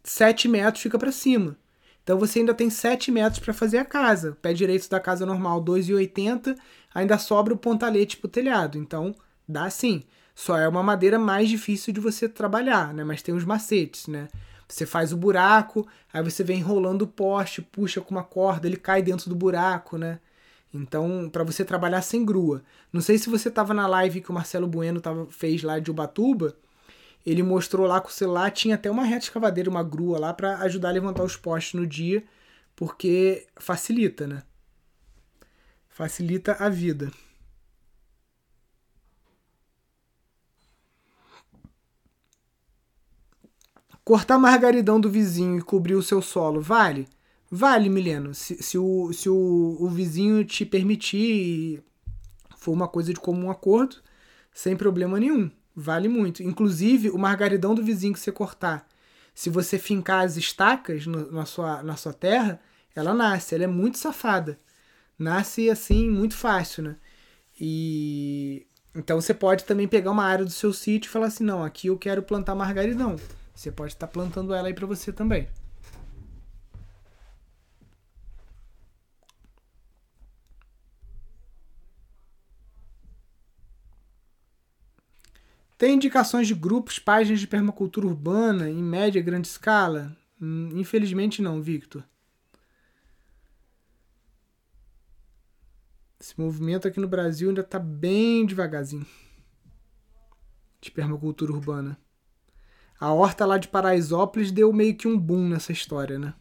7 0.05 0.49
metros 0.49 0.83
fica 0.83 0.99
para 0.99 1.13
cima. 1.13 1.57
Então 2.03 2.19
você 2.19 2.41
ainda 2.41 2.53
tem 2.53 2.69
7 2.69 3.11
metros 3.11 3.39
para 3.39 3.55
fazer 3.55 3.79
a 3.79 3.85
casa. 3.85 4.37
Pé 4.43 4.53
direito 4.53 4.89
da 4.89 4.99
casa 4.99 5.25
normal 5.25 5.65
2,80, 5.65 6.57
ainda 6.93 7.17
sobra 7.17 7.55
o 7.55 7.57
pontalete 7.57 8.17
pro 8.17 8.29
telhado. 8.29 8.77
Então 8.77 9.15
dá 9.49 9.71
sim. 9.71 10.03
Só 10.35 10.57
é 10.57 10.67
uma 10.67 10.83
madeira 10.83 11.19
mais 11.19 11.49
difícil 11.49 11.93
de 11.93 12.01
você 12.01 12.29
trabalhar, 12.29 12.93
né? 12.95 13.05
Mas 13.05 13.23
tem 13.23 13.35
os 13.35 13.45
macetes, 13.45 14.07
né? 14.07 14.29
Você 14.69 14.87
faz 14.87 15.13
o 15.13 15.17
buraco, 15.17 15.87
aí 16.13 16.23
você 16.23 16.43
vem 16.43 16.59
enrolando 16.59 17.03
o 17.03 17.07
poste, 17.07 17.61
puxa 17.61 18.01
com 18.01 18.13
uma 18.13 18.25
corda, 18.25 18.67
ele 18.67 18.79
cai 18.79 19.03
dentro 19.03 19.29
do 19.29 19.37
buraco, 19.37 19.99
né? 19.99 20.19
Então, 20.73 21.29
para 21.31 21.45
você 21.45 21.65
trabalhar 21.65 22.01
sem 22.01 22.25
grua. 22.25 22.63
Não 22.91 23.03
sei 23.03 23.19
se 23.19 23.29
você 23.29 23.49
estava 23.51 23.75
na 23.75 23.87
live 23.87 24.23
que 24.23 24.31
o 24.31 24.35
Marcelo 24.35 24.67
Bueno 24.67 25.01
tava, 25.01 25.27
fez 25.27 25.63
lá 25.63 25.79
de 25.79 25.91
Ubatuba. 25.91 26.57
Ele 27.27 27.43
mostrou 27.43 27.87
lá 27.87 28.01
com 28.01 28.09
o 28.09 28.13
celular, 28.13 28.51
tinha 28.51 28.75
até 28.75 28.91
uma 28.91 29.05
reta 29.05 29.27
escavadeira, 29.27 29.69
uma 29.69 29.83
grua 29.83 30.19
lá 30.19 30.33
para 30.33 30.59
ajudar 30.61 30.89
a 30.89 30.93
levantar 30.93 31.23
os 31.23 31.37
postes 31.37 31.75
no 31.75 31.87
dia, 31.87 32.25
porque 32.75 33.47
facilita, 33.57 34.27
né? 34.27 34.43
Facilita 35.91 36.57
a 36.59 36.71
vida. 36.71 37.13
Cortar 44.05 44.39
margaridão 44.39 45.01
do 45.01 45.11
vizinho 45.11 45.59
e 45.59 45.63
cobrir 45.63 45.95
o 45.95 46.03
seu 46.03 46.21
solo, 46.21 46.61
vale? 46.61 47.07
Vale, 47.51 47.89
Mileno. 47.89 48.35
Se, 48.35 48.63
se, 48.63 48.79
o, 48.79 49.13
se 49.13 49.29
o, 49.29 49.77
o 49.79 49.89
vizinho 49.89 50.45
te 50.45 50.65
permitir 50.65 51.19
e 51.19 51.83
for 52.57 52.73
uma 52.73 52.89
coisa 52.89 53.13
de 53.13 53.21
comum 53.21 53.51
acordo, 53.51 53.97
sem 54.53 54.77
problema 54.77 55.21
nenhum. 55.21 55.51
Vale 55.75 56.09
muito. 56.09 56.43
Inclusive, 56.43 57.11
o 57.11 57.19
margaridão 57.19 57.75
do 57.75 57.85
vizinho 57.85 58.13
que 58.13 58.21
você 58.21 58.33
cortar, 58.33 58.89
se 59.35 59.49
você 59.51 59.79
fincar 59.79 60.25
as 60.25 60.37
estacas 60.37 61.07
no, 61.07 61.31
na, 61.31 61.45
sua, 61.45 61.83
na 61.83 61.97
sua 61.97 62.13
terra, 62.13 62.61
ela 62.95 63.15
nasce. 63.15 63.55
Ela 63.55 63.65
é 63.65 63.69
muito 63.69 63.99
safada. 63.99 64.59
Nasce 65.19 65.71
assim, 65.71 66.11
muito 66.11 66.35
fácil, 66.37 66.83
né? 66.83 66.97
E 67.61 68.67
então 68.95 69.21
você 69.21 69.33
pode 69.33 69.65
também 69.65 69.89
pegar 69.89 70.11
uma 70.11 70.25
área 70.25 70.45
do 70.45 70.51
seu 70.51 70.73
sítio 70.73 71.09
e 71.09 71.13
falar 71.13 71.27
assim: 71.27 71.45
não, 71.45 71.63
aqui 71.65 71.87
eu 71.89 71.99
quero 71.99 72.23
plantar 72.23 72.55
margaridão. 72.55 73.17
Você 73.63 73.71
pode 73.71 73.93
estar 73.93 74.09
plantando 74.09 74.53
ela 74.53 74.67
aí 74.67 74.75
para 74.75 74.89
você 74.89 75.13
também. 75.13 75.49
Tem 85.79 85.95
indicações 85.95 86.49
de 86.49 86.57
grupos, 86.57 86.99
páginas 86.99 87.39
de 87.39 87.47
permacultura 87.47 88.09
urbana 88.09 88.69
em 88.69 88.83
média 88.83 89.23
grande 89.23 89.47
escala? 89.47 90.17
Hum, 90.41 90.71
infelizmente 90.75 91.41
não, 91.41 91.63
Victor. 91.63 92.03
Esse 96.19 96.35
movimento 96.37 96.89
aqui 96.89 96.99
no 96.99 97.07
Brasil 97.07 97.49
ainda 97.49 97.61
está 97.61 97.79
bem 97.79 98.45
devagarzinho 98.45 99.07
de 100.81 100.91
permacultura 100.91 101.53
urbana. 101.53 101.97
A 103.03 103.13
horta 103.13 103.45
lá 103.45 103.59
de 103.59 103.67
Paraisópolis 103.67 104.53
deu 104.53 104.73
meio 104.73 104.95
que 104.95 105.09
um 105.09 105.19
boom 105.19 105.49
nessa 105.49 105.73
história, 105.73 106.21
né? 106.21 106.35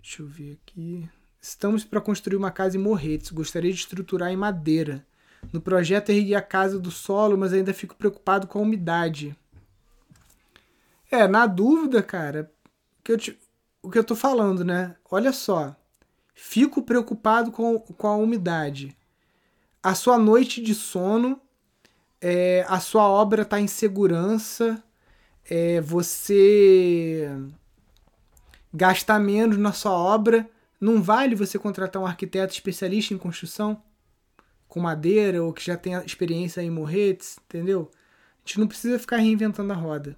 Deixa 0.00 0.22
eu 0.22 0.26
ver 0.26 0.58
aqui. 0.62 1.06
Estamos 1.38 1.84
para 1.84 2.00
construir 2.00 2.36
uma 2.36 2.50
casa 2.50 2.78
em 2.78 2.80
Morretes. 2.80 3.30
Gostaria 3.30 3.70
de 3.70 3.80
estruturar 3.80 4.30
em 4.32 4.36
madeira. 4.36 5.06
No 5.52 5.60
projeto 5.60 6.08
ergui 6.08 6.34
a 6.34 6.40
casa 6.40 6.78
do 6.78 6.90
solo, 6.90 7.36
mas 7.36 7.52
ainda 7.52 7.74
fico 7.74 7.94
preocupado 7.94 8.46
com 8.46 8.60
a 8.60 8.62
umidade. 8.62 9.36
É, 11.10 11.28
na 11.28 11.46
dúvida, 11.46 12.02
cara, 12.02 12.50
que 13.04 13.12
eu 13.12 13.18
te, 13.18 13.38
o 13.82 13.90
que 13.90 13.98
eu 13.98 14.04
tô 14.04 14.16
falando, 14.16 14.64
né? 14.64 14.96
Olha 15.10 15.34
só. 15.34 15.76
Fico 16.32 16.80
preocupado 16.80 17.52
com, 17.52 17.78
com 17.78 18.06
a 18.06 18.16
umidade. 18.16 18.96
A 19.82 19.94
sua 19.94 20.16
noite 20.16 20.62
de 20.62 20.74
sono 20.74 21.42
é, 22.20 22.64
a 22.68 22.80
sua 22.80 23.08
obra 23.08 23.42
está 23.42 23.60
em 23.60 23.66
segurança, 23.66 24.82
é, 25.48 25.80
você 25.80 27.30
gastar 28.72 29.18
menos 29.18 29.56
na 29.56 29.72
sua 29.72 29.92
obra. 29.92 30.48
Não 30.80 31.02
vale 31.02 31.34
você 31.34 31.58
contratar 31.58 32.00
um 32.00 32.06
arquiteto 32.06 32.52
especialista 32.52 33.14
em 33.14 33.18
construção 33.18 33.82
com 34.68 34.80
madeira 34.80 35.42
ou 35.42 35.52
que 35.52 35.64
já 35.64 35.76
tenha 35.76 36.04
experiência 36.04 36.60
em 36.60 36.70
morretes, 36.70 37.38
entendeu? 37.46 37.90
A 38.44 38.48
gente 38.48 38.60
não 38.60 38.66
precisa 38.66 38.98
ficar 38.98 39.16
reinventando 39.16 39.72
a 39.72 39.76
roda. 39.76 40.16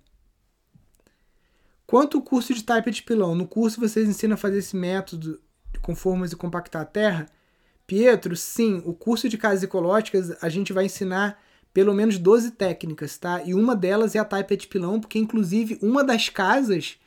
Quanto 1.86 2.18
o 2.18 2.22
curso 2.22 2.53
de 2.53 2.64
type 2.64 2.90
de 2.90 3.03
pilão? 3.03 3.34
No 3.34 3.46
curso 3.46 3.80
vocês 3.80 4.09
ensinam 4.09 4.34
a 4.34 4.38
fazer 4.38 4.59
esse 4.59 4.76
método 4.76 5.40
com 5.80 5.94
formas 5.94 6.32
e 6.32 6.36
compactar 6.36 6.82
a 6.82 6.84
terra? 6.84 7.26
Pietro, 7.86 8.36
sim, 8.36 8.82
o 8.84 8.92
curso 8.92 9.28
de 9.28 9.38
casas 9.38 9.62
ecológicas 9.62 10.36
a 10.42 10.49
gente 10.49 10.72
vai 10.72 10.84
ensinar 10.84 11.40
pelo 11.79 11.95
menos 11.95 12.18
12 12.18 12.51
técnicas, 12.51 13.16
tá? 13.18 13.41
E 13.45 13.55
uma 13.55 13.76
delas 13.76 14.16
é 14.16 14.18
a 14.18 14.24
taipa 14.24 14.57
de 14.57 14.66
pilão, 14.66 14.99
porque 14.99 15.16
inclusive 15.16 15.79
uma 15.81 16.03
das 16.03 16.29
casas 16.29 16.99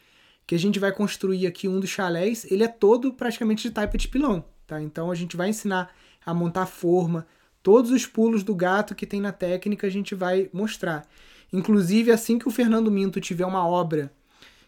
que 0.47 0.55
a 0.55 0.57
gente 0.57 0.79
vai 0.79 0.93
construir 0.93 1.45
aqui, 1.45 1.67
um 1.67 1.77
dos 1.77 1.89
chalés, 1.89 2.49
ele 2.49 2.63
é 2.63 2.69
todo 2.69 3.11
praticamente 3.11 3.63
de 3.63 3.71
taipa 3.71 3.97
de 3.97 4.07
pilão, 4.07 4.45
tá? 4.65 4.81
Então 4.81 5.11
a 5.11 5.15
gente 5.15 5.35
vai 5.35 5.49
ensinar 5.49 5.93
a 6.25 6.33
montar 6.33 6.67
forma, 6.67 7.27
todos 7.61 7.91
os 7.91 8.05
pulos 8.05 8.43
do 8.43 8.55
gato 8.55 8.95
que 8.95 9.05
tem 9.05 9.19
na 9.19 9.33
técnica 9.33 9.87
a 9.87 9.89
gente 9.89 10.15
vai 10.15 10.49
mostrar. 10.53 11.05
Inclusive, 11.51 12.09
assim 12.09 12.39
que 12.39 12.47
o 12.47 12.51
Fernando 12.51 12.89
Minto 12.89 13.19
tiver 13.19 13.45
uma 13.45 13.67
obra 13.67 14.09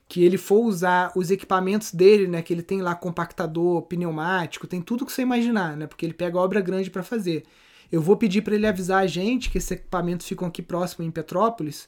que 0.10 0.22
ele 0.22 0.38
for 0.38 0.66
usar 0.66 1.14
os 1.16 1.32
equipamentos 1.32 1.94
dele, 1.94 2.28
né, 2.28 2.42
que 2.42 2.52
ele 2.52 2.62
tem 2.62 2.82
lá 2.82 2.94
compactador, 2.94 3.84
pneumático, 3.84 4.68
tem 4.68 4.82
tudo 4.82 5.06
que 5.06 5.14
você 5.14 5.22
imaginar, 5.22 5.78
né, 5.78 5.88
porque 5.88 6.06
ele 6.06 6.14
pega 6.14 6.38
obra 6.38 6.60
grande 6.60 6.92
para 6.92 7.04
fazer. 7.04 7.46
Eu 7.94 8.02
vou 8.02 8.18
pedir 8.18 8.42
para 8.42 8.56
ele 8.56 8.66
avisar 8.66 9.04
a 9.04 9.06
gente 9.06 9.52
que 9.52 9.60
esses 9.60 9.70
equipamentos 9.70 10.28
ficam 10.28 10.48
aqui 10.48 10.64
próximo 10.64 11.06
em 11.06 11.12
Petrópolis, 11.12 11.88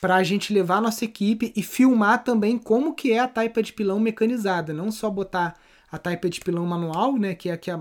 para 0.00 0.14
a 0.14 0.22
gente 0.22 0.54
levar 0.54 0.76
a 0.76 0.80
nossa 0.80 1.04
equipe 1.04 1.52
e 1.56 1.60
filmar 1.60 2.22
também 2.22 2.56
como 2.56 2.94
que 2.94 3.10
é 3.10 3.18
a 3.18 3.26
taipa 3.26 3.60
de 3.60 3.72
pilão 3.72 3.98
mecanizada, 3.98 4.72
não 4.72 4.92
só 4.92 5.10
botar 5.10 5.58
a 5.90 5.98
taipa 5.98 6.30
de 6.30 6.40
pilão 6.40 6.64
manual, 6.64 7.18
né, 7.18 7.34
que 7.34 7.50
é 7.50 7.56
que 7.56 7.68
a 7.68 7.80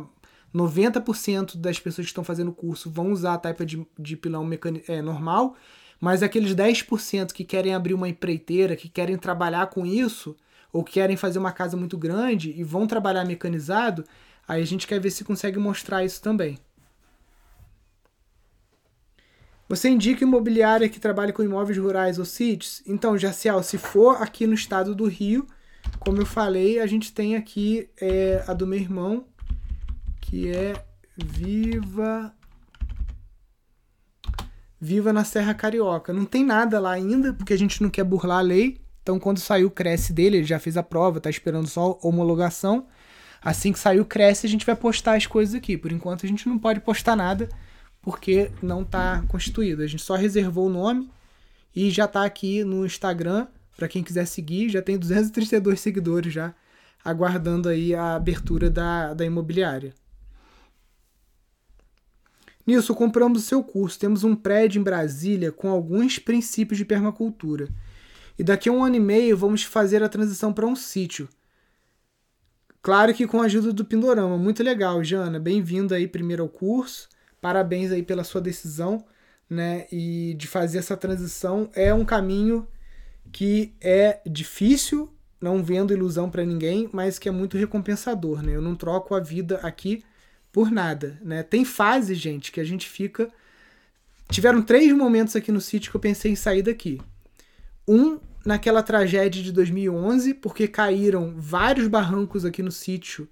90% 0.51 1.57
das 1.57 1.80
pessoas 1.80 2.07
que 2.07 2.09
estão 2.09 2.24
fazendo 2.24 2.49
o 2.49 2.55
curso 2.55 2.89
vão 2.89 3.11
usar 3.11 3.36
a 3.36 3.38
taipa 3.38 3.63
de, 3.63 3.86
de 3.99 4.17
pilão 4.17 4.43
mecani 4.43 4.84
é, 4.88 4.99
normal, 4.99 5.55
mas 6.01 6.24
aqueles 6.24 6.55
10% 6.55 7.34
que 7.34 7.43
querem 7.43 7.76
abrir 7.76 7.93
uma 7.93 8.09
empreiteira, 8.09 8.76
que 8.76 8.89
querem 8.89 9.15
trabalhar 9.15 9.67
com 9.67 9.86
isso, 9.86 10.36
ou 10.74 10.84
querem 10.84 11.15
fazer 11.15 11.38
uma 11.38 11.51
casa 11.51 11.78
muito 11.78 11.99
grande 11.99 12.51
e 12.51 12.63
vão 12.63 12.88
trabalhar 12.88 13.26
mecanizado, 13.26 14.03
aí 14.47 14.59
a 14.59 14.65
gente 14.65 14.88
quer 14.88 14.99
ver 14.99 15.11
se 15.11 15.24
consegue 15.24 15.59
mostrar 15.59 16.03
isso 16.03 16.20
também. 16.20 16.57
Você 19.70 19.88
indica 19.88 20.24
imobiliária 20.24 20.89
que 20.89 20.99
trabalha 20.99 21.32
com 21.32 21.43
imóveis 21.43 21.78
rurais 21.78 22.17
ou 22.17 22.26
sítios? 22.26 22.82
Então, 22.88 23.15
Jacial, 23.15 23.61
se 23.61 23.78
for 23.78 24.20
aqui 24.20 24.47
no 24.47 24.55
estado 24.55 24.95
do 24.95 25.05
Rio, 25.05 25.45
como 25.99 26.20
eu 26.20 26.26
falei, 26.26 26.80
a 26.80 26.88
gente 26.88 27.13
tem 27.13 27.36
aqui 27.36 27.88
é, 28.01 28.43
a 28.47 28.53
do 28.53 28.65
meu 28.65 28.80
irmão, 28.80 29.28
que 30.20 30.49
é 30.49 30.74
Viva. 31.15 32.34
Viva 34.82 35.13
na 35.13 35.24
Serra 35.24 35.53
Carioca. 35.53 36.11
Não 36.11 36.26
tem 36.26 36.43
nada 36.43 36.80
lá 36.80 36.91
ainda, 36.91 37.32
porque 37.32 37.53
a 37.53 37.57
gente 37.57 37.84
não 37.84 37.91
quer 37.91 38.03
burlar 38.03 38.39
a 38.39 38.41
lei. 38.41 38.82
Então, 39.03 39.20
quando 39.20 39.38
saiu 39.38 39.67
o 39.67 39.72
Cresce 39.72 40.11
dele, 40.11 40.38
ele 40.38 40.47
já 40.47 40.57
fez 40.57 40.78
a 40.78 40.84
prova, 40.84 41.22
tá 41.22 41.30
esperando 41.30 41.67
só 41.67 41.99
homologação. 42.01 42.88
Assim 43.39 43.72
que 43.72 43.78
sair 43.78 43.99
o 43.99 44.05
Cresce, 44.05 44.47
a 44.47 44.49
gente 44.49 44.65
vai 44.65 44.76
postar 44.76 45.15
as 45.15 45.28
coisas 45.28 45.53
aqui. 45.53 45.78
Por 45.78 45.91
enquanto, 45.91 46.26
a 46.26 46.30
gente 46.30 46.49
não 46.49 46.57
pode 46.57 46.80
postar 46.80 47.15
nada 47.15 47.47
porque 48.10 48.49
não 48.60 48.82
está 48.82 49.24
constituído. 49.28 49.84
A 49.84 49.88
gente 49.88 50.01
só 50.01 50.16
reservou 50.16 50.66
o 50.66 50.70
nome 50.70 51.07
e 51.76 51.91
já 51.91 52.05
está 52.05 52.26
aqui 52.26 52.64
no 52.64 52.84
Instagram 52.84 53.45
para 53.78 53.88
quem 53.88 54.01
quiser 54.01 54.26
seguir. 54.26 54.68
Já 54.68 54.82
tem 54.82 54.97
232 54.97 55.80
seguidores 55.80 56.34
já 56.34 56.55
aguardando 57.05 57.70
aí 57.70 57.93
a 57.93 58.16
abertura 58.16 58.68
da, 58.68 59.14
da 59.14 59.24
imobiliária. 59.24 59.93
Nilson, 62.66 62.95
compramos 62.95 63.43
o 63.43 63.45
seu 63.45 63.64
curso. 63.64 63.99
Temos 63.99 64.24
um 64.24 64.36
prédio 64.36 64.80
em 64.80 64.84
Brasília 64.84 65.51
com 65.51 65.70
alguns 65.70 66.18
princípios 66.18 66.80
de 66.80 66.86
permacultura. 66.86 67.70
E 68.39 68.43
daqui 68.43 68.70
a 68.70 68.72
um 68.72 68.84
ano 68.84 68.95
e 68.95 68.99
meio 68.99 69.38
vamos 69.38 69.62
fazer 69.62 70.01
a 70.01 70.10
transição 70.10 70.51
para 70.51 70.66
um 70.66 70.76
sítio. 70.76 71.30
Claro 72.82 73.14
que 73.14 73.28
com 73.28 73.39
a 73.39 73.45
ajuda 73.45 73.72
do 73.72 73.86
Pindorama. 73.86 74.36
Muito 74.36 74.64
legal, 74.64 75.03
Jana. 75.03 75.39
Bem-vindo 75.39 75.93
aí 75.93 76.07
primeiro 76.07 76.41
ao 76.41 76.49
curso. 76.49 77.07
Parabéns 77.42 77.92
aí 77.92 78.04
pela 78.04 78.24
sua 78.24 78.42
decisão, 78.42 79.06
né? 79.50 79.88
E 79.92 80.36
de 80.38 80.48
fazer 80.48 80.80
essa 80.80 80.98
transição 80.98 81.70
é 81.74 81.94
um 81.94 82.06
caminho 82.06 82.68
que 83.32 83.74
é 83.82 84.20
difícil, 84.26 85.14
não 85.40 85.64
vendo 85.64 85.94
ilusão 85.94 86.30
para 86.30 86.46
ninguém, 86.46 86.90
mas 86.92 87.20
que 87.20 87.30
é 87.30 87.32
muito 87.32 87.58
recompensador, 87.58 88.42
né? 88.42 88.56
Eu 88.56 88.62
não 88.62 88.76
troco 88.76 89.16
a 89.16 89.20
vida 89.20 89.58
aqui 89.64 90.04
por 90.52 90.72
nada, 90.72 91.18
né? 91.22 91.44
Tem 91.44 91.64
fases, 91.64 92.18
gente, 92.18 92.52
que 92.52 92.60
a 92.60 92.64
gente 92.64 92.88
fica 92.88 93.30
tiveram 94.30 94.62
três 94.62 94.94
momentos 94.94 95.36
aqui 95.36 95.52
no 95.52 95.60
sítio 95.60 95.92
que 95.92 95.98
eu 95.98 96.02
pensei 96.02 96.32
em 96.32 96.36
sair 96.36 96.62
daqui. 96.62 97.02
Um 97.88 98.20
naquela 98.46 98.82
tragédia 98.82 99.44
de 99.44 99.52
2011, 99.52 100.36
porque 100.36 100.68
caíram 100.68 101.34
vários 101.36 101.88
barrancos 101.88 102.46
aqui 102.46 102.64
no 102.64 102.72
sítio 102.72 103.28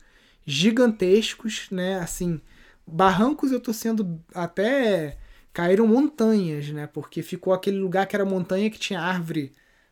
gigantescos, 0.46 1.68
né? 1.72 2.00
Assim, 2.00 2.42
barrancos 2.88 3.52
eu 3.52 3.60
tô 3.60 3.74
sendo 3.74 4.20
até 4.34 5.18
caíram 5.52 5.88
montanhas, 5.88 6.70
né? 6.70 6.88
Porque 6.88 7.22
ficou 7.22 7.54
aquele 7.54 7.78
lugar 7.78 8.06
que 8.08 8.16
era 8.16 8.24
montanha 8.24 8.70
que 8.70 8.80
tinha 8.80 9.02
árvore 9.02 9.52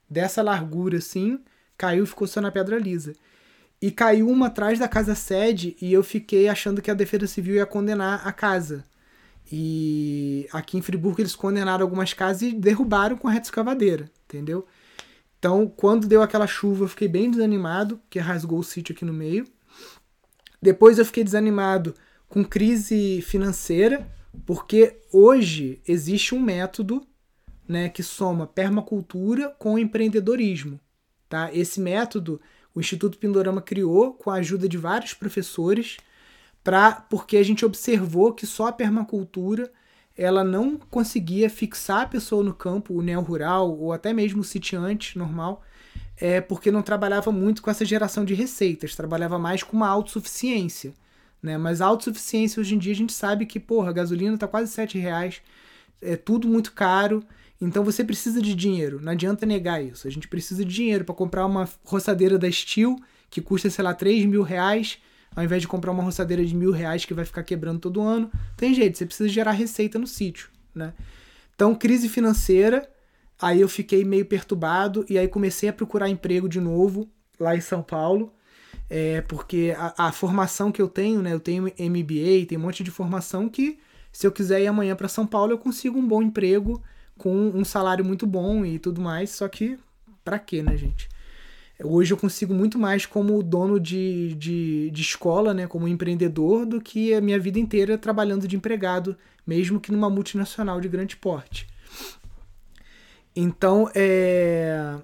dessa 0.10 0.42
largura 0.42 1.00
assim, 1.00 1.40
caiu 1.78 2.04
e 2.04 2.08
ficou 2.08 2.28
só 2.28 2.40
na 2.40 2.52
pedra 2.52 2.78
lisa. 2.78 3.14
E 3.82 3.92
caiu 3.92 4.30
uma 4.30 4.48
atrás 4.48 4.80
da 4.80 4.88
casa 4.88 5.16
sede 5.16 5.76
e 5.82 5.92
eu 5.92 6.04
fiquei 6.04 6.48
achando 6.48 6.82
que 6.82 6.90
a 6.90 6.94
Defesa 6.94 7.28
Civil 7.28 7.56
ia 7.56 7.66
condenar 7.66 8.26
a 8.26 8.32
casa. 8.32 8.86
E 9.52 10.48
aqui 10.52 10.78
em 10.78 10.82
Friburgo 10.82 11.22
eles 11.22 11.36
condenaram 11.36 11.84
algumas 11.84 12.14
casas 12.14 12.44
e 12.44 12.54
derrubaram 12.54 13.18
com 13.18 13.28
a 13.28 13.32
reta 13.32 13.48
escavadeira, 13.48 14.10
entendeu? 14.26 14.66
Então, 15.38 15.68
quando 15.68 16.08
deu 16.08 16.24
aquela 16.24 16.48
chuva, 16.48 16.86
eu 16.86 16.88
fiquei 16.88 17.08
bem 17.08 17.30
desanimado, 17.30 18.00
que 18.10 18.18
rasgou 18.18 18.60
o 18.60 18.64
sítio 18.64 18.96
aqui 18.96 19.06
no 19.06 19.14
meio. 19.14 19.46
Depois 20.60 20.98
eu 20.98 21.06
fiquei 21.06 21.24
desanimado 21.24 21.94
com 22.28 22.44
crise 22.44 23.22
financeira, 23.22 24.08
porque 24.46 25.00
hoje 25.12 25.82
existe 25.88 26.36
um 26.36 26.40
método 26.40 27.06
né, 27.68 27.90
que 27.90 28.04
soma 28.04 28.46
permacultura 28.46 29.50
com 29.58 29.80
empreendedorismo. 29.80 30.80
Tá? 31.28 31.50
Esse 31.54 31.80
método 31.80 32.40
o 32.76 32.82
Instituto 32.82 33.18
Pindorama 33.18 33.62
criou 33.62 34.14
com 34.14 34.30
a 34.30 34.36
ajuda 34.36 34.68
de 34.68 34.78
vários 34.78 35.14
professores, 35.14 35.96
pra, 36.62 36.92
porque 36.92 37.38
a 37.38 37.44
gente 37.44 37.66
observou 37.66 38.34
que 38.34 38.46
só 38.46 38.68
a 38.68 38.74
permacultura 38.74 39.72
ela 40.18 40.44
não 40.44 40.78
conseguia 40.78 41.50
fixar 41.50 42.02
a 42.02 42.08
pessoa 42.08 42.44
no 42.44 42.54
campo, 42.54 42.94
o 42.94 43.02
neo-rural 43.02 43.78
ou 43.78 43.94
até 43.94 44.14
mesmo 44.14 44.42
o 44.42 44.44
sitiante 44.44 45.18
normal, 45.18 45.62
é, 46.18 46.42
porque 46.42 46.72
não 46.72 46.82
trabalhava 46.82 47.32
muito 47.32 47.62
com 47.62 47.72
essa 47.72 47.86
geração 47.86 48.26
de 48.26 48.34
receitas, 48.34 48.96
trabalhava 48.96 49.40
mais 49.40 49.64
com 49.64 49.76
uma 49.76 49.88
autossuficiência. 49.88 50.94
Né? 51.46 51.60
Mas 51.60 51.80
autossuficiência 51.80 52.60
hoje 52.60 52.74
em 52.74 52.80
dia 52.80 52.92
a 52.92 52.96
gente 52.96 53.14
sabe 53.14 53.46
que, 53.46 53.60
porra, 53.60 53.92
a 53.92 53.94
gasolina 53.94 54.36
tá 54.36 54.48
quase 54.48 54.72
7 54.72 54.98
reais, 54.98 55.44
é 56.02 56.16
tudo 56.16 56.48
muito 56.48 56.72
caro. 56.72 57.24
Então 57.62 57.84
você 57.84 58.04
precisa 58.04 58.42
de 58.42 58.56
dinheiro, 58.56 59.00
não 59.00 59.12
adianta 59.12 59.46
negar 59.46 59.80
isso. 59.80 60.08
A 60.08 60.12
gente 60.12 60.28
precisa 60.28 60.66
de 60.66 60.74
dinheiro 60.74 61.06
para 61.06 61.14
comprar 61.14 61.46
uma 61.46 61.70
roçadeira 61.84 62.40
da 62.40 62.52
Steel 62.52 62.96
que 63.30 63.42
custa, 63.42 63.70
sei 63.70 63.84
lá, 63.84 63.94
3 63.94 64.26
mil 64.26 64.42
reais, 64.42 64.98
ao 65.36 65.44
invés 65.44 65.62
de 65.62 65.68
comprar 65.68 65.92
uma 65.92 66.02
roçadeira 66.02 66.44
de 66.44 66.56
mil 66.56 66.72
reais 66.72 67.06
que 67.06 67.14
vai 67.14 67.24
ficar 67.24 67.44
quebrando 67.44 67.80
todo 67.80 68.02
ano. 68.02 68.32
Tem 68.58 68.74
jeito, 68.74 68.98
você 68.98 69.06
precisa 69.06 69.30
gerar 69.30 69.52
receita 69.52 70.00
no 70.00 70.08
sítio, 70.08 70.50
né? 70.74 70.94
Então, 71.54 71.76
crise 71.76 72.10
financeira, 72.10 72.90
aí 73.40 73.62
eu 73.62 73.70
fiquei 73.70 74.04
meio 74.04 74.26
perturbado 74.26 75.06
e 75.08 75.16
aí 75.20 75.28
comecei 75.28 75.70
a 75.70 75.74
procurar 75.74 76.10
emprego 76.10 76.50
de 76.50 76.60
novo 76.60 77.08
lá 77.40 77.56
em 77.56 77.62
São 77.62 77.84
Paulo 77.84 78.34
é, 78.90 79.22
porque 79.22 79.74
a, 79.78 80.08
a, 80.08 80.12
formação 80.12 80.72
que 80.72 80.82
eu 80.82 80.88
tenho, 80.88 81.22
né? 81.22 81.34
Eu 81.34 81.40
tenho 81.40 81.64
MBA, 81.64 82.46
tem 82.48 82.58
um 82.58 82.62
monte 82.62 82.84
de 82.84 82.92
formação 82.92 83.50
que, 83.50 83.80
se 84.12 84.28
eu 84.28 84.32
quiser 84.32 84.62
ir 84.62 84.68
amanhã 84.68 84.96
para 84.96 85.08
São 85.08 85.26
Paulo, 85.26 85.54
eu 85.54 85.58
consigo 85.58 85.98
um 85.98 86.08
bom 86.08 86.22
emprego 86.22 86.82
com 87.18 87.50
um 87.50 87.66
salário 87.66 88.06
muito 88.06 88.28
bom 88.28 88.66
e 88.66 88.78
tudo 88.78 89.02
mais. 89.02 89.32
Só 89.32 89.48
que, 89.48 89.80
para 90.24 90.38
quê, 90.38 90.62
né, 90.62 90.78
gente? 90.78 91.10
Hoje 91.84 92.14
eu 92.14 92.18
consigo 92.18 92.54
muito 92.54 92.80
mais 92.80 93.06
como 93.06 93.44
dono 93.44 93.80
de, 93.80 94.34
de, 94.36 94.90
de 94.92 95.02
escola, 95.02 95.54
né, 95.54 95.68
como 95.68 95.88
empreendedor, 95.88 96.66
do 96.66 96.80
que 96.80 97.14
a 97.14 97.20
minha 97.20 97.38
vida 97.38 97.60
inteira 97.60 97.98
trabalhando 97.98 98.48
de 98.48 98.56
empregado, 98.56 99.18
mesmo 99.46 99.80
que 99.80 99.92
numa 99.92 100.10
multinacional 100.10 100.80
de 100.80 100.88
grande 100.88 101.18
porte. 101.18 101.68
Então, 103.36 103.90
é... 103.94 104.96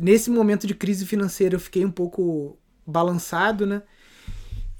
nesse 0.00 0.30
momento 0.30 0.66
de 0.66 0.74
crise 0.74 1.04
financeira, 1.04 1.56
eu 1.56 1.60
fiquei 1.60 1.84
um 1.84 1.90
pouco 1.90 2.56
balançado, 2.86 3.66
né? 3.66 3.82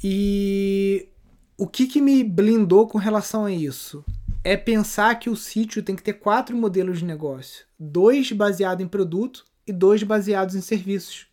E 0.02 1.08
o 1.56 1.66
que, 1.66 1.86
que 1.86 2.00
me 2.00 2.22
blindou 2.22 2.86
com 2.86 2.98
relação 2.98 3.44
a 3.46 3.52
isso? 3.52 4.04
É 4.42 4.56
pensar 4.56 5.18
que 5.18 5.30
o 5.30 5.36
sítio 5.36 5.82
tem 5.82 5.96
que 5.96 6.02
ter 6.02 6.14
quatro 6.14 6.56
modelos 6.56 6.98
de 6.98 7.04
negócio: 7.04 7.64
dois 7.78 8.30
baseados 8.32 8.84
em 8.84 8.88
produto 8.88 9.44
e 9.66 9.72
dois 9.72 10.02
baseados 10.02 10.54
em 10.54 10.60
serviços. 10.60 11.26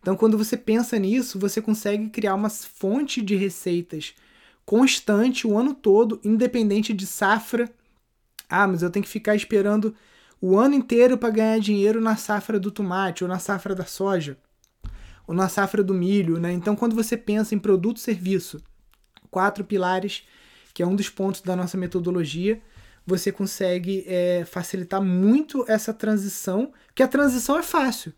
Então, 0.00 0.16
quando 0.16 0.38
você 0.38 0.56
pensa 0.56 0.98
nisso, 0.98 1.38
você 1.38 1.60
consegue 1.60 2.08
criar 2.08 2.34
uma 2.34 2.48
fonte 2.48 3.20
de 3.20 3.34
receitas 3.34 4.14
constante 4.64 5.46
o 5.46 5.58
ano 5.58 5.74
todo, 5.74 6.20
independente 6.24 6.92
de 6.92 7.06
safra. 7.06 7.70
Ah, 8.48 8.66
mas 8.66 8.82
eu 8.82 8.90
tenho 8.90 9.04
que 9.04 9.10
ficar 9.10 9.34
esperando 9.34 9.94
o 10.40 10.58
ano 10.58 10.74
inteiro 10.74 11.18
para 11.18 11.30
ganhar 11.30 11.58
dinheiro 11.58 12.00
na 12.00 12.16
safra 12.16 12.58
do 12.58 12.70
tomate 12.70 13.24
ou 13.24 13.28
na 13.28 13.38
safra 13.38 13.74
da 13.74 13.84
soja 13.84 14.38
ou 15.26 15.34
na 15.34 15.48
safra 15.48 15.82
do 15.82 15.94
milho, 15.94 16.38
né? 16.38 16.52
Então, 16.52 16.76
quando 16.76 16.94
você 16.94 17.16
pensa 17.16 17.54
em 17.54 17.58
produto 17.58 18.00
serviço, 18.00 18.62
quatro 19.30 19.64
pilares, 19.64 20.24
que 20.72 20.82
é 20.82 20.86
um 20.86 20.94
dos 20.94 21.08
pontos 21.08 21.40
da 21.40 21.56
nossa 21.56 21.76
metodologia, 21.76 22.60
você 23.06 23.30
consegue 23.30 24.04
é, 24.06 24.44
facilitar 24.44 25.00
muito 25.00 25.64
essa 25.68 25.94
transição, 25.94 26.72
que 26.94 27.02
a 27.02 27.08
transição 27.08 27.58
é 27.58 27.62
fácil. 27.62 28.12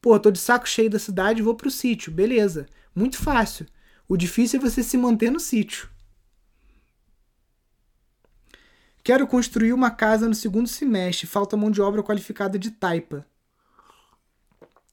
Pô, 0.00 0.18
tô 0.18 0.30
de 0.30 0.38
saco 0.38 0.68
cheio 0.68 0.90
da 0.90 0.98
cidade, 0.98 1.42
vou 1.42 1.54
pro 1.54 1.70
sítio, 1.70 2.12
beleza. 2.12 2.66
Muito 2.94 3.16
fácil. 3.18 3.66
O 4.08 4.16
difícil 4.16 4.60
é 4.60 4.62
você 4.62 4.82
se 4.82 4.96
manter 4.96 5.30
no 5.30 5.40
sítio. 5.40 5.88
Quero 9.02 9.26
construir 9.26 9.72
uma 9.72 9.90
casa 9.90 10.28
no 10.28 10.34
segundo 10.34 10.68
semestre, 10.68 11.26
falta 11.26 11.56
mão 11.56 11.70
de 11.70 11.80
obra 11.80 12.02
qualificada 12.02 12.58
de 12.58 12.70
taipa. 12.70 13.26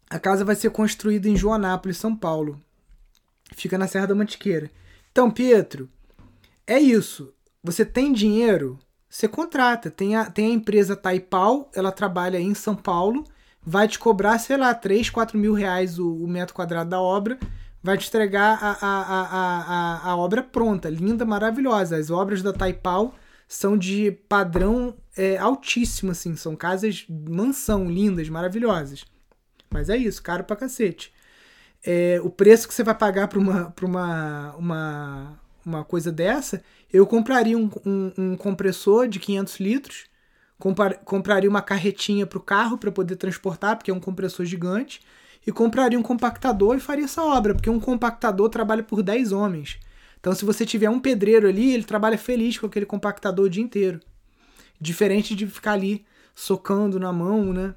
A 0.10 0.20
casa 0.20 0.46
vai 0.46 0.56
ser 0.56 0.70
construída 0.70 1.28
em 1.28 1.36
Joanápolis, 1.36 1.98
São 1.98 2.16
Paulo. 2.16 2.60
Fica 3.56 3.78
na 3.78 3.88
Serra 3.88 4.08
da 4.08 4.16
Mantiqueira. 4.16 4.70
Então, 5.12 5.32
Pietro, 5.32 5.90
é 6.68 6.80
isso. 6.80 7.34
Você 7.64 7.86
tem 7.86 8.14
dinheiro? 8.14 8.80
você 9.16 9.28
contrata. 9.30 9.90
Tem 9.90 10.16
a, 10.16 10.26
tem 10.26 10.48
a 10.48 10.54
empresa 10.54 10.96
Taipau, 10.96 11.72
ela 11.74 11.92
trabalha 11.92 12.38
em 12.38 12.54
São 12.54 12.76
Paulo, 12.76 13.24
vai 13.64 13.88
te 13.88 13.98
cobrar, 13.98 14.38
sei 14.40 14.58
lá, 14.58 14.74
3, 14.74 15.10
4 15.10 15.38
mil 15.38 15.54
reais 15.54 15.98
o, 15.98 16.16
o 16.16 16.28
metro 16.28 16.54
quadrado 16.54 16.90
da 16.90 17.00
obra, 17.00 17.40
vai 17.82 17.98
te 17.98 18.10
entregar 18.10 18.60
a, 18.62 18.72
a, 18.72 19.02
a, 19.02 20.10
a, 20.10 20.12
a 20.12 20.18
obra 20.18 20.44
pronta, 20.44 20.90
linda, 20.90 21.26
maravilhosa. 21.26 21.96
As 21.96 22.12
obras 22.12 22.42
da 22.42 22.52
Taipau 22.52 23.16
são 23.48 23.78
de 23.78 24.12
padrão 24.28 24.96
é, 25.16 25.38
altíssimo, 25.38 26.12
assim, 26.12 26.36
são 26.36 26.56
casas 26.56 27.06
mansão, 27.10 27.90
lindas, 27.90 28.28
maravilhosas. 28.28 29.06
Mas 29.70 29.90
é 29.90 29.98
isso, 29.98 30.22
caro 30.22 30.44
pra 30.44 30.56
cacete. 30.56 31.14
É, 31.86 32.20
o 32.24 32.30
preço 32.30 32.68
que 32.68 32.74
você 32.74 32.84
vai 32.84 32.96
pagar 32.96 33.28
para 33.28 33.40
uma, 33.40 33.72
pra 33.72 33.86
uma, 33.86 34.56
uma, 34.56 35.40
uma 35.66 35.84
coisa 35.84 36.12
dessa, 36.12 36.64
eu 36.92 37.06
compraria 37.06 37.58
um, 37.58 37.70
um, 37.86 38.12
um 38.18 38.38
compressor 38.38 39.08
de 39.08 39.20
500 39.20 39.60
litros, 39.60 40.06
compraria 41.04 41.50
uma 41.50 41.62
carretinha 41.62 42.26
para 42.26 42.38
o 42.38 42.42
carro 42.42 42.78
para 42.78 42.92
poder 42.92 43.16
transportar, 43.18 43.76
porque 43.76 43.92
é 43.92 43.94
um 43.94 44.00
compressor 44.00 44.46
gigante, 44.46 45.02
e 45.46 45.52
compraria 45.52 46.00
um 46.00 46.04
compactador 46.04 46.76
e 46.76 46.80
faria 46.80 47.06
essa 47.06 47.24
obra, 47.24 47.54
porque 47.54 47.70
um 47.70 47.80
compactador 47.80 48.50
trabalha 48.50 48.82
por 48.82 49.04
10 49.04 49.32
homens. 49.32 49.80
Então, 50.20 50.34
se 50.34 50.44
você 50.44 50.66
tiver 50.66 50.90
um 50.90 51.00
pedreiro 51.00 51.48
ali, 51.48 51.72
ele 51.72 51.84
trabalha 51.84 52.18
feliz 52.18 52.58
com 52.58 52.66
aquele 52.66 52.86
compactador 52.86 53.46
o 53.46 53.50
dia 53.50 53.62
inteiro. 53.62 54.00
Diferente 54.82 55.36
de 55.36 55.46
ficar 55.46 55.74
ali 55.74 56.04
socando 56.34 57.00
na 57.00 57.14
mão, 57.14 57.54
né? 57.54 57.76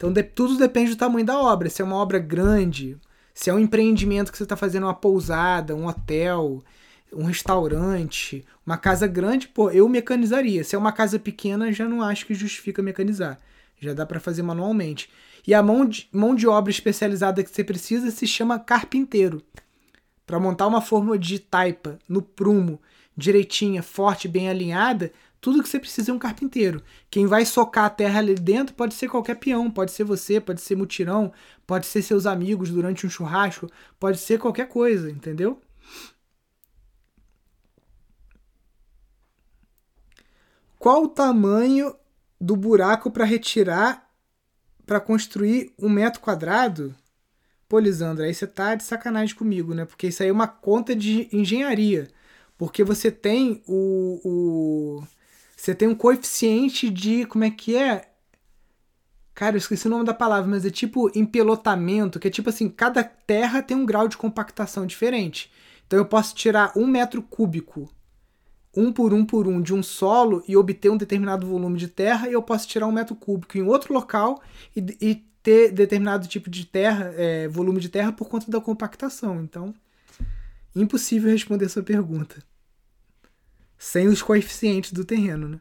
Então, 0.00 0.10
de, 0.10 0.22
tudo 0.22 0.56
depende 0.56 0.92
do 0.92 0.96
tamanho 0.96 1.26
da 1.26 1.38
obra. 1.38 1.68
Se 1.68 1.82
é 1.82 1.84
uma 1.84 1.96
obra 1.96 2.18
grande, 2.18 2.96
se 3.34 3.50
é 3.50 3.54
um 3.54 3.58
empreendimento 3.58 4.32
que 4.32 4.38
você 4.38 4.44
está 4.44 4.56
fazendo 4.56 4.84
uma 4.84 4.94
pousada, 4.94 5.76
um 5.76 5.86
hotel, 5.86 6.64
um 7.12 7.24
restaurante, 7.24 8.42
uma 8.64 8.78
casa 8.78 9.06
grande, 9.06 9.46
pô, 9.46 9.70
eu 9.70 9.86
mecanizaria. 9.90 10.64
Se 10.64 10.74
é 10.74 10.78
uma 10.78 10.90
casa 10.90 11.18
pequena, 11.18 11.70
já 11.70 11.86
não 11.86 12.00
acho 12.00 12.24
que 12.24 12.32
justifica 12.32 12.80
mecanizar. 12.80 13.38
Já 13.78 13.92
dá 13.92 14.06
para 14.06 14.18
fazer 14.18 14.42
manualmente. 14.42 15.10
E 15.46 15.52
a 15.52 15.62
mão 15.62 15.84
de, 15.84 16.08
mão 16.10 16.34
de 16.34 16.48
obra 16.48 16.70
especializada 16.70 17.44
que 17.44 17.50
você 17.50 17.62
precisa 17.62 18.10
se 18.10 18.26
chama 18.26 18.58
carpinteiro. 18.58 19.42
Para 20.26 20.40
montar 20.40 20.66
uma 20.66 20.80
fórmula 20.80 21.18
de 21.18 21.38
taipa 21.40 21.98
no 22.08 22.22
prumo, 22.22 22.80
direitinha, 23.14 23.82
forte, 23.82 24.26
bem 24.26 24.48
alinhada, 24.48 25.12
tudo 25.40 25.62
que 25.62 25.68
você 25.68 25.78
precisa 25.78 26.10
é 26.10 26.14
um 26.14 26.18
carpinteiro. 26.18 26.82
Quem 27.10 27.26
vai 27.26 27.44
socar 27.44 27.84
a 27.86 27.90
terra 27.90 28.18
ali 28.18 28.34
dentro 28.34 28.74
pode 28.74 28.94
ser 28.94 29.08
qualquer 29.08 29.36
peão, 29.36 29.70
pode 29.70 29.92
ser 29.92 30.04
você, 30.04 30.40
pode 30.40 30.60
ser 30.60 30.76
mutirão, 30.76 31.32
pode 31.66 31.86
ser 31.86 32.02
seus 32.02 32.26
amigos 32.26 32.70
durante 32.70 33.06
um 33.06 33.10
churrasco, 33.10 33.68
pode 33.98 34.18
ser 34.18 34.38
qualquer 34.38 34.68
coisa, 34.68 35.10
entendeu? 35.10 35.60
Qual 40.78 41.04
o 41.04 41.08
tamanho 41.08 41.94
do 42.40 42.56
buraco 42.56 43.10
para 43.10 43.24
retirar 43.24 44.10
para 44.86 45.00
construir 45.00 45.72
um 45.78 45.88
metro 45.88 46.20
quadrado? 46.20 46.94
Pô, 47.68 47.78
Lisandra, 47.78 48.24
aí 48.24 48.34
você 48.34 48.46
tá 48.46 48.74
de 48.74 48.82
sacanagem 48.82 49.36
comigo, 49.36 49.74
né? 49.74 49.84
Porque 49.84 50.08
isso 50.08 50.22
aí 50.22 50.28
é 50.28 50.32
uma 50.32 50.48
conta 50.48 50.96
de 50.96 51.28
engenharia. 51.32 52.08
Porque 52.58 52.82
você 52.82 53.10
tem 53.10 53.62
o, 53.66 54.20
o. 54.24 55.02
Você 55.60 55.74
tem 55.74 55.86
um 55.86 55.94
coeficiente 55.94 56.88
de. 56.88 57.26
Como 57.26 57.44
é 57.44 57.50
que 57.50 57.76
é? 57.76 58.08
Cara, 59.34 59.56
eu 59.56 59.58
esqueci 59.58 59.86
o 59.86 59.90
nome 59.90 60.06
da 60.06 60.14
palavra, 60.14 60.50
mas 60.50 60.64
é 60.64 60.70
tipo 60.70 61.10
empelotamento, 61.14 62.18
que 62.18 62.28
é 62.28 62.30
tipo 62.30 62.48
assim, 62.48 62.66
cada 62.66 63.04
terra 63.04 63.62
tem 63.62 63.76
um 63.76 63.84
grau 63.84 64.08
de 64.08 64.16
compactação 64.16 64.86
diferente. 64.86 65.52
Então 65.86 65.98
eu 65.98 66.06
posso 66.06 66.34
tirar 66.34 66.72
um 66.74 66.86
metro 66.86 67.20
cúbico 67.20 67.92
um 68.74 68.90
por 68.90 69.12
um 69.12 69.22
por 69.22 69.46
um 69.46 69.60
de 69.60 69.74
um 69.74 69.82
solo 69.82 70.42
e 70.48 70.56
obter 70.56 70.90
um 70.90 70.96
determinado 70.96 71.46
volume 71.46 71.76
de 71.76 71.88
terra, 71.88 72.26
e 72.26 72.32
eu 72.32 72.42
posso 72.42 72.66
tirar 72.66 72.86
um 72.86 72.92
metro 72.92 73.14
cúbico 73.14 73.58
em 73.58 73.62
outro 73.62 73.92
local 73.92 74.40
e, 74.74 74.96
e 74.98 75.14
ter 75.42 75.72
determinado 75.72 76.26
tipo 76.26 76.48
de 76.48 76.64
terra, 76.64 77.12
é, 77.16 77.48
volume 77.48 77.80
de 77.80 77.90
terra 77.90 78.12
por 78.12 78.28
conta 78.28 78.50
da 78.50 78.62
compactação. 78.62 79.42
Então, 79.42 79.74
impossível 80.74 81.30
responder 81.30 81.66
essa 81.66 81.82
pergunta 81.82 82.42
sem 83.80 84.08
os 84.08 84.20
coeficientes 84.20 84.92
do 84.92 85.06
terreno, 85.06 85.48
né? 85.48 85.60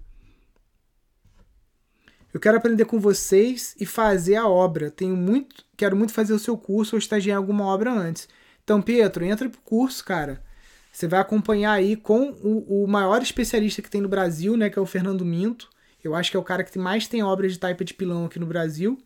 Eu 2.33 2.39
quero 2.39 2.57
aprender 2.57 2.83
com 2.83 2.99
vocês 2.99 3.73
e 3.79 3.85
fazer 3.85 4.35
a 4.35 4.45
obra. 4.45 4.91
Tenho 4.91 5.15
muito, 5.15 5.63
quero 5.77 5.95
muito 5.95 6.11
fazer 6.11 6.33
o 6.33 6.37
seu 6.37 6.57
curso 6.57 6.97
ou 6.97 6.99
estagiar 6.99 7.35
em 7.35 7.37
alguma 7.37 7.65
obra 7.65 7.91
antes. 7.91 8.27
Então, 8.61 8.81
Pietro, 8.81 9.23
entra 9.23 9.49
pro 9.49 9.61
curso, 9.61 10.03
cara. 10.03 10.43
Você 10.91 11.07
vai 11.07 11.21
acompanhar 11.21 11.71
aí 11.71 11.95
com 11.95 12.31
o, 12.43 12.83
o 12.83 12.87
maior 12.87 13.21
especialista 13.21 13.81
que 13.81 13.89
tem 13.89 14.01
no 14.01 14.09
Brasil, 14.09 14.57
né, 14.57 14.69
que 14.69 14.77
é 14.77 14.81
o 14.81 14.85
Fernando 14.85 15.23
Minto. 15.23 15.69
Eu 16.03 16.13
acho 16.13 16.29
que 16.29 16.35
é 16.35 16.39
o 16.39 16.43
cara 16.43 16.63
que 16.63 16.77
mais 16.77 17.07
tem 17.07 17.23
obras 17.23 17.53
de 17.53 17.59
taipa 17.59 17.85
de 17.85 17.93
pilão 17.93 18.25
aqui 18.25 18.37
no 18.37 18.45
Brasil, 18.45 19.01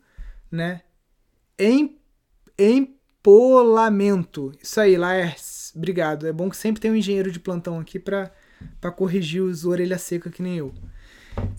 né? 0.52 0.82
Em, 1.58 2.00
empolamento. 2.58 4.52
Isso 4.60 4.82
aí, 4.82 4.98
Laércio. 4.98 5.78
Obrigado. 5.78 6.26
É 6.26 6.34
bom 6.34 6.50
que 6.50 6.58
sempre 6.58 6.82
tem 6.82 6.90
um 6.92 6.96
engenheiro 6.96 7.32
de 7.32 7.40
plantão 7.40 7.80
aqui 7.80 8.00
para 8.00 8.32
corrigir 8.92 9.42
os 9.42 9.66
orelha 9.66 9.98
seca 9.98 10.30
que 10.30 10.42
nem 10.42 10.58
eu. 10.58 10.74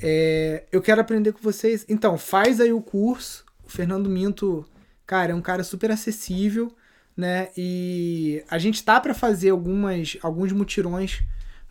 É, 0.00 0.64
eu 0.70 0.80
quero 0.80 1.00
aprender 1.00 1.32
com 1.32 1.40
vocês. 1.40 1.84
Então, 1.88 2.16
faz 2.16 2.60
aí 2.60 2.72
o 2.72 2.80
curso. 2.80 3.44
O 3.64 3.68
Fernando 3.68 4.10
Minto, 4.10 4.64
cara, 5.06 5.32
é 5.32 5.34
um 5.34 5.40
cara 5.40 5.64
super 5.64 5.90
acessível 5.90 6.74
né? 7.16 7.50
E 7.56 8.44
a 8.50 8.58
gente 8.58 8.82
tá 8.82 9.00
para 9.00 9.14
fazer 9.14 9.50
algumas 9.50 10.18
alguns 10.22 10.52
mutirões 10.52 11.22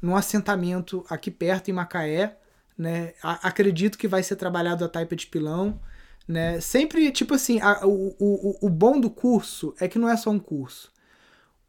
num 0.01 0.15
assentamento 0.15 1.05
aqui 1.09 1.29
perto 1.31 1.69
em 1.69 1.73
Macaé, 1.73 2.37
né? 2.77 3.13
A, 3.21 3.47
acredito 3.47 3.97
que 3.97 4.07
vai 4.07 4.23
ser 4.23 4.35
trabalhado 4.35 4.85
a 4.85 4.89
taipa 4.89 5.15
de 5.15 5.27
pilão, 5.27 5.79
né? 6.27 6.59
Sempre 6.61 7.11
tipo 7.11 7.33
assim, 7.33 7.59
a, 7.61 7.85
o, 7.85 8.15
o, 8.19 8.67
o 8.67 8.69
bom 8.69 8.99
do 8.99 9.09
curso 9.09 9.75
é 9.79 9.87
que 9.87 9.99
não 9.99 10.09
é 10.09 10.15
só 10.15 10.29
um 10.29 10.39
curso. 10.39 10.91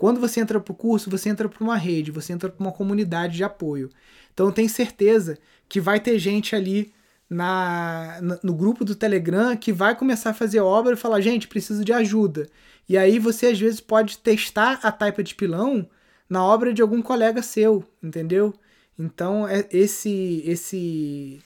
Quando 0.04 0.20
você 0.20 0.38
entra 0.38 0.60
para 0.60 0.70
o 0.70 0.74
curso, 0.74 1.08
você 1.08 1.30
entra 1.30 1.48
para 1.48 1.64
uma 1.64 1.78
rede, 1.78 2.10
você 2.10 2.34
entra 2.34 2.50
para 2.50 2.62
uma 2.62 2.70
comunidade 2.70 3.38
de 3.38 3.42
apoio. 3.42 3.88
Então 4.34 4.44
eu 4.44 4.52
tenho 4.52 4.68
certeza 4.68 5.38
que 5.66 5.80
vai 5.80 5.98
ter 5.98 6.18
gente 6.18 6.54
ali 6.54 6.92
na, 7.26 8.20
no 8.42 8.52
grupo 8.52 8.84
do 8.84 8.94
Telegram 8.94 9.56
que 9.56 9.72
vai 9.72 9.96
começar 9.96 10.28
a 10.28 10.34
fazer 10.34 10.60
obra 10.60 10.92
e 10.92 10.96
falar, 10.98 11.22
gente, 11.22 11.48
preciso 11.48 11.82
de 11.82 11.90
ajuda. 11.90 12.50
E 12.86 12.98
aí 12.98 13.18
você 13.18 13.46
às 13.46 13.58
vezes 13.58 13.80
pode 13.80 14.18
testar 14.18 14.78
a 14.82 14.92
taipa 14.92 15.22
de 15.22 15.34
pilão 15.34 15.88
na 16.28 16.44
obra 16.44 16.74
de 16.74 16.82
algum 16.82 17.00
colega 17.00 17.40
seu, 17.40 17.82
entendeu? 18.02 18.52
Então, 18.98 19.48
é 19.48 19.66
esse 19.72 20.42
esse 20.44 21.40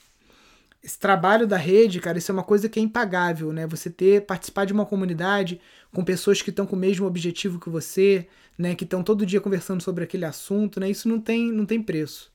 esse 0.81 0.97
trabalho 0.97 1.45
da 1.45 1.57
rede, 1.57 1.99
cara, 1.99 2.17
isso 2.17 2.31
é 2.31 2.33
uma 2.33 2.43
coisa 2.43 2.69
que 2.69 2.79
é 2.79 2.83
impagável, 2.83 3.51
né? 3.51 3.67
Você 3.67 3.89
ter 3.89 4.25
participar 4.25 4.65
de 4.65 4.73
uma 4.73 4.85
comunidade 4.85 5.59
com 5.93 6.03
pessoas 6.03 6.41
que 6.41 6.49
estão 6.49 6.65
com 6.65 6.75
o 6.75 6.79
mesmo 6.79 7.05
objetivo 7.05 7.59
que 7.59 7.69
você, 7.69 8.27
né, 8.57 8.75
que 8.75 8.85
estão 8.85 9.03
todo 9.03 9.25
dia 9.25 9.41
conversando 9.41 9.81
sobre 9.81 10.03
aquele 10.03 10.25
assunto, 10.25 10.79
né? 10.79 10.89
Isso 10.89 11.09
não 11.09 11.19
tem 11.19 11.51
não 11.51 11.65
tem 11.65 11.81
preço. 11.81 12.31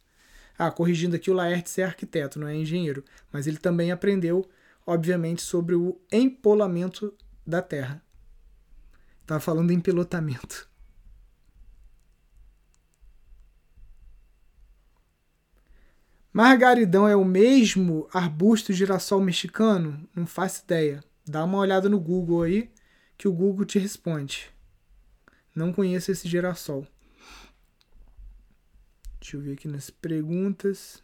Ah, 0.59 0.71
corrigindo 0.71 1.17
aqui, 1.17 1.31
o 1.31 1.35
Laertes 1.35 1.79
é 1.79 1.85
arquiteto, 1.85 2.39
não 2.39 2.47
é 2.47 2.55
engenheiro, 2.55 3.03
mas 3.33 3.47
ele 3.47 3.57
também 3.57 3.91
aprendeu, 3.91 4.49
obviamente, 4.87 5.43
sobre 5.43 5.75
o 5.75 5.99
empolamento 6.13 7.13
da 7.47 7.61
Terra. 7.61 8.03
Tava 9.27 9.41
falando 9.41 9.73
em 9.73 9.81
pilotamento. 9.81 10.69
Margaridão 16.35 17.07
é 17.07 17.15
o 17.15 17.25
mesmo 17.25 18.09
arbusto 18.13 18.73
girassol 18.73 19.21
mexicano? 19.21 20.05
Não 20.17 20.27
faço 20.27 20.65
ideia. 20.65 21.01
Dá 21.25 21.45
uma 21.45 21.59
olhada 21.59 21.89
no 21.89 22.01
Google 22.01 22.43
aí 22.43 22.73
que 23.17 23.29
o 23.29 23.33
Google 23.33 23.65
te 23.65 23.79
responde. 23.79 24.51
Não 25.55 25.73
conheço 25.73 26.11
esse 26.11 26.29
girassol. 26.29 26.85
Deixa 29.21 29.37
eu 29.37 29.43
ver 29.43 29.53
aqui 29.53 29.69
nas 29.69 29.91
perguntas. 29.91 31.01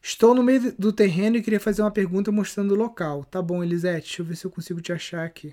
Estou 0.00 0.36
no 0.36 0.44
meio 0.44 0.72
do 0.78 0.92
terreno 0.92 1.36
e 1.36 1.42
queria 1.42 1.58
fazer 1.58 1.82
uma 1.82 1.90
pergunta 1.90 2.30
mostrando 2.30 2.74
o 2.74 2.78
local. 2.78 3.24
Tá 3.24 3.42
bom, 3.42 3.64
Elisete, 3.64 4.06
deixa 4.06 4.22
eu 4.22 4.26
ver 4.26 4.36
se 4.36 4.44
eu 4.44 4.52
consigo 4.52 4.80
te 4.80 4.92
achar 4.92 5.26
aqui. 5.26 5.52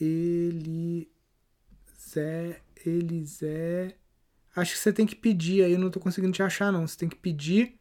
Elisé, 0.00 1.10
Elisé. 2.84 3.96
Acho 4.54 4.72
que 4.72 4.78
você 4.78 4.92
tem 4.92 5.06
que 5.06 5.16
pedir 5.16 5.64
aí, 5.64 5.72
eu 5.72 5.78
não 5.78 5.90
tô 5.90 6.00
conseguindo 6.00 6.32
te 6.32 6.42
achar 6.42 6.72
não. 6.72 6.86
Você 6.86 6.98
tem 6.98 7.08
que 7.08 7.16
pedir, 7.16 7.78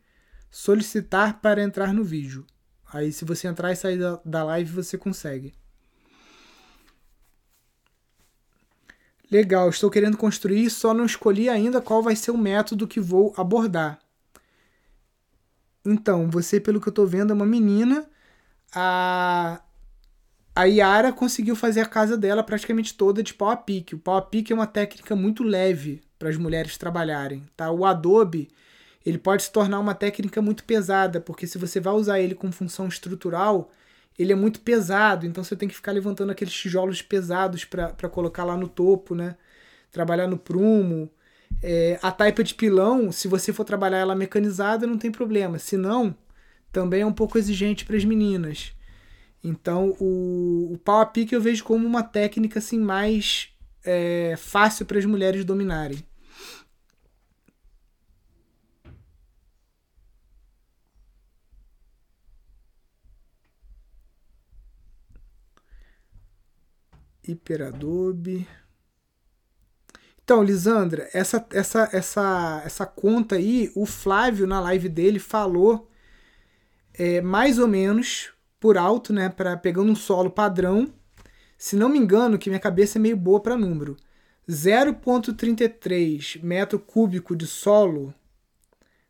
solicitar 0.51 1.41
para 1.41 1.61
entrar 1.61 1.93
no 1.93 2.03
vídeo. 2.03 2.45
Aí 2.91 3.11
se 3.11 3.25
você 3.25 3.47
entrar 3.47 3.71
e 3.71 3.75
sair 3.75 3.97
da, 3.97 4.21
da 4.23 4.43
live, 4.43 4.71
você 4.71 4.97
consegue. 4.97 5.53
Legal, 9.29 9.69
estou 9.69 9.89
querendo 9.89 10.17
construir, 10.17 10.69
só 10.69 10.93
não 10.93 11.05
escolhi 11.05 11.49
ainda 11.49 11.81
qual 11.81 12.01
vai 12.01 12.15
ser 12.15 12.31
o 12.31 12.37
método 12.37 12.87
que 12.87 12.99
vou 12.99 13.33
abordar. 13.35 13.99
Então, 15.85 16.29
você, 16.29 16.59
pelo 16.59 16.79
que 16.79 16.87
eu 16.87 16.93
tô 16.93 17.05
vendo, 17.05 17.31
é 17.31 17.33
uma 17.33 17.45
menina. 17.45 18.09
A, 18.73 19.61
a 20.57 20.63
Yara 20.63 21.13
conseguiu 21.13 21.55
fazer 21.55 21.81
a 21.81 21.85
casa 21.85 22.17
dela 22.17 22.41
praticamente 22.41 22.95
toda 22.95 23.21
de 23.21 23.31
pau 23.31 23.51
a 23.51 23.55
pique. 23.55 23.93
O 23.93 23.99
pau 23.99 24.17
a 24.17 24.21
pique 24.23 24.51
é 24.51 24.55
uma 24.55 24.65
técnica 24.65 25.15
muito 25.15 25.43
leve 25.43 26.01
para 26.17 26.29
as 26.29 26.35
mulheres 26.35 26.79
trabalharem, 26.79 27.43
tá? 27.55 27.69
O 27.69 27.85
Adobe, 27.85 28.49
ele 29.05 29.19
pode 29.19 29.43
se 29.43 29.51
tornar 29.51 29.79
uma 29.79 29.93
técnica 29.93 30.41
muito 30.41 30.63
pesada, 30.63 31.21
porque 31.21 31.45
se 31.45 31.59
você 31.59 31.79
vai 31.79 31.93
usar 31.93 32.19
ele 32.19 32.33
com 32.33 32.51
função 32.51 32.87
estrutural, 32.87 33.69
ele 34.17 34.33
é 34.33 34.35
muito 34.35 34.59
pesado, 34.61 35.27
então 35.27 35.43
você 35.43 35.55
tem 35.55 35.69
que 35.69 35.75
ficar 35.75 35.91
levantando 35.91 36.31
aqueles 36.31 36.55
tijolos 36.55 37.03
pesados 37.03 37.63
para 37.63 38.09
colocar 38.09 38.43
lá 38.43 38.57
no 38.57 38.67
topo, 38.67 39.13
né? 39.13 39.35
Trabalhar 39.91 40.25
no 40.25 40.39
prumo. 40.39 41.07
É, 41.61 41.99
a 42.01 42.11
taipa 42.11 42.43
de 42.43 42.55
pilão, 42.55 43.11
se 43.11 43.27
você 43.27 43.53
for 43.53 43.63
trabalhar 43.63 43.99
ela 43.99 44.15
mecanizada, 44.15 44.87
não 44.87 44.97
tem 44.97 45.11
problema. 45.11 45.59
Se 45.59 45.77
não, 45.77 46.15
também 46.71 47.01
é 47.01 47.05
um 47.05 47.13
pouco 47.13 47.37
exigente 47.37 47.85
para 47.85 47.95
as 47.95 48.03
meninas. 48.03 48.75
Então, 49.43 49.95
o, 49.99 50.73
o 50.73 50.77
pau 50.79 50.99
a 51.01 51.05
pique 51.05 51.33
eu 51.35 51.41
vejo 51.41 51.63
como 51.63 51.85
uma 51.87 52.03
técnica 52.03 52.59
assim 52.59 52.79
mais 52.79 53.49
é, 53.83 54.35
fácil 54.37 54.85
para 54.85 54.97
as 54.99 55.05
mulheres 55.05 55.45
dominarem. 55.45 56.03
Hiperadobe. 67.23 68.47
Então, 70.23 70.43
Lisandra, 70.43 71.09
essa, 71.13 71.45
essa, 71.51 71.89
essa, 71.93 72.61
essa 72.65 72.85
conta 72.85 73.35
aí, 73.35 73.71
o 73.75 73.85
Flávio 73.85 74.45
na 74.45 74.59
live 74.59 74.89
dele 74.89 75.19
falou 75.19 75.89
é, 76.93 77.21
mais 77.21 77.59
ou 77.59 77.67
menos 77.67 78.33
por 78.59 78.77
alto, 78.77 79.13
né, 79.13 79.29
para 79.29 79.55
pegando 79.57 79.91
um 79.91 79.95
solo 79.95 80.29
padrão. 80.29 80.91
Se 81.57 81.75
não 81.75 81.89
me 81.89 81.97
engano, 81.97 82.37
que 82.37 82.49
minha 82.49 82.59
cabeça 82.59 82.97
é 82.97 83.01
meio 83.01 83.17
boa 83.17 83.39
para 83.39 83.57
número. 83.57 83.97
0,33 84.49 86.41
metro 86.41 86.79
cúbico 86.79 87.35
de 87.35 87.45
solo 87.45 88.13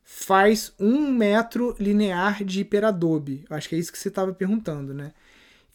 faz 0.04 0.74
um 0.80 1.12
metro 1.12 1.76
linear 1.80 2.43
de 2.43 2.62
hiperadobe. 2.62 3.45
Acho 3.50 3.70
que 3.70 3.76
é 3.76 3.78
isso 3.78 3.91
que 3.91 4.00
você 4.00 4.08
estava 4.08 4.34
perguntando, 4.34 4.93
né? 4.93 5.14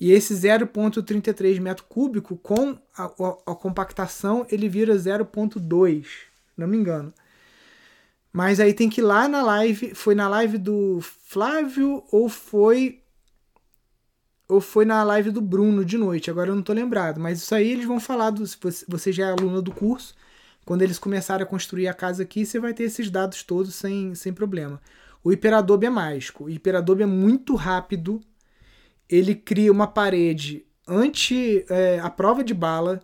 E 0.01 0.11
esse 0.11 0.35
0,33 0.35 1.61
metro 1.61 1.85
cúbico 1.85 2.37
com 2.39 2.77
a, 2.97 3.05
a, 3.05 3.53
a, 3.53 3.55
compactação 3.55 4.45
ele 4.51 4.69
vira 4.69 4.97
0,2, 4.97 6.07
não 6.57 6.67
me 6.67 6.77
engano. 6.77 7.13
Mas 8.33 8.59
aí 8.59 8.73
tem 8.73 8.89
que 8.89 9.01
ir 9.01 9.05
lá 9.05 9.29
na 9.29 9.43
live, 9.43 9.95
foi 9.95 10.15
na 10.15 10.27
live 10.29 10.57
do 10.59 10.99
Flávio 11.01 12.03
ou 12.11 12.29
foi 12.29 13.02
ou 14.49 14.61
foi 14.61 14.85
na 14.85 15.03
live 15.03 15.31
do 15.31 15.41
Bruno 15.41 15.85
de 15.85 15.97
noite, 15.97 16.31
agora 16.31 16.51
eu 16.51 16.55
não 16.55 16.63
tô 16.63 16.73
lembrado, 16.73 17.21
mas 17.21 17.39
isso 17.43 17.55
aí 17.55 17.71
eles 17.71 17.87
vão 17.87 18.01
falar, 18.01 18.31
do, 18.31 18.47
se 18.47 18.59
você 18.89 19.13
já 19.13 19.29
é 19.29 19.33
aluna 19.33 19.63
do 19.63 19.73
curso, 19.73 20.15
quando 20.65 20.83
eles 20.83 20.99
começarem 20.99 21.43
a 21.43 21.49
construir 21.49 21.89
a 21.89 21.95
casa 21.95 22.23
aqui, 22.23 22.45
você 22.45 22.61
vai 22.61 22.73
ter 22.73 22.85
esses 22.85 23.11
dados 23.11 23.43
todos 23.43 23.75
sem, 23.75 24.15
sem 24.15 24.33
problema. 24.33 24.81
O 25.25 25.33
Hiperadobe 25.33 25.87
é 25.87 25.91
mágico, 25.91 26.45
o 26.45 26.51
Hiperadobe 26.51 27.03
é 27.03 27.07
muito 27.07 27.55
rápido, 27.55 28.21
ele 29.09 29.35
cria 29.35 29.73
uma 29.73 29.87
parede 29.87 30.67
anti 30.87 31.65
é, 31.69 31.99
a 32.01 32.11
prova 32.11 32.43
de 32.43 32.55
bala, 32.55 33.01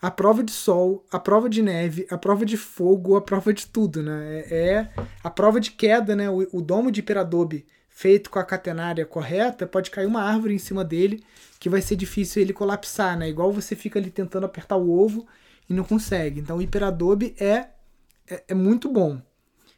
a 0.00 0.10
prova 0.10 0.42
de 0.42 0.50
sol, 0.50 1.04
a 1.10 1.18
prova 1.18 1.48
de 1.48 1.62
neve, 1.62 2.06
a 2.10 2.16
prova 2.16 2.44
de 2.44 2.56
fogo, 2.56 3.16
a 3.16 3.20
prova 3.20 3.52
de 3.52 3.66
tudo, 3.66 4.02
né? 4.02 4.44
É, 4.50 4.68
é 4.68 4.90
a 5.22 5.30
prova 5.30 5.60
de 5.60 5.72
queda, 5.72 6.16
né? 6.16 6.30
O, 6.30 6.46
o 6.52 6.62
domo 6.62 6.90
de 6.90 7.00
Hiperadobe 7.00 7.66
feito 8.00 8.30
com 8.30 8.38
a 8.38 8.44
catenária 8.44 9.04
correta, 9.04 9.66
pode 9.66 9.90
cair 9.90 10.06
uma 10.06 10.22
árvore 10.22 10.54
em 10.54 10.58
cima 10.58 10.82
dele 10.82 11.22
que 11.58 11.68
vai 11.68 11.82
ser 11.82 11.96
difícil 11.96 12.40
ele 12.40 12.54
colapsar, 12.54 13.14
né? 13.18 13.28
Igual 13.28 13.52
você 13.52 13.76
fica 13.76 13.98
ali 13.98 14.10
tentando 14.10 14.46
apertar 14.46 14.76
o 14.76 14.90
ovo 14.90 15.26
e 15.68 15.74
não 15.74 15.84
consegue. 15.84 16.40
Então 16.40 16.56
o 16.56 16.62
hiperadobe 16.62 17.34
é, 17.38 17.66
é, 18.26 18.44
é 18.48 18.54
muito 18.54 18.90
bom. 18.90 19.20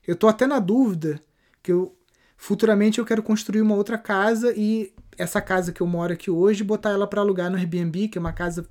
Eu 0.07 0.15
tô 0.15 0.29
até 0.29 0.47
na 0.47 0.61
dúvida 0.61 1.21
que 1.61 1.73
eu 1.73 1.97
futuramente 2.37 3.01
eu 3.01 3.05
quero 3.05 3.25
construir 3.25 3.61
uma 3.61 3.75
outra 3.75 3.99
casa 3.99 4.55
e 4.57 4.95
essa 5.19 5.41
casa 5.41 5.73
que 5.73 5.81
eu 5.81 5.87
moro 5.89 6.13
aqui 6.13 6.31
hoje 6.31 6.63
botar 6.63 6.91
ela 6.91 7.09
para 7.09 7.21
alugar 7.21 7.51
no 7.51 7.57
Airbnb, 7.57 8.07
que 8.07 8.19
é 8.19 8.21
uma 8.21 8.33
casa 8.33 8.69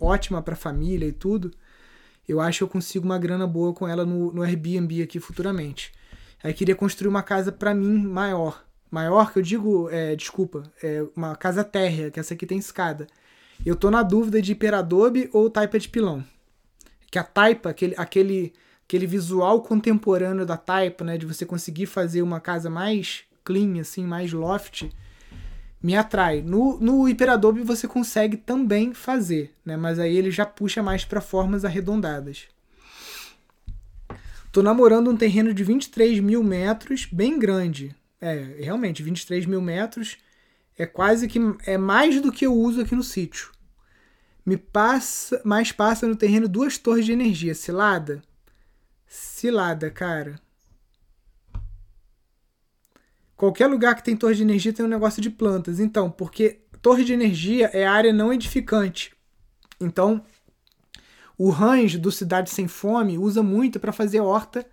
ótima 0.00 0.40
para 0.40 0.56
família 0.56 1.06
e 1.06 1.12
tudo. 1.12 1.50
Eu 2.26 2.40
acho 2.40 2.60
que 2.60 2.64
eu 2.64 2.68
consigo 2.68 3.04
uma 3.04 3.18
grana 3.18 3.46
boa 3.46 3.74
com 3.74 3.86
ela 3.86 4.06
no, 4.06 4.32
no 4.32 4.42
Airbnb 4.42 5.02
aqui 5.02 5.20
futuramente. 5.20 5.92
Aí 6.42 6.54
queria 6.54 6.74
construir 6.74 7.08
uma 7.08 7.22
casa 7.22 7.52
para 7.52 7.74
mim 7.74 7.98
maior, 7.98 8.65
maior, 8.90 9.32
que 9.32 9.38
eu 9.38 9.42
digo, 9.42 9.88
é, 9.90 10.14
desculpa, 10.16 10.62
é 10.82 11.04
uma 11.14 11.34
casa 11.36 11.64
térrea, 11.64 12.10
que 12.10 12.20
essa 12.20 12.34
aqui 12.34 12.46
tem 12.46 12.58
escada. 12.58 13.06
Eu 13.64 13.76
tô 13.76 13.90
na 13.90 14.02
dúvida 14.02 14.40
de 14.40 14.52
hiperadobe 14.52 15.30
ou 15.32 15.50
taipa 15.50 15.78
de 15.78 15.88
pilão. 15.88 16.24
Que 17.10 17.18
a 17.18 17.24
taipa, 17.24 17.70
aquele, 17.70 17.94
aquele, 17.96 18.52
aquele 18.84 19.06
visual 19.06 19.62
contemporâneo 19.62 20.44
da 20.44 20.56
taipa, 20.56 21.04
né, 21.04 21.16
de 21.16 21.26
você 21.26 21.46
conseguir 21.46 21.86
fazer 21.86 22.22
uma 22.22 22.40
casa 22.40 22.68
mais 22.68 23.24
clean, 23.44 23.80
assim, 23.80 24.04
mais 24.04 24.32
loft, 24.32 24.90
me 25.82 25.96
atrai. 25.96 26.42
No, 26.42 26.78
no 26.80 27.08
hiperadobe 27.08 27.62
você 27.62 27.86
consegue 27.86 28.36
também 28.36 28.92
fazer, 28.92 29.54
né, 29.64 29.76
mas 29.76 29.98
aí 29.98 30.16
ele 30.16 30.30
já 30.30 30.44
puxa 30.44 30.82
mais 30.82 31.04
para 31.04 31.20
formas 31.20 31.64
arredondadas. 31.64 32.48
Tô 34.52 34.62
namorando 34.62 35.10
um 35.10 35.16
terreno 35.16 35.52
de 35.52 35.62
23 35.62 36.18
mil 36.20 36.42
metros, 36.42 37.06
bem 37.12 37.38
grande. 37.38 37.94
É, 38.20 38.34
realmente, 38.60 39.02
23 39.02 39.46
mil 39.46 39.60
metros 39.60 40.16
é 40.76 40.86
quase 40.86 41.28
que. 41.28 41.38
É 41.66 41.76
mais 41.76 42.20
do 42.20 42.32
que 42.32 42.46
eu 42.46 42.54
uso 42.54 42.80
aqui 42.80 42.94
no 42.94 43.02
sítio. 43.02 43.50
Me 44.44 44.56
passa. 44.56 45.40
Mas 45.44 45.72
passa 45.72 46.06
no 46.06 46.16
terreno 46.16 46.48
duas 46.48 46.78
torres 46.78 47.04
de 47.04 47.12
energia. 47.12 47.54
Cilada? 47.54 48.22
Cilada, 49.06 49.90
cara. 49.90 50.40
Qualquer 53.36 53.66
lugar 53.66 53.94
que 53.94 54.02
tem 54.02 54.16
torre 54.16 54.34
de 54.34 54.42
energia 54.42 54.72
tem 54.72 54.84
um 54.84 54.88
negócio 54.88 55.20
de 55.20 55.28
plantas. 55.28 55.78
Então, 55.78 56.10
porque 56.10 56.62
torre 56.80 57.04
de 57.04 57.12
energia 57.12 57.66
é 57.72 57.86
área 57.86 58.12
não 58.12 58.32
edificante. 58.32 59.14
Então, 59.78 60.24
o 61.36 61.50
range 61.50 61.98
do 61.98 62.10
Cidade 62.10 62.48
Sem 62.48 62.66
Fome 62.66 63.18
usa 63.18 63.42
muito 63.42 63.78
para 63.78 63.92
fazer 63.92 64.20
horta 64.20 64.66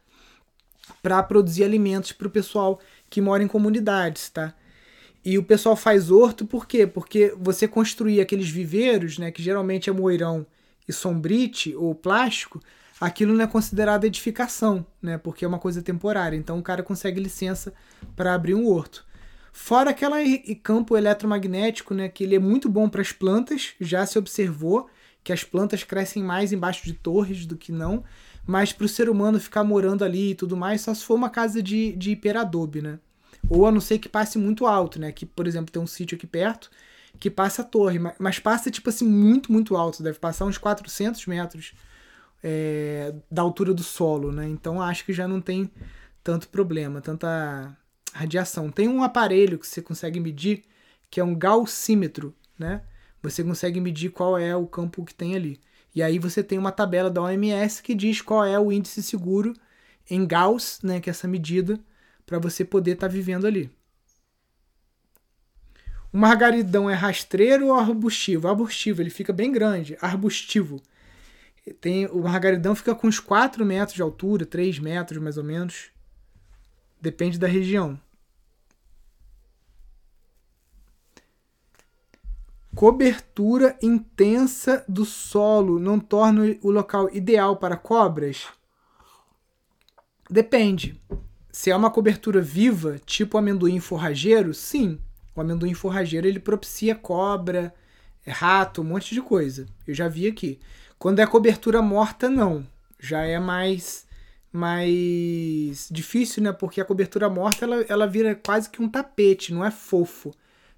para 1.01 1.21
produzir 1.23 1.63
alimentos 1.63 2.11
para 2.11 2.27
o 2.27 2.31
pessoal 2.31 2.79
que 3.13 3.21
mora 3.21 3.43
em 3.43 3.47
comunidades, 3.47 4.27
tá? 4.27 4.55
E 5.23 5.37
o 5.37 5.43
pessoal 5.43 5.75
faz 5.75 6.09
horto 6.09 6.47
por 6.47 6.65
quê? 6.65 6.87
Porque 6.87 7.31
você 7.37 7.67
construir 7.67 8.19
aqueles 8.19 8.49
viveiros, 8.49 9.19
né, 9.19 9.29
que 9.29 9.39
geralmente 9.39 9.87
é 9.87 9.93
moirão 9.93 10.43
e 10.87 10.91
sombrite 10.91 11.75
ou 11.75 11.93
plástico, 11.93 12.59
aquilo 12.99 13.35
não 13.35 13.43
é 13.43 13.47
considerado 13.47 14.05
edificação, 14.05 14.83
né, 14.99 15.19
porque 15.19 15.45
é 15.45 15.47
uma 15.47 15.59
coisa 15.59 15.79
temporária. 15.79 16.35
Então 16.35 16.57
o 16.57 16.63
cara 16.63 16.81
consegue 16.81 17.21
licença 17.21 17.71
para 18.15 18.33
abrir 18.33 18.55
um 18.55 18.65
horto. 18.65 19.05
Fora 19.51 19.91
aquele 19.91 20.55
campo 20.55 20.97
eletromagnético, 20.97 21.93
né, 21.93 22.09
que 22.09 22.23
ele 22.23 22.33
é 22.33 22.39
muito 22.39 22.67
bom 22.67 22.89
para 22.89 23.01
as 23.01 23.11
plantas, 23.11 23.75
já 23.79 24.03
se 24.07 24.17
observou 24.17 24.89
que 25.23 25.31
as 25.31 25.43
plantas 25.43 25.83
crescem 25.83 26.23
mais 26.23 26.51
embaixo 26.51 26.83
de 26.83 26.93
torres 26.93 27.45
do 27.45 27.55
que 27.55 27.71
não 27.71 28.03
mas 28.45 28.73
para 28.73 28.85
o 28.85 28.89
ser 28.89 29.09
humano 29.09 29.39
ficar 29.39 29.63
morando 29.63 30.03
ali 30.03 30.31
e 30.31 30.35
tudo 30.35 30.57
mais, 30.57 30.81
só 30.81 30.93
se 30.93 31.03
for 31.03 31.15
uma 31.15 31.29
casa 31.29 31.61
de, 31.61 31.93
de 31.93 32.11
hiperadobe, 32.11 32.81
né? 32.81 32.99
Ou 33.49 33.65
a 33.65 33.71
não 33.71 33.81
ser 33.81 33.99
que 33.99 34.09
passe 34.09 34.37
muito 34.37 34.65
alto, 34.65 34.99
né? 34.99 35.11
Que, 35.11 35.25
por 35.25 35.47
exemplo, 35.47 35.71
tem 35.71 35.81
um 35.81 35.87
sítio 35.87 36.15
aqui 36.15 36.27
perto 36.27 36.69
que 37.19 37.29
passa 37.29 37.61
a 37.61 37.65
torre, 37.65 37.99
mas 38.19 38.39
passa, 38.39 38.71
tipo 38.71 38.89
assim, 38.89 39.07
muito, 39.07 39.51
muito 39.51 39.75
alto. 39.75 40.03
Deve 40.03 40.19
passar 40.19 40.45
uns 40.45 40.57
400 40.57 41.25
metros 41.27 41.73
é, 42.43 43.13
da 43.31 43.41
altura 43.41 43.73
do 43.73 43.83
solo, 43.83 44.31
né? 44.31 44.47
Então 44.47 44.81
acho 44.81 45.05
que 45.05 45.13
já 45.13 45.27
não 45.27 45.39
tem 45.39 45.71
tanto 46.23 46.49
problema, 46.49 47.01
tanta 47.01 47.75
radiação. 48.13 48.69
Tem 48.69 48.87
um 48.87 49.03
aparelho 49.03 49.57
que 49.57 49.67
você 49.67 49.81
consegue 49.81 50.19
medir, 50.19 50.63
que 51.09 51.19
é 51.19 51.23
um 51.23 51.35
gaussímetro, 51.35 52.35
né? 52.57 52.81
Você 53.21 53.43
consegue 53.43 53.79
medir 53.79 54.09
qual 54.09 54.37
é 54.37 54.55
o 54.55 54.67
campo 54.67 55.05
que 55.05 55.13
tem 55.13 55.35
ali. 55.35 55.59
E 55.95 56.01
aí 56.01 56.17
você 56.17 56.43
tem 56.43 56.57
uma 56.57 56.71
tabela 56.71 57.09
da 57.09 57.21
OMS 57.21 57.81
que 57.81 57.93
diz 57.93 58.21
qual 58.21 58.43
é 58.43 58.59
o 58.59 58.71
índice 58.71 59.03
seguro 59.03 59.53
em 60.09 60.25
Gauss, 60.25 60.79
né, 60.83 60.99
que 60.99 61.09
é 61.09 61.11
essa 61.11 61.27
medida, 61.27 61.79
para 62.25 62.39
você 62.39 62.65
poder 62.65 62.93
estar 62.93 63.07
tá 63.07 63.13
vivendo 63.13 63.45
ali. 63.45 63.69
O 66.11 66.17
margaridão 66.17 66.89
é 66.89 66.93
rastreiro 66.93 67.67
ou 67.67 67.73
arbustivo? 67.73 68.47
Arbustivo, 68.47 69.01
ele 69.01 69.09
fica 69.09 69.33
bem 69.33 69.51
grande. 69.51 69.97
Arbustivo. 69.99 70.81
Tem, 71.81 72.05
o 72.07 72.21
margaridão 72.21 72.75
fica 72.75 72.93
com 72.93 73.07
uns 73.07 73.19
4 73.19 73.65
metros 73.65 73.95
de 73.95 74.01
altura, 74.01 74.45
3 74.45 74.79
metros 74.79 75.21
mais 75.21 75.37
ou 75.37 75.43
menos. 75.43 75.89
Depende 77.01 77.39
da 77.39 77.47
região. 77.47 77.99
Cobertura 82.75 83.77
intensa 83.81 84.83
do 84.87 85.05
solo 85.05 85.79
não 85.79 85.99
torna 85.99 86.57
o 86.61 86.71
local 86.71 87.07
ideal 87.13 87.57
para 87.57 87.77
cobras? 87.77 88.47
Depende. 90.29 90.99
Se 91.51 91.69
é 91.69 91.75
uma 91.75 91.91
cobertura 91.91 92.41
viva, 92.41 92.99
tipo 93.05 93.37
amendoim 93.37 93.79
forrageiro, 93.79 94.53
sim. 94.53 94.99
O 95.35 95.41
amendoim 95.41 95.73
forrageiro 95.75 96.27
ele 96.27 96.39
propicia 96.39 96.95
cobra, 96.95 97.73
É 98.25 98.31
rato, 98.31 98.81
um 98.81 98.85
monte 98.85 99.13
de 99.13 99.21
coisa. 99.21 99.67
Eu 99.85 99.93
já 99.93 100.07
vi 100.07 100.27
aqui. 100.27 100.59
Quando 100.97 101.19
é 101.19 101.27
cobertura 101.27 101.81
morta, 101.81 102.29
não. 102.29 102.65
Já 102.99 103.21
é 103.21 103.39
mais 103.39 104.07
mais 104.51 105.87
difícil, 105.91 106.43
né? 106.43 106.51
Porque 106.53 106.79
a 106.79 106.85
cobertura 106.85 107.29
morta 107.29 107.65
ela, 107.65 107.81
ela 107.89 108.07
vira 108.07 108.35
quase 108.35 108.69
que 108.69 108.81
um 108.81 108.89
tapete, 108.89 109.53
não 109.53 109.65
é 109.65 109.71
fofo. 109.71 110.31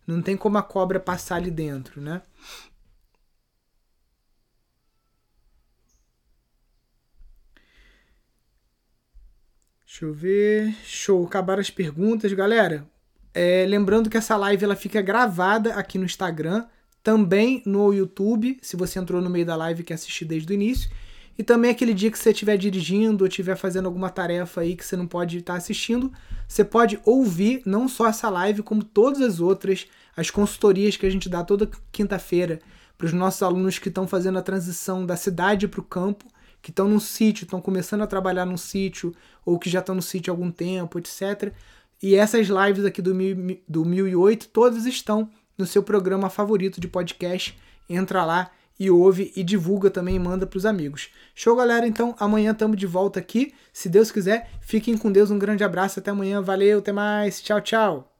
Não 0.05 0.21
tem 0.21 0.37
como 0.37 0.57
a 0.57 0.63
cobra 0.63 0.99
passar 0.99 1.37
ali 1.37 1.49
dentro, 1.51 2.01
né? 2.01 2.21
Deixa 9.85 10.05
eu 10.05 10.13
ver. 10.13 10.75
Show, 10.83 11.25
acabaram 11.25 11.61
as 11.61 11.69
perguntas, 11.69 12.31
galera. 12.33 12.85
É, 13.33 13.65
lembrando 13.65 14.09
que 14.09 14.17
essa 14.17 14.35
live 14.35 14.63
ela 14.63 14.75
fica 14.75 15.01
gravada 15.01 15.73
aqui 15.73 15.97
no 15.97 16.05
Instagram, 16.05 16.65
também 17.01 17.61
no 17.65 17.93
YouTube, 17.93 18.57
se 18.61 18.75
você 18.75 18.99
entrou 18.99 19.21
no 19.21 19.29
meio 19.29 19.45
da 19.45 19.55
live 19.55 19.81
e 19.81 19.85
quer 19.85 19.93
assistir 19.95 20.25
desde 20.25 20.51
o 20.51 20.53
início. 20.53 20.89
E 21.37 21.43
também 21.43 21.69
aquele 21.69 21.93
dia 21.93 22.09
que 22.09 22.17
você 22.17 22.31
estiver 22.31 22.57
dirigindo 22.57 23.23
ou 23.23 23.27
estiver 23.27 23.57
fazendo 23.57 23.87
alguma 23.87 24.09
tarefa 24.09 24.61
aí 24.61 24.75
que 24.75 24.85
você 24.85 24.95
não 24.95 25.05
pode 25.05 25.37
estar 25.37 25.55
assistindo, 25.55 26.11
você 26.47 26.63
pode 26.63 26.99
ouvir 27.03 27.61
não 27.65 27.87
só 27.89 28.07
essa 28.07 28.29
live, 28.29 28.63
como 28.63 28.83
todas 28.83 29.21
as 29.21 29.39
outras, 29.39 29.87
as 30.15 30.29
consultorias 30.29 30.95
que 30.95 31.05
a 31.05 31.09
gente 31.09 31.27
dá 31.27 31.43
toda 31.43 31.69
quinta-feira 31.91 32.61
para 32.97 33.05
os 33.05 33.13
nossos 33.13 33.43
alunos 33.43 33.77
que 33.77 33.89
estão 33.89 34.07
fazendo 34.07 34.37
a 34.37 34.41
transição 34.41 35.05
da 35.05 35.17
cidade 35.17 35.67
para 35.67 35.81
o 35.81 35.83
campo, 35.83 36.25
que 36.61 36.69
estão 36.69 36.87
no 36.87 36.99
sítio, 36.99 37.43
estão 37.43 37.59
começando 37.59 38.01
a 38.01 38.07
trabalhar 38.07 38.45
no 38.45 38.57
sítio, 38.57 39.13
ou 39.45 39.59
que 39.59 39.69
já 39.69 39.79
estão 39.79 39.93
no 39.93 40.01
sítio 40.01 40.31
há 40.31 40.33
algum 40.33 40.49
tempo, 40.49 40.97
etc. 40.97 41.53
E 42.01 42.15
essas 42.15 42.47
lives 42.47 42.85
aqui 42.85 43.01
do, 43.01 43.13
do 43.67 43.85
1008, 43.85 44.47
todas 44.49 44.85
estão 44.85 45.29
no 45.57 45.65
seu 45.65 45.83
programa 45.83 46.29
favorito 46.29 46.79
de 46.79 46.87
podcast. 46.87 47.57
Entra 47.89 48.23
lá 48.25 48.49
e 48.79 48.89
ouve 48.89 49.31
e 49.35 49.43
divulga 49.43 49.89
também 49.89 50.15
e 50.15 50.19
manda 50.19 50.45
para 50.45 50.57
os 50.57 50.65
amigos. 50.65 51.09
Show, 51.33 51.55
galera? 51.55 51.87
Então, 51.87 52.15
amanhã 52.19 52.51
estamos 52.51 52.77
de 52.77 52.85
volta 52.85 53.19
aqui. 53.19 53.53
Se 53.71 53.89
Deus 53.89 54.11
quiser, 54.11 54.49
fiquem 54.61 54.97
com 54.97 55.11
Deus. 55.11 55.31
Um 55.31 55.39
grande 55.39 55.63
abraço. 55.63 55.99
Até 55.99 56.11
amanhã. 56.11 56.41
Valeu, 56.41 56.79
até 56.79 56.91
mais. 56.91 57.41
Tchau, 57.41 57.61
tchau. 57.61 58.14